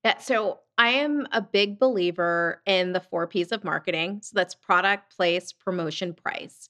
Yeah, 0.05 0.19
so 0.19 0.61
I 0.79 0.91
am 0.91 1.27
a 1.33 1.43
big 1.43 1.79
believer 1.79 2.63
in 2.67 2.93
the 2.93 3.01
4 3.01 3.27
Ps 3.27 3.53
of 3.53 3.65
marketing. 3.65 4.21
So 4.23 4.33
that's 4.35 4.55
product, 4.55 5.15
place, 5.15 5.53
promotion, 5.53 6.15
price. 6.15 6.69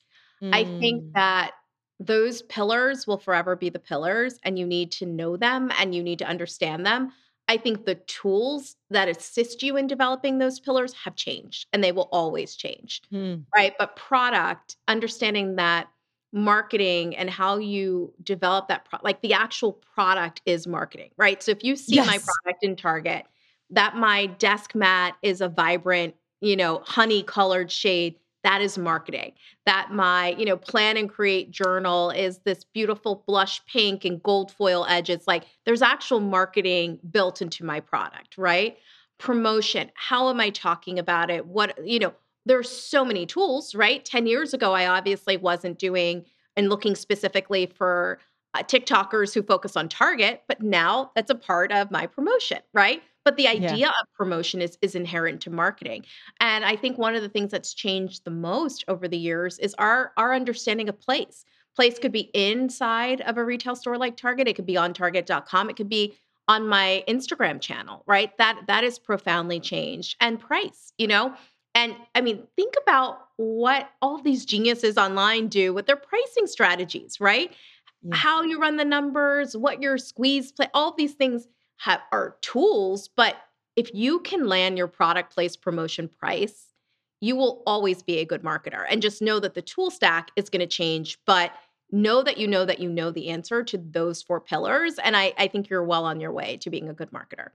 I 0.53 0.65
think 0.81 1.05
Mm, 1.05 1.15
that 1.15 1.53
those 2.01 2.43
pillars 2.43 3.07
will 3.07 3.19
forever 3.19 3.55
be 3.57 3.69
the 3.69 3.79
pillars, 3.79 4.39
and 4.43 4.59
you 4.59 4.67
need 4.67 4.91
to 4.93 5.07
know 5.07 5.37
them 5.37 5.71
and 5.79 5.95
you 5.95 6.03
need 6.03 6.19
to 6.21 6.27
understand 6.27 6.85
them. 6.87 7.13
I 7.51 7.57
think 7.57 7.85
the 7.85 7.97
tools 7.97 8.77
that 8.91 9.09
assist 9.09 9.61
you 9.61 9.77
in 9.77 9.89
developing 9.89 10.39
those 10.39 10.61
pillars 10.61 10.95
have 11.05 11.17
changed, 11.17 11.67
and 11.73 11.83
they 11.83 11.91
will 11.91 12.09
always 12.13 12.55
change, 12.55 13.03
mm. 13.13 13.43
right? 13.53 13.75
But 13.77 13.97
product, 13.97 14.77
understanding 14.87 15.57
that 15.57 15.89
marketing 16.33 17.17
and 17.17 17.29
how 17.29 17.59
you 17.59 18.15
develop 18.23 18.69
that 18.69 18.85
pro- 18.85 19.01
like 19.03 19.21
the 19.23 19.33
actual 19.33 19.73
product 19.73 20.43
is 20.47 20.69
marketing, 20.69 21.11
right? 21.17 21.43
So 21.43 21.51
if 21.51 21.65
you 21.65 21.75
see 21.75 21.97
my 21.97 22.21
product 22.45 22.63
in 22.63 22.77
Target, 22.77 23.27
that 23.71 23.97
my 23.97 24.27
desk 24.27 24.77
mat 24.77 25.17
is 25.21 25.41
a 25.41 25.49
vibrant, 25.49 26.15
you 26.41 26.55
know, 26.55 26.83
honey 26.85 27.25
colored 27.25 27.73
shade, 27.73 28.15
that 28.43 28.63
is 28.63 28.79
marketing 28.79 29.33
that 29.67 29.91
my, 29.93 30.31
you 30.39 30.45
know, 30.45 30.57
plan 30.57 30.97
and 30.97 31.11
create 31.11 31.51
journal 31.51 32.11
is 32.11 32.39
this 32.39 32.65
beautiful 32.65 33.23
blush 33.27 33.65
pink 33.67 34.05
and 34.05 34.23
gold 34.23 34.51
foil 34.51 34.87
edges. 34.89 35.17
It's 35.17 35.27
like 35.27 35.45
there's 35.67 35.83
actual 35.83 36.21
marketing 36.21 36.99
built 37.11 37.43
into 37.43 37.65
my 37.65 37.81
product, 37.81 38.39
right? 38.39 38.79
Promotion. 39.19 39.91
How 39.95 40.31
am 40.31 40.41
I 40.41 40.51
talking 40.51 40.99
about 40.99 41.31
it? 41.31 41.47
What, 41.47 41.79
you 41.87 41.99
know, 41.99 42.15
there's 42.47 42.71
so 42.71 43.05
many 43.05 43.27
tools, 43.27 43.75
right? 43.75 44.05
10 44.05 44.27
years 44.27 44.55
ago, 44.55 44.73
I 44.73 44.87
obviously 44.87 45.37
wasn't 45.37 45.79
doing 45.79 46.25
and 46.57 46.69
looking 46.69 46.95
specifically 46.95 47.67
for 47.67 48.19
uh, 48.55 48.63
TikTokers 48.63 49.35
who 49.35 49.43
focus 49.43 49.77
on 49.77 49.89
Target, 49.89 50.43
but 50.49 50.63
now 50.63 51.13
that's 51.15 51.31
a 51.31 51.35
part 51.35 51.71
of 51.71 51.91
my 51.91 52.07
promotion, 52.07 52.59
right? 52.75 53.03
But 53.25 53.37
the 53.37 53.43
Yeah. 53.45 53.73
idea 53.73 53.89
of 53.89 54.13
promotion 54.15 54.63
is 54.63 54.79
is 54.83 54.95
inherent 54.95 55.41
to 55.43 55.51
marketing. 55.51 56.05
And 56.41 56.65
I 56.65 56.77
think 56.77 56.99
one 56.99 57.15
of 57.15 57.23
the 57.23 57.29
things 57.29 57.51
that's 57.51 57.75
changed 57.75 58.25
the 58.25 58.31
most 58.31 58.85
over 58.89 59.07
the 59.09 59.19
years 59.19 59.59
is 59.59 59.75
our 59.79 60.13
our 60.17 60.35
understanding 60.35 60.89
of 60.89 60.99
place. 61.01 61.45
Place 61.77 61.99
could 61.99 62.13
be 62.13 62.31
inside 62.35 63.21
of 63.23 63.37
a 63.39 63.45
retail 63.45 63.77
store 63.77 63.97
like 63.99 64.17
Target, 64.17 64.49
it 64.49 64.57
could 64.57 64.67
be 64.67 64.77
on 64.77 64.93
target.com, 64.95 65.71
it 65.71 65.77
could 65.77 65.89
be 65.89 66.15
on 66.49 66.67
my 66.67 67.05
Instagram 67.07 67.61
channel, 67.61 68.03
right? 68.07 68.37
That 68.39 68.63
that 68.67 68.85
is 68.85 68.99
profoundly 68.99 69.61
changed. 69.61 70.17
And 70.21 70.41
price, 70.41 70.93
you 70.99 71.07
know? 71.07 71.35
And 71.75 71.95
I 72.17 72.21
mean, 72.23 72.47
think 72.57 72.75
about 72.83 73.29
what 73.37 73.89
all 74.03 74.19
these 74.21 74.45
geniuses 74.45 74.99
online 74.99 75.47
do 75.49 75.73
with 75.73 75.87
their 75.87 75.97
pricing 75.97 76.47
strategies, 76.49 77.21
right? 77.21 77.53
Yeah. 78.03 78.17
How 78.17 78.43
you 78.43 78.59
run 78.61 78.77
the 78.77 78.85
numbers, 78.85 79.57
what 79.57 79.81
your 79.81 79.97
squeeze 79.99 80.51
play, 80.53 80.69
all 80.75 80.93
these 80.97 81.15
things 81.15 81.47
have 81.81 82.01
are 82.13 82.37
tools, 82.43 83.09
but 83.09 83.37
if 83.75 83.95
you 83.95 84.21
can 84.21 84.47
land 84.47 84.77
your 84.77 84.87
product 84.87 85.33
place 85.33 85.57
promotion 85.57 86.09
price, 86.09 86.67
you 87.21 87.37
will 87.37 87.63
always 87.67 88.03
be 88.03 88.19
a 88.19 88.25
good 88.27 88.43
marketer. 88.43 88.85
And 88.89 89.01
just 89.01 89.23
know 89.23 89.41
that 89.41 89.55
the 89.55 89.63
tool 89.63 89.91
stack 89.91 90.31
is 90.37 90.51
going 90.51 90.61
to 90.61 90.67
change, 90.67 91.19
but 91.27 91.53
know 91.91 92.23
that 92.23 92.37
you 92.37 92.47
know 92.47 92.67
that 92.67 92.81
you 92.81 92.91
know 92.91 93.11
the 93.11 93.29
answer 93.29 93.63
to 93.65 93.79
those 93.79 94.23
four 94.23 94.41
pillars. 94.41 94.97
And 95.03 95.17
I, 95.17 95.33
I 95.39 95.49
think 95.49 95.71
you're 95.71 95.85
well 95.85 96.05
on 96.05 96.21
your 96.21 96.33
way 96.33 96.59
to 96.59 96.71
being 96.71 96.89
a 96.89 96.95
good 96.95 97.11
marketer. 97.13 97.49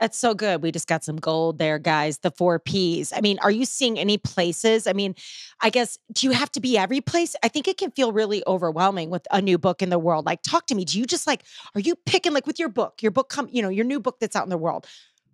That's 0.00 0.16
so 0.16 0.32
good. 0.32 0.62
We 0.62 0.70
just 0.70 0.86
got 0.86 1.02
some 1.02 1.16
gold 1.16 1.58
there, 1.58 1.78
guys. 1.78 2.18
The 2.18 2.30
four 2.30 2.60
P's. 2.60 3.12
I 3.12 3.20
mean, 3.20 3.38
are 3.40 3.50
you 3.50 3.64
seeing 3.64 3.98
any 3.98 4.16
places? 4.16 4.86
I 4.86 4.92
mean, 4.92 5.14
I 5.60 5.70
guess, 5.70 5.98
do 6.12 6.26
you 6.26 6.32
have 6.32 6.52
to 6.52 6.60
be 6.60 6.78
every 6.78 7.00
place? 7.00 7.34
I 7.42 7.48
think 7.48 7.66
it 7.66 7.78
can 7.78 7.90
feel 7.90 8.12
really 8.12 8.42
overwhelming 8.46 9.10
with 9.10 9.26
a 9.32 9.42
new 9.42 9.58
book 9.58 9.82
in 9.82 9.90
the 9.90 9.98
world. 9.98 10.24
Like, 10.24 10.42
talk 10.42 10.66
to 10.68 10.74
me. 10.76 10.84
Do 10.84 10.98
you 11.00 11.04
just 11.04 11.26
like, 11.26 11.42
are 11.74 11.80
you 11.80 11.96
picking 12.06 12.32
like 12.32 12.46
with 12.46 12.60
your 12.60 12.68
book, 12.68 13.02
your 13.02 13.10
book 13.10 13.28
come, 13.28 13.48
you 13.50 13.60
know, 13.60 13.68
your 13.68 13.84
new 13.84 13.98
book 13.98 14.18
that's 14.20 14.36
out 14.36 14.44
in 14.44 14.50
the 14.50 14.58
world? 14.58 14.86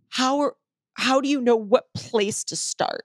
How 0.09 0.41
are, 0.41 0.57
how 0.95 1.21
do 1.21 1.29
you 1.29 1.41
know 1.43 1.57
what 1.57 1.93
place 1.95 2.43
to 2.45 2.57
start? 2.57 3.05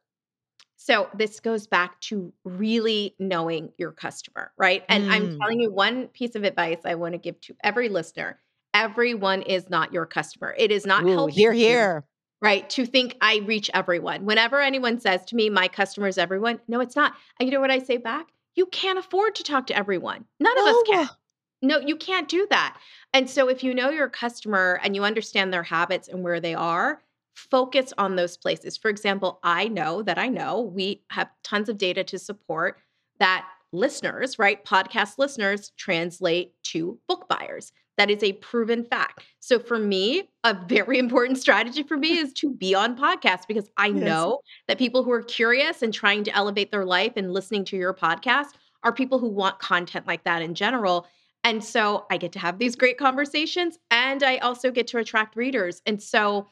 So 0.77 1.09
this 1.13 1.41
goes 1.41 1.67
back 1.67 1.99
to 2.01 2.31
really 2.45 3.15
knowing 3.19 3.73
your 3.77 3.91
customer, 3.91 4.53
right? 4.57 4.85
And 4.87 5.03
I'm 5.09 5.27
Mm. 5.27 5.37
telling 5.41 5.59
you 5.59 5.71
one 5.73 6.07
piece 6.07 6.35
of 6.35 6.43
advice 6.45 6.79
I 6.85 6.95
want 6.95 7.15
to 7.15 7.17
give 7.17 7.39
to 7.41 7.55
every 7.63 7.89
listener. 7.89 8.39
Everyone 8.73 9.41
is 9.41 9.69
not 9.69 9.93
your 9.93 10.05
customer. 10.05 10.53
It 10.57 10.71
is 10.71 10.85
not 10.85 11.03
Ooh, 11.03 11.13
helping 11.13 11.35
here, 11.35 11.53
here. 11.53 12.05
right, 12.41 12.69
to 12.71 12.85
think 12.85 13.15
I 13.21 13.37
reach 13.37 13.69
everyone. 13.73 14.25
Whenever 14.25 14.61
anyone 14.61 14.99
says 14.99 15.25
to 15.25 15.35
me, 15.35 15.49
my 15.49 15.67
customer 15.67 16.07
is 16.07 16.17
everyone, 16.17 16.59
no, 16.67 16.79
it's 16.79 16.95
not. 16.95 17.13
And 17.39 17.47
you 17.47 17.53
know 17.53 17.61
what 17.61 17.71
I 17.71 17.79
say 17.79 17.97
back? 17.97 18.27
You 18.55 18.65
can't 18.67 18.99
afford 18.99 19.35
to 19.35 19.43
talk 19.43 19.67
to 19.67 19.75
everyone. 19.75 20.25
None 20.39 20.57
of 20.59 20.65
us 20.65 20.83
can. 20.85 21.07
Oh. 21.09 21.15
No, 21.61 21.79
you 21.79 21.95
can't 21.97 22.29
do 22.29 22.47
that. 22.49 22.77
And 23.13 23.29
so 23.29 23.49
if 23.49 23.63
you 23.63 23.73
know 23.73 23.89
your 23.89 24.07
customer 24.07 24.79
and 24.83 24.95
you 24.95 25.03
understand 25.03 25.51
their 25.51 25.63
habits 25.63 26.07
and 26.07 26.23
where 26.23 26.39
they 26.39 26.55
are, 26.55 27.01
focus 27.35 27.93
on 27.97 28.15
those 28.15 28.37
places. 28.37 28.77
For 28.77 28.89
example, 28.89 29.39
I 29.43 29.67
know 29.67 30.01
that 30.03 30.17
I 30.17 30.27
know 30.27 30.61
we 30.61 31.03
have 31.09 31.29
tons 31.43 31.69
of 31.69 31.77
data 31.77 32.03
to 32.05 32.19
support 32.19 32.77
that 33.19 33.45
listeners, 33.71 34.39
right? 34.39 34.63
Podcast 34.65 35.17
listeners 35.17 35.71
translate 35.77 36.53
to 36.63 36.99
book 37.07 37.27
buyers. 37.29 37.71
That 37.97 38.09
is 38.09 38.23
a 38.23 38.33
proven 38.33 38.83
fact. 38.85 39.23
So 39.39 39.59
for 39.59 39.77
me, 39.77 40.29
a 40.43 40.57
very 40.67 40.97
important 41.05 41.37
strategy 41.37 41.83
for 41.83 41.97
me 41.97 42.17
is 42.19 42.33
to 42.33 42.49
be 42.51 42.73
on 42.73 42.97
podcasts 42.97 43.47
because 43.47 43.69
I 43.77 43.87
Yes. 43.87 43.95
know 43.95 44.39
that 44.67 44.77
people 44.77 45.03
who 45.03 45.11
are 45.11 45.21
curious 45.23 45.81
and 45.81 45.93
trying 45.93 46.23
to 46.23 46.35
elevate 46.35 46.71
their 46.71 46.85
life 46.85 47.13
and 47.15 47.33
listening 47.33 47.65
to 47.65 47.77
your 47.77 47.93
podcast 47.93 48.51
are 48.83 48.93
people 48.93 49.19
who 49.19 49.27
want 49.27 49.59
content 49.59 50.07
like 50.07 50.23
that 50.23 50.41
in 50.41 50.55
general. 50.55 51.05
And 51.43 51.63
so 51.63 52.05
I 52.09 52.17
get 52.17 52.31
to 52.33 52.39
have 52.39 52.57
these 52.59 52.75
great 52.75 52.97
conversations 52.97 53.77
and 53.91 54.23
I 54.23 54.37
also 54.37 54.71
get 54.71 54.87
to 54.87 54.97
attract 54.97 55.35
readers. 55.35 55.81
And 55.85 56.01
so 56.01 56.47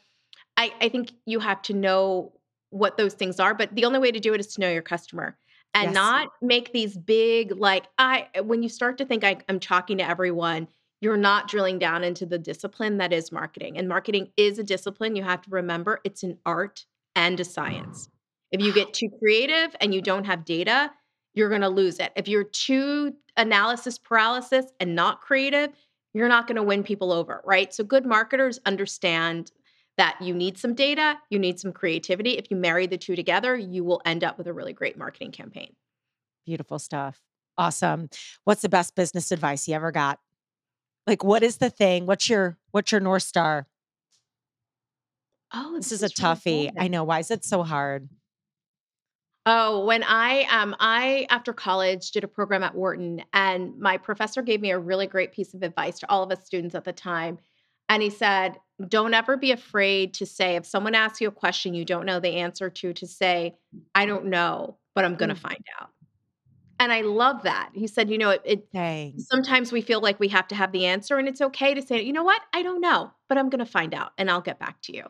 I, 0.57 0.74
I 0.82 0.89
think 0.89 1.11
you 1.26 1.39
have 1.39 1.61
to 1.63 1.74
know 1.74 2.34
what 2.70 2.97
those 2.97 3.13
things 3.13 3.39
are, 3.39 3.53
but 3.53 3.74
the 3.74 3.86
only 3.86 3.99
way 3.99 4.11
to 4.11 4.20
do 4.20 4.34
it 4.34 4.39
is 4.41 4.47
to 4.55 4.61
know 4.61 4.70
your 4.70 4.82
customer 4.82 5.38
and 5.74 5.86
Yes. 5.86 5.93
not 5.93 6.30
make 6.41 6.74
these 6.74 6.97
big, 6.97 7.55
like, 7.55 7.86
I, 7.97 8.28
when 8.43 8.63
you 8.63 8.70
start 8.70 8.97
to 8.99 9.05
think 9.05 9.24
I, 9.24 9.38
I'm 9.47 9.59
talking 9.59 9.97
to 9.99 10.09
everyone, 10.09 10.68
you're 11.01 11.18
not 11.18 11.47
drilling 11.47 11.78
down 11.78 12.03
into 12.03 12.26
the 12.26 12.39
discipline 12.39 12.97
that 12.97 13.13
is 13.13 13.32
marketing. 13.32 13.78
And 13.78 13.88
marketing 13.88 14.32
is 14.36 14.57
a 14.57 14.63
discipline. 14.63 15.15
You 15.15 15.24
have 15.24 15.41
to 15.43 15.49
remember 15.51 15.99
it's 16.03 16.24
an 16.24 16.39
art 16.45 16.86
and 17.15 17.39
a 17.39 17.45
science. 17.45 18.09
If 18.51 18.61
you 18.61 18.74
get 18.74 18.93
too 18.93 19.09
creative 19.20 19.76
and 19.80 19.93
you 19.93 20.01
don't 20.01 20.24
have 20.24 20.45
data, 20.45 20.91
you're 21.34 21.49
going 21.49 21.61
to 21.61 21.70
lose 21.70 21.99
it. 21.99 22.11
If 22.15 22.28
you're 22.28 22.43
too 22.43 23.13
analysis 23.36 23.99
paralysis 23.99 24.65
and 24.80 24.95
not 24.95 25.22
creative, 25.22 25.70
you're 26.13 26.28
not 26.28 26.47
going 26.47 26.55
to 26.55 26.63
win 26.63 26.84
people 26.84 27.11
over, 27.11 27.43
right? 27.45 27.72
So 27.72 27.84
good 27.84 28.05
marketers 28.05 28.59
understand 28.65 29.51
that 29.97 30.17
you 30.21 30.33
need 30.33 30.57
some 30.57 30.73
data, 30.75 31.17
you 31.29 31.39
need 31.39 31.59
some 31.59 31.73
creativity. 31.73 32.37
If 32.37 32.51
you 32.51 32.57
marry 32.57 32.87
the 32.87 32.97
two 32.97 33.15
together, 33.15 33.55
you 33.57 33.83
will 33.83 34.01
end 34.05 34.23
up 34.23 34.37
with 34.37 34.47
a 34.47 34.53
really 34.53 34.73
great 34.73 34.97
marketing 34.97 35.31
campaign. 35.31 35.75
Beautiful 36.45 36.79
stuff. 36.79 37.19
Awesome. 37.57 38.09
What's 38.43 38.61
the 38.61 38.69
best 38.69 38.95
business 38.95 39.31
advice 39.31 39.67
you 39.67 39.73
ever 39.75 39.91
got? 39.91 40.19
Like, 41.07 41.23
what 41.23 41.43
is 41.43 41.57
the 41.57 41.69
thing? 41.69 42.05
What's 42.05 42.29
your 42.29 42.57
what's 42.71 42.91
your 42.91 43.01
north 43.01 43.23
star? 43.23 43.67
Oh, 45.53 45.79
This 45.79 45.89
this 45.89 45.91
is 45.91 46.03
a 46.03 46.05
is 46.05 46.13
really 46.19 46.35
toughie. 46.35 46.71
I 46.77 46.87
know. 46.87 47.03
Why 47.03 47.19
is 47.19 47.31
it 47.31 47.43
so 47.43 47.63
hard? 47.63 48.09
Oh, 49.45 49.85
when 49.85 50.03
I 50.03 50.43
um 50.43 50.75
I 50.79 51.25
after 51.29 51.53
college 51.53 52.11
did 52.11 52.23
a 52.23 52.27
program 52.27 52.63
at 52.63 52.75
Wharton 52.75 53.23
and 53.33 53.77
my 53.79 53.97
professor 53.97 54.41
gave 54.41 54.59
me 54.59 54.71
a 54.71 54.79
really 54.79 55.07
great 55.07 55.31
piece 55.31 55.53
of 55.53 55.63
advice 55.63 55.99
to 55.99 56.09
all 56.09 56.23
of 56.23 56.31
us 56.31 56.45
students 56.45 56.75
at 56.75 56.83
the 56.83 56.91
time. 56.93 57.39
And 57.87 58.03
he 58.03 58.09
said, 58.09 58.57
"Don't 58.88 59.13
ever 59.13 59.38
be 59.38 59.51
afraid 59.51 60.13
to 60.15 60.25
say 60.25 60.55
if 60.55 60.65
someone 60.65 60.95
asks 60.95 61.21
you 61.21 61.28
a 61.28 61.32
question 61.32 61.73
you 61.73 61.86
don't 61.86 62.05
know 62.05 62.19
the 62.19 62.36
answer 62.38 62.69
to 62.69 62.93
to 62.93 63.07
say, 63.07 63.55
I 63.95 64.05
don't 64.05 64.25
know, 64.25 64.78
but 64.95 65.05
I'm 65.05 65.15
going 65.15 65.30
to 65.30 65.36
Mm. 65.36 65.39
find 65.39 65.63
out." 65.80 65.89
And 66.80 66.91
I 66.93 67.01
love 67.01 67.43
that. 67.43 67.71
He 67.73 67.88
said, 67.88 68.09
"You 68.09 68.17
know, 68.19 68.30
it, 68.32 68.41
it 68.45 68.67
sometimes 69.17 69.71
we 69.71 69.82
feel 69.82 69.99
like 70.01 70.19
we 70.19 70.28
have 70.30 70.47
to 70.49 70.55
have 70.55 70.71
the 70.71 70.86
answer 70.86 71.17
and 71.17 71.28
it's 71.28 71.41
okay 71.41 71.73
to 71.73 71.82
say, 71.82 72.01
you 72.03 72.13
know 72.13 72.23
what? 72.23 72.41
I 72.53 72.61
don't 72.63 72.82
know, 72.82 73.11
but 73.28 73.38
I'm 73.38 73.49
going 73.49 73.59
to 73.59 73.65
find 73.65 73.93
out 73.95 74.13
and 74.17 74.30
I'll 74.30 74.41
get 74.41 74.59
back 74.59 74.82
to 74.84 74.95
you." 74.95 75.05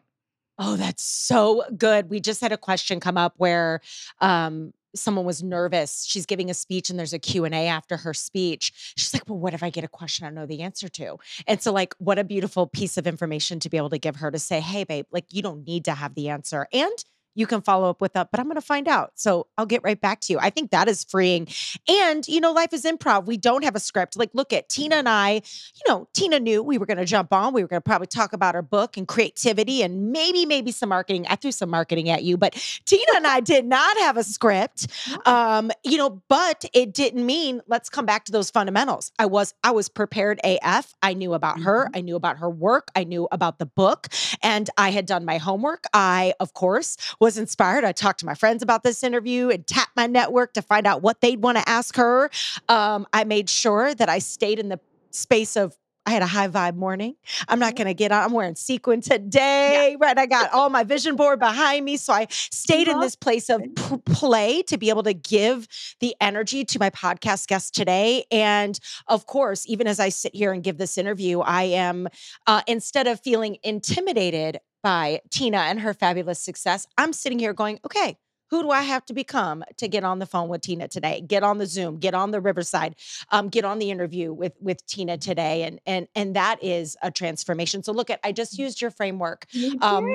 Oh, 0.60 0.76
that's 0.76 1.04
so 1.04 1.64
good. 1.78 2.10
We 2.10 2.20
just 2.20 2.42
had 2.42 2.52
a 2.52 2.58
question 2.58 3.00
come 3.00 3.18
up 3.18 3.34
where 3.38 3.82
um 4.22 4.74
someone 5.00 5.26
was 5.26 5.44
nervous. 5.44 6.06
She's 6.08 6.26
giving 6.26 6.50
a 6.50 6.54
speech 6.54 6.90
and 6.90 6.98
there's 6.98 7.14
a 7.14 7.20
Q 7.20 7.46
and 7.46 7.56
a 7.56 7.68
after 7.68 7.98
her 7.98 8.14
speech. 8.14 8.94
She's 8.96 9.14
like, 9.14 9.28
"Well, 9.28 9.40
what 9.40 9.54
if 9.54 9.64
I 9.64 9.70
get 9.70 9.84
a 9.84 9.88
question 9.88 10.26
I 10.26 10.30
know 10.30 10.46
the 10.46 10.62
answer 10.62 10.88
to?" 10.90 11.18
And 11.48 11.62
so 11.62 11.72
like 11.72 11.94
what 12.00 12.20
a 12.20 12.24
beautiful 12.24 12.68
piece 12.68 12.98
of 12.98 13.08
information 13.08 13.60
to 13.62 13.70
be 13.70 13.78
able 13.78 13.90
to 13.90 14.00
give 14.00 14.18
her 14.18 14.32
to 14.32 14.40
say, 14.40 14.60
"Hey 14.60 14.84
babe, 14.84 15.06
like 15.12 15.26
you 15.32 15.42
don't 15.42 15.66
need 15.66 15.86
to 15.86 15.94
have 15.94 16.16
the 16.16 16.30
answer." 16.30 16.68
And 16.74 17.04
you 17.38 17.46
can 17.46 17.62
follow 17.62 17.88
up 17.90 18.02
with 18.02 18.14
that, 18.14 18.32
but 18.32 18.40
I'm 18.40 18.48
going 18.48 18.56
to 18.56 18.62
find 18.62 18.88
out. 18.88 19.12
So 19.16 19.46
I'll 19.60 19.68
get 19.68 19.84
right 19.84 20.00
back 20.02 20.22
to 20.22 20.34
you. 20.34 20.40
I 20.40 20.50
think 20.50 20.72
that 20.72 20.88
is 20.90 21.04
freeing. 21.04 21.48
And, 21.88 22.28
you 22.28 22.42
know, 22.42 22.52
life 22.52 22.74
is 22.74 22.84
improv. 22.84 23.26
We 23.28 23.38
don't 23.38 23.64
have 23.64 23.76
a 23.76 23.80
script. 23.80 24.18
Like, 24.18 24.32
look 24.34 24.52
at 24.52 24.70
Tina 24.70 24.96
and 24.96 25.08
I, 25.08 25.34
you 25.34 25.84
know, 25.88 26.08
Tina 26.14 26.40
knew 26.40 26.64
we 26.64 26.80
were 26.80 26.88
going 26.88 26.98
to 26.98 27.06
jump 27.06 27.32
on. 27.32 27.54
We 27.54 27.62
were 27.62 27.68
going 27.68 27.78
to 27.82 27.86
probably 27.86 28.08
talk 28.08 28.34
about 28.34 28.56
our 28.56 28.64
book 28.64 28.98
and 28.98 29.08
creativity 29.08 29.84
and 29.84 30.12
maybe, 30.12 30.48
maybe 30.48 30.72
some 30.72 30.90
marketing. 30.90 31.28
I 31.30 31.36
threw 31.36 31.52
some 31.52 31.70
marketing 31.70 32.10
at 32.10 32.24
you, 32.24 32.38
but 32.38 32.54
Tina 32.86 33.04
and 33.16 33.28
I 33.28 33.40
did 33.40 33.66
not 33.66 33.96
have 34.00 34.18
a 34.18 34.24
script. 34.24 34.88
Um, 35.28 35.70
you 35.84 35.98
know, 35.98 36.22
but 36.30 36.66
it 36.74 36.92
didn't 36.92 37.24
mean 37.24 37.62
let's 37.68 37.90
come 37.90 38.08
back 38.08 38.26
to 38.26 38.32
those 38.32 38.50
fundamentals. 38.50 39.12
I 39.20 39.28
was, 39.28 39.54
I 39.64 39.72
was 39.72 39.90
prepared 39.90 40.40
AF. 40.44 40.96
I 41.04 41.14
knew 41.14 41.36
about 41.36 41.60
her. 41.62 41.86
Mhm. 41.86 41.98
I 41.98 42.02
knew 42.02 42.16
about 42.16 42.38
her 42.38 42.50
work. 42.50 42.90
I 42.96 43.04
knew 43.04 43.28
about 43.32 43.60
the 43.60 43.68
book 43.68 44.08
and 44.42 44.70
I 44.76 44.90
had 44.90 45.06
done 45.06 45.24
my 45.24 45.38
homework. 45.38 45.84
I, 45.94 46.34
of 46.40 46.54
course, 46.54 46.98
was 47.20 47.27
inspired. 47.36 47.84
I 47.84 47.92
talked 47.92 48.20
to 48.20 48.28
my 48.28 48.36
friends 48.36 48.62
about 48.62 48.84
this 48.84 49.04
interview 49.04 49.50
and 49.50 49.66
tapped 49.66 49.96
my 49.96 50.06
network 50.06 50.54
to 50.54 50.62
find 50.62 50.86
out 50.86 51.02
what 51.02 51.20
they'd 51.20 51.42
want 51.42 51.58
to 51.58 51.68
ask 51.68 51.96
her. 51.96 52.30
Um, 52.70 53.08
I 53.12 53.24
made 53.24 53.50
sure 53.50 53.96
that 53.96 54.08
I 54.08 54.20
stayed 54.20 54.60
in 54.60 54.70
the 54.70 54.80
space 55.10 55.56
of 55.56 55.76
I 56.08 56.12
had 56.12 56.22
a 56.22 56.28
high 56.28 56.48
vibe 56.48 56.78
morning. 56.78 57.16
I'm 57.50 57.60
not 57.60 57.76
going 57.76 57.88
to 57.88 57.94
get 57.94 58.14
on. 58.14 58.24
I'm 58.24 58.32
wearing 58.32 58.56
sequin 58.56 59.02
today, 59.02 59.98
right? 60.00 60.18
I 60.18 60.26
got 60.26 60.54
all 60.54 60.70
my 60.70 60.86
vision 60.86 61.18
board 61.18 61.38
behind 61.38 61.84
me. 61.84 61.98
So 61.98 62.14
I 62.14 62.28
stayed 62.30 62.88
in 62.88 63.02
this 63.02 63.18
place 63.18 63.50
of 63.50 63.62
p- 63.76 63.98
play 64.06 64.62
to 64.64 64.78
be 64.78 64.88
able 64.88 65.04
to 65.04 65.14
give 65.14 65.68
the 66.00 66.16
energy 66.22 66.64
to 66.64 66.80
my 66.80 66.90
podcast 66.92 67.48
guest 67.48 67.76
today. 67.76 68.24
And 68.32 68.80
of 69.10 69.26
course, 69.26 69.66
even 69.68 69.86
as 69.86 70.00
I 70.00 70.08
sit 70.08 70.34
here 70.34 70.54
and 70.54 70.64
give 70.64 70.78
this 70.78 70.98
interview, 70.98 71.42
I 71.42 71.64
am, 71.64 72.08
uh, 72.48 72.62
instead 72.68 73.08
of 73.08 73.20
feeling 73.20 73.58
intimidated 73.62 74.62
by 74.84 75.22
Tina 75.30 75.58
and 75.58 75.80
her 75.82 75.94
fabulous 75.94 76.40
success, 76.40 76.88
I'm 76.98 77.14
sitting 77.14 77.40
here 77.40 77.54
going, 77.54 77.80
okay, 77.86 78.18
who 78.50 78.64
do 78.64 78.72
I 78.72 78.82
have 78.82 79.06
to 79.06 79.14
become 79.14 79.64
to 79.78 79.88
get 79.88 80.04
on 80.04 80.20
the 80.20 80.26
phone 80.26 80.50
with 80.50 80.62
Tina 80.62 80.88
today? 80.88 81.22
Get 81.22 81.44
on 81.44 81.58
the 81.58 81.66
Zoom, 81.66 81.98
get 81.98 82.14
on 82.14 82.32
the 82.32 82.40
Riverside, 82.40 82.96
um, 83.30 83.50
get 83.50 83.66
on 83.66 83.80
the 83.80 83.92
interview 83.92 84.34
with 84.34 84.54
with 84.62 84.86
Tina 84.86 85.18
today, 85.18 85.64
and 85.64 85.80
and 85.86 86.08
and 86.16 86.36
that 86.36 86.64
is 86.64 86.96
a 87.02 87.12
transformation. 87.12 87.84
So 87.84 87.92
look 87.92 88.10
at, 88.10 88.20
I 88.24 88.32
just 88.32 88.58
used 88.58 88.82
your 88.82 88.92
framework 88.92 89.46
You 89.52 89.78
um, 89.82 90.08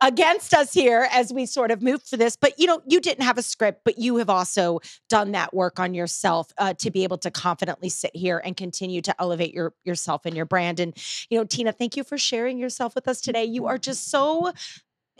against 0.00 0.54
us 0.54 0.72
here 0.72 1.08
as 1.12 1.32
we 1.32 1.46
sort 1.46 1.70
of 1.70 1.82
move 1.82 2.02
through 2.02 2.18
this. 2.18 2.36
But 2.36 2.58
you 2.58 2.66
know, 2.66 2.82
you 2.86 3.00
didn't 3.00 3.24
have 3.24 3.38
a 3.38 3.42
script, 3.42 3.82
but 3.84 3.98
you 3.98 4.16
have 4.16 4.30
also 4.30 4.80
done 5.08 5.32
that 5.32 5.54
work 5.54 5.78
on 5.78 5.94
yourself 5.94 6.52
uh, 6.58 6.74
to 6.74 6.90
be 6.90 7.04
able 7.04 7.18
to 7.18 7.30
confidently 7.30 7.88
sit 7.88 8.14
here 8.14 8.40
and 8.44 8.56
continue 8.56 9.00
to 9.02 9.14
elevate 9.20 9.54
your 9.54 9.74
yourself 9.84 10.26
and 10.26 10.36
your 10.36 10.46
brand. 10.46 10.80
And 10.80 10.96
you 11.30 11.38
know, 11.38 11.44
Tina, 11.44 11.72
thank 11.72 11.96
you 11.96 12.04
for 12.04 12.18
sharing 12.18 12.58
yourself 12.58 12.94
with 12.94 13.06
us 13.08 13.20
today. 13.20 13.44
You 13.44 13.66
are 13.66 13.78
just 13.78 14.10
so 14.10 14.52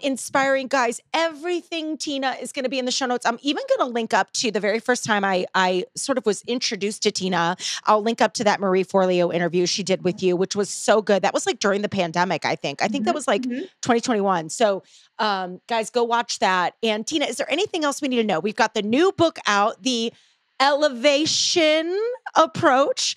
inspiring 0.00 0.66
guys 0.68 1.00
everything 1.14 1.96
tina 1.96 2.36
is 2.40 2.52
going 2.52 2.62
to 2.64 2.68
be 2.68 2.78
in 2.78 2.84
the 2.84 2.90
show 2.90 3.06
notes. 3.06 3.26
I'm 3.26 3.38
even 3.42 3.62
going 3.76 3.88
to 3.88 3.92
link 3.92 4.14
up 4.14 4.32
to 4.34 4.50
the 4.50 4.60
very 4.60 4.78
first 4.80 5.04
time 5.04 5.24
i 5.24 5.46
i 5.54 5.84
sort 5.96 6.18
of 6.18 6.26
was 6.26 6.42
introduced 6.46 7.02
to 7.02 7.10
tina 7.10 7.56
i'll 7.84 8.02
link 8.02 8.20
up 8.20 8.34
to 8.34 8.44
that 8.44 8.60
marie 8.60 8.84
forleo 8.84 9.32
interview 9.34 9.66
she 9.66 9.82
did 9.82 10.02
with 10.04 10.22
you 10.22 10.36
which 10.36 10.54
was 10.56 10.68
so 10.70 11.02
good. 11.02 11.22
That 11.22 11.34
was 11.34 11.46
like 11.46 11.58
during 11.58 11.82
the 11.82 11.88
pandemic 11.88 12.44
i 12.44 12.54
think. 12.54 12.82
I 12.82 12.88
think 12.88 13.04
that 13.04 13.12
Mhm, 13.12 13.14
was 13.14 13.26
like 13.28 13.42
mhm. 13.42 13.60
2021 13.82 14.48
so 14.50 14.82
um 15.18 15.60
guys 15.68 15.90
go 15.90 16.04
watch 16.04 16.38
that. 16.38 16.74
And 16.82 17.06
tina 17.06 17.26
is 17.26 17.36
there 17.36 17.50
anything 17.50 17.84
else 17.84 18.00
we 18.00 18.08
need 18.08 18.16
to 18.16 18.24
know? 18.24 18.40
We've 18.40 18.54
got 18.56 18.74
the 18.74 18.82
new 18.82 19.12
book 19.12 19.38
out 19.46 19.82
the 19.82 20.12
elevation 20.60 21.96
approach. 22.34 23.16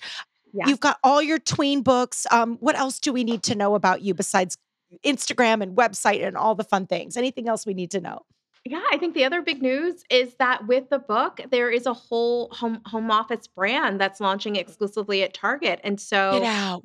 Yeah. 0.54 0.66
you've 0.68 0.80
got 0.80 0.98
all 1.02 1.22
your 1.22 1.38
tween 1.38 1.82
books. 1.82 2.26
Um 2.30 2.58
what 2.60 2.76
else 2.78 2.98
do 2.98 3.12
we 3.12 3.24
need 3.24 3.42
to 3.44 3.54
know 3.54 3.74
about 3.74 4.02
you 4.02 4.12
besides 4.14 4.58
instagram 5.04 5.62
and 5.62 5.76
website 5.76 6.24
and 6.26 6.36
all 6.36 6.54
the 6.54 6.64
fun 6.64 6.86
things 6.86 7.16
anything 7.16 7.48
else 7.48 7.66
we 7.66 7.74
need 7.74 7.90
to 7.90 8.00
know 8.00 8.22
Yeah, 8.64 8.82
I 8.92 8.96
think 8.96 9.14
the 9.14 9.24
other 9.24 9.42
big 9.42 9.60
news 9.60 10.04
is 10.08 10.34
that 10.34 10.68
with 10.68 10.88
the 10.88 11.00
book, 11.00 11.40
there 11.50 11.68
is 11.68 11.84
a 11.86 11.92
whole 11.92 12.48
home 12.52 12.80
home 12.86 13.10
office 13.10 13.48
brand 13.48 14.00
that's 14.00 14.20
launching 14.20 14.54
exclusively 14.54 15.24
at 15.24 15.34
Target. 15.34 15.80
And 15.82 16.00
so 16.00 16.40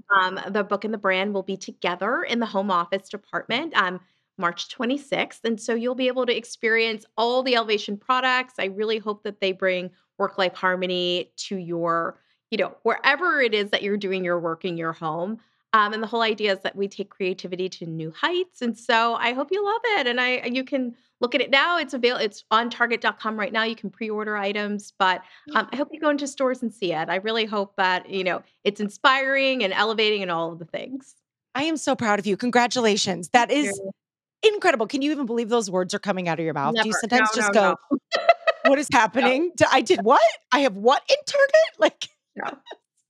um, 0.09 0.39
the 0.49 0.63
book 0.63 0.83
and 0.85 0.91
the 0.91 0.97
brand 0.97 1.35
will 1.35 1.43
be 1.43 1.55
together 1.55 2.23
in 2.23 2.39
the 2.39 2.47
home 2.47 2.71
office 2.71 3.09
department 3.09 3.75
um, 3.77 3.99
March 4.39 4.75
26th. 4.75 5.41
And 5.43 5.61
so 5.61 5.75
you'll 5.75 5.95
be 5.95 6.07
able 6.07 6.25
to 6.25 6.35
experience 6.35 7.05
all 7.15 7.43
the 7.43 7.55
Elevation 7.55 7.97
products. 7.97 8.55
I 8.57 8.65
really 8.65 8.97
hope 8.97 9.23
that 9.23 9.39
they 9.39 9.51
bring 9.51 9.91
work 10.17 10.39
life 10.39 10.55
harmony 10.55 11.31
to 11.37 11.57
your, 11.57 12.19
you 12.49 12.57
know, 12.57 12.75
wherever 12.83 13.39
it 13.39 13.53
is 13.53 13.69
that 13.69 13.83
you're 13.83 13.97
doing 13.97 14.25
your 14.25 14.39
work 14.39 14.65
in 14.65 14.77
your 14.77 14.93
home. 14.93 15.39
Um, 15.78 15.93
and 15.93 16.01
the 16.01 16.07
whole 16.07 16.23
idea 16.23 16.53
is 16.53 16.59
that 16.63 16.75
we 16.75 16.88
take 16.88 17.11
creativity 17.11 17.69
to 17.69 17.86
new 17.86 18.11
heights. 18.11 18.63
And 18.63 18.75
so 18.75 19.13
I 19.13 19.34
hope 19.34 19.49
you 19.51 19.63
love 19.63 19.82
it. 19.99 20.07
And 20.07 20.19
I 20.19 20.41
you 20.47 20.63
can 20.63 20.95
look 21.21 21.36
at 21.36 21.41
it 21.41 21.51
now. 21.51 21.78
It's 21.78 21.93
available. 21.93 22.25
It's 22.25 22.43
on 22.49 22.71
Target.com 22.71 23.38
right 23.38 23.53
now. 23.53 23.61
You 23.63 23.75
can 23.75 23.91
pre-order 23.91 24.36
items, 24.36 24.91
but 24.97 25.21
um, 25.53 25.69
I 25.71 25.75
hope 25.75 25.89
you 25.91 25.99
go 25.99 26.09
into 26.09 26.25
stores 26.25 26.63
and 26.63 26.73
see 26.73 26.93
it. 26.93 27.09
I 27.09 27.17
really 27.17 27.45
hope 27.45 27.75
that 27.75 28.09
you 28.09 28.23
know 28.23 28.41
it's 28.63 28.82
inspiring 28.82 29.63
and 29.63 29.71
elevating 29.71 30.23
and 30.23 30.32
all 30.32 30.51
of 30.51 30.57
the 30.57 30.65
things. 30.65 31.15
I 31.53 31.63
am 31.63 31.78
so 31.78 31.95
proud 31.95 32.17
of 32.17 32.25
you. 32.25 32.38
Congratulations. 32.38 33.30
That 33.30 33.51
is 33.51 33.80
incredible. 34.41 34.88
Can 34.88 35.03
you 35.03 35.11
even 35.11 35.28
believe 35.28 35.49
those 35.49 35.69
words 35.69 35.93
are 35.93 35.99
coming 35.99 36.28
out 36.28 36.39
of 36.39 36.45
your 36.45 36.55
mouth? 36.55 36.73
Do 36.73 36.88
you 36.88 36.93
sometimes 36.93 37.30
No, 37.36 37.41
just 37.41 37.53
no, 37.53 37.75
go, 37.91 37.97
what 38.65 38.80
is 38.80 38.89
no, 38.91 38.97
happening? 38.97 39.51
I 39.71 39.82
did 39.82 40.01
what? 40.03 40.21
I 40.51 40.61
have 40.61 40.75
what 40.75 41.03
in 41.07 41.17
Target? 41.25 41.53
Like, 41.80 42.07
no, 42.36 42.57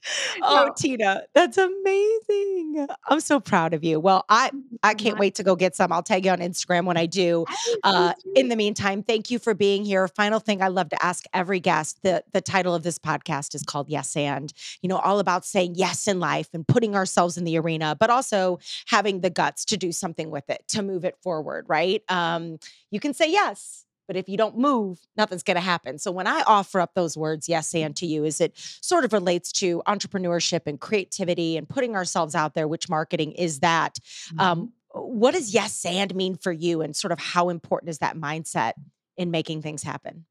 oh, 0.42 0.66
no. 0.68 0.74
Tina, 0.78 1.24
that's 1.34 1.58
amazing. 1.58 2.88
I'm 3.08 3.20
so 3.20 3.40
proud 3.40 3.74
of 3.74 3.84
you. 3.84 4.00
Well, 4.00 4.26
I 4.30 4.52
I 4.84 4.94
can't 4.94 5.20
wait 5.20 5.36
to 5.36 5.44
go 5.44 5.56
get 5.56 5.76
some. 5.76 5.92
I'll 5.92 6.04
tag 6.04 6.26
you 6.26 6.32
on 6.32 6.40
Instagram 6.40 6.86
when 6.86 6.98
I 6.98 7.06
do. 7.06 7.46
Uh, 7.84 8.14
in 8.36 8.50
the 8.50 8.56
meantime, 8.56 9.04
thank 9.04 9.32
you 9.32 9.40
for 9.40 9.54
being 9.54 9.84
here. 9.86 10.08
Final 10.08 10.40
thing 10.40 10.62
I 10.62 10.68
love 10.68 10.90
to 10.90 11.06
ask 11.06 11.26
every 11.34 11.60
guest. 11.60 12.00
The 12.04 12.24
the 12.34 12.42
title 12.42 12.74
of 12.74 12.84
this 12.84 13.00
podcast 13.00 13.56
is 13.56 13.64
called 13.64 13.90
Yes 13.90 14.16
and. 14.16 14.54
You 14.82 14.90
know, 14.90 14.98
all 14.98 15.20
about 15.20 15.46
saying 15.46 15.76
yes 15.76 16.08
in 16.08 16.20
life 16.20 16.50
and 16.54 16.68
putting 16.68 16.96
ourselves 16.96 17.38
in 17.38 17.44
the 17.44 17.58
arena, 17.58 17.96
but 18.00 18.10
also 18.10 18.60
having 18.88 19.22
the 19.22 19.30
guts 19.30 19.66
to 19.66 19.78
do 19.78 19.92
something 19.92 20.30
with 20.30 20.50
it, 20.50 20.64
to 20.70 20.82
move 20.82 21.04
it 21.04 21.18
forward, 21.22 21.66
right? 21.68 22.04
Um, 22.10 22.60
you 22.92 23.00
can 23.00 23.14
say 23.14 23.32
yes. 23.32 23.87
But 24.08 24.16
if 24.16 24.30
you 24.30 24.38
don't 24.38 24.58
move, 24.58 25.00
nothing's 25.18 25.44
going 25.44 25.56
to 25.56 25.62
happen. 25.62 25.98
So 26.00 26.12
when 26.12 26.28
I 26.28 26.44
offer 26.48 26.80
up 26.80 26.94
those 26.96 27.18
words, 27.18 27.50
yes, 27.50 27.74
and 27.76 27.96
to 27.98 28.06
you, 28.06 28.24
is 28.24 28.40
it 28.42 28.54
sort 28.56 29.04
of 29.06 29.14
relates 29.14 29.52
to 29.54 29.82
entrepreneurship 29.88 30.62
and 30.66 30.80
creativity 30.80 31.58
and 31.58 31.68
putting 31.68 31.96
ourselves 31.96 32.36
out 32.36 32.54
there, 32.56 32.68
which 32.68 32.90
marketing 32.90 33.34
is 33.34 33.60
that. 33.60 34.00
Mhm. 34.34 34.40
Um, 34.40 34.74
what 34.94 35.34
does 35.34 35.54
yes 35.54 35.86
and 35.86 36.16
mean 36.16 36.36
for 36.36 36.52
you 36.52 36.82
and 36.82 36.96
sort 36.96 37.12
of 37.12 37.20
how 37.20 37.50
important 37.50 37.90
is 37.90 38.00
that 38.00 38.16
mindset 38.16 38.74
in 39.18 39.30
making 39.32 39.62
things 39.62 39.84
happen 39.84 40.26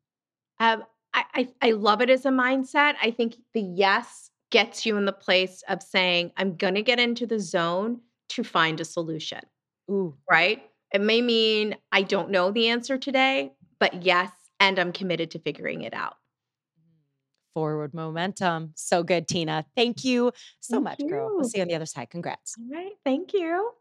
Um, 0.59 0.85
I, 1.13 1.25
I 1.35 1.49
I 1.63 1.71
love 1.73 2.01
it 2.01 2.11
as 2.11 2.25
a 2.27 2.31
mindset. 2.31 2.95
I 3.03 3.11
think 3.11 3.37
the 3.55 3.61
yes 3.61 4.31
gets 4.51 4.87
you 4.87 4.97
in 4.97 5.05
the 5.05 5.13
place 5.13 5.63
of 5.69 5.83
saying, 5.83 6.33
I'm 6.37 6.57
gonna 6.57 6.83
get 6.83 6.99
into 7.01 7.27
the 7.27 7.41
zone 7.41 8.01
to 8.31 8.45
find 8.45 8.81
a 8.81 8.85
solution, 8.85 9.41
ooh 9.91 10.17
right? 10.31 10.63
It 10.93 11.01
may 11.01 11.21
mean 11.21 11.77
I 11.93 12.03
don't 12.03 12.31
know 12.31 12.51
the 12.51 12.69
answer 12.69 12.99
today, 12.99 13.53
but 13.79 14.03
yes, 14.03 14.31
and 14.61 14.79
I'm 14.79 14.93
committed 14.93 15.31
to 15.33 15.39
figuring 15.39 15.83
it 15.83 15.95
out. 15.95 16.15
forward 17.55 17.95
momentum 17.95 18.73
so 18.77 19.03
good 19.03 19.27
tina 19.27 19.65
thank 19.75 20.05
you 20.05 20.31
so 20.61 20.77
Thank 20.77 20.85
much 20.85 21.09
girl 21.09 21.31
we'll 21.35 21.45
see 21.45 21.57
you 21.59 21.63
on 21.63 21.69
the 21.69 21.75
other 21.75 21.87
side 21.87 22.11
congrats 22.11 22.55
All 22.59 22.77
right. 22.77 22.93
Thank 23.03 23.33
you. 23.33 23.73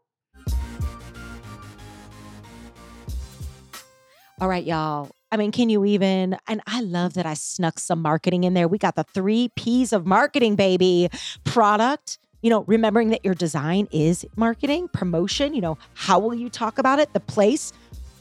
all 4.40 4.48
right 4.48 4.64
y'all 4.64 5.10
I 5.32 5.36
mean, 5.36 5.50
can 5.50 5.68
you 5.68 5.84
even? 5.84 6.38
And 6.46 6.60
I 6.68 6.80
love 6.82 7.14
that 7.14 7.26
I 7.26 7.34
snuck 7.34 7.80
some 7.80 8.00
marketing 8.00 8.44
in 8.44 8.54
there. 8.54 8.68
We 8.68 8.78
got 8.78 8.94
the 8.94 9.02
three 9.02 9.50
P's 9.56 9.92
of 9.92 10.06
marketing, 10.06 10.54
baby. 10.54 11.08
Product, 11.42 12.18
you 12.42 12.48
know, 12.48 12.62
remembering 12.68 13.10
that 13.10 13.24
your 13.24 13.34
design 13.34 13.88
is 13.90 14.24
marketing, 14.36 14.86
promotion, 14.92 15.52
you 15.52 15.60
know, 15.60 15.76
how 15.94 16.20
will 16.20 16.34
you 16.34 16.48
talk 16.48 16.78
about 16.78 17.00
it? 17.00 17.12
The 17.12 17.20
place, 17.20 17.72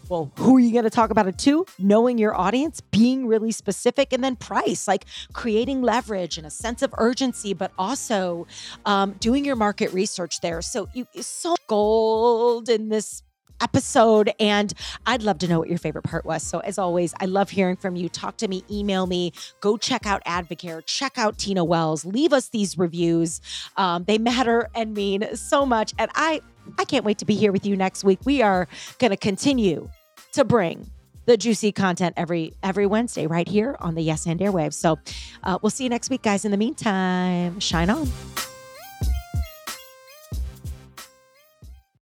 well, 0.10 0.32
who 0.38 0.58
are 0.58 0.60
you 0.60 0.72
going 0.72 0.84
to 0.84 0.90
talk 0.90 1.10
about 1.10 1.28
it 1.28 1.38
to? 1.40 1.66
Knowing 1.80 2.18
your 2.18 2.36
audience, 2.36 2.82
being 2.82 3.28
really 3.28 3.52
specific, 3.52 4.14
and 4.14 4.24
then 4.24 4.36
price, 4.36 4.88
like 4.88 5.06
creating 5.34 5.82
leverage 5.82 6.38
and 6.38 6.46
a 6.46 6.50
sense 6.50 6.82
of 6.82 6.94
urgency, 6.98 7.54
but 7.54 7.72
also 7.78 8.48
um, 8.86 9.14
doing 9.20 9.46
your 9.46 9.56
market 9.56 9.92
research 9.94 10.42
there. 10.42 10.62
So 10.62 10.88
you 10.94 11.08
so 11.22 11.56
gold 11.68 12.70
in 12.70 12.90
this 12.90 13.24
episode 13.62 14.34
and 14.40 14.74
I'd 15.06 15.24
love 15.24 15.38
to 15.40 15.48
know 15.48 15.60
what 15.60 15.70
your 15.70 15.78
favorite 15.78 16.04
part 16.04 16.26
was. 16.26 16.44
So 16.44 16.60
as 16.60 16.78
always, 16.78 17.14
I 17.20 17.26
love 17.26 17.50
hearing 17.50 17.76
from 17.76 17.96
you. 17.96 18.10
Talk 18.10 18.38
to 18.38 18.48
me, 18.48 18.64
email 18.70 19.08
me, 19.08 19.34
go 19.62 19.78
check 19.78 20.06
out 20.06 20.24
AdvoCare, 20.26 20.86
check 20.86 21.18
out 21.18 21.38
Tina 21.38 21.64
Wells, 21.64 22.06
leave 22.06 22.34
us 22.34 22.50
these 22.50 22.78
reviews. 22.78 23.42
Um, 23.78 24.04
they 24.06 24.18
matter 24.18 24.68
and 24.76 24.94
mean 24.94 25.36
so 25.36 25.66
much. 25.66 25.94
And 25.98 26.12
I 26.16 26.42
I 26.78 26.86
can't 26.86 27.06
wait 27.06 27.18
to 27.20 27.26
be 27.26 27.36
here 27.36 27.52
with 27.52 27.66
you 27.66 27.76
next 27.76 28.04
week. 28.04 28.20
We 28.26 28.42
are 28.42 28.68
going 29.00 29.12
to 29.12 29.18
continue 29.18 29.90
to 30.34 30.44
bring 30.44 30.92
the 31.26 31.38
juicy 31.38 31.72
content 31.72 32.14
every 32.18 32.54
every 32.62 32.86
Wednesday 32.86 33.28
right 33.28 33.48
here 33.48 33.76
on 33.80 33.96
the 33.96 34.02
Yes 34.02 34.26
and 34.26 34.40
Airwaves. 34.40 34.74
So 34.74 35.00
uh, 35.44 35.58
we'll 35.62 35.70
see 35.70 35.84
you 35.84 35.90
next 35.90 36.10
week, 36.10 36.22
guys. 36.22 36.46
In 36.46 36.52
the 36.52 36.58
meantime, 36.58 37.60
shine 37.60 37.90
on. 37.90 38.10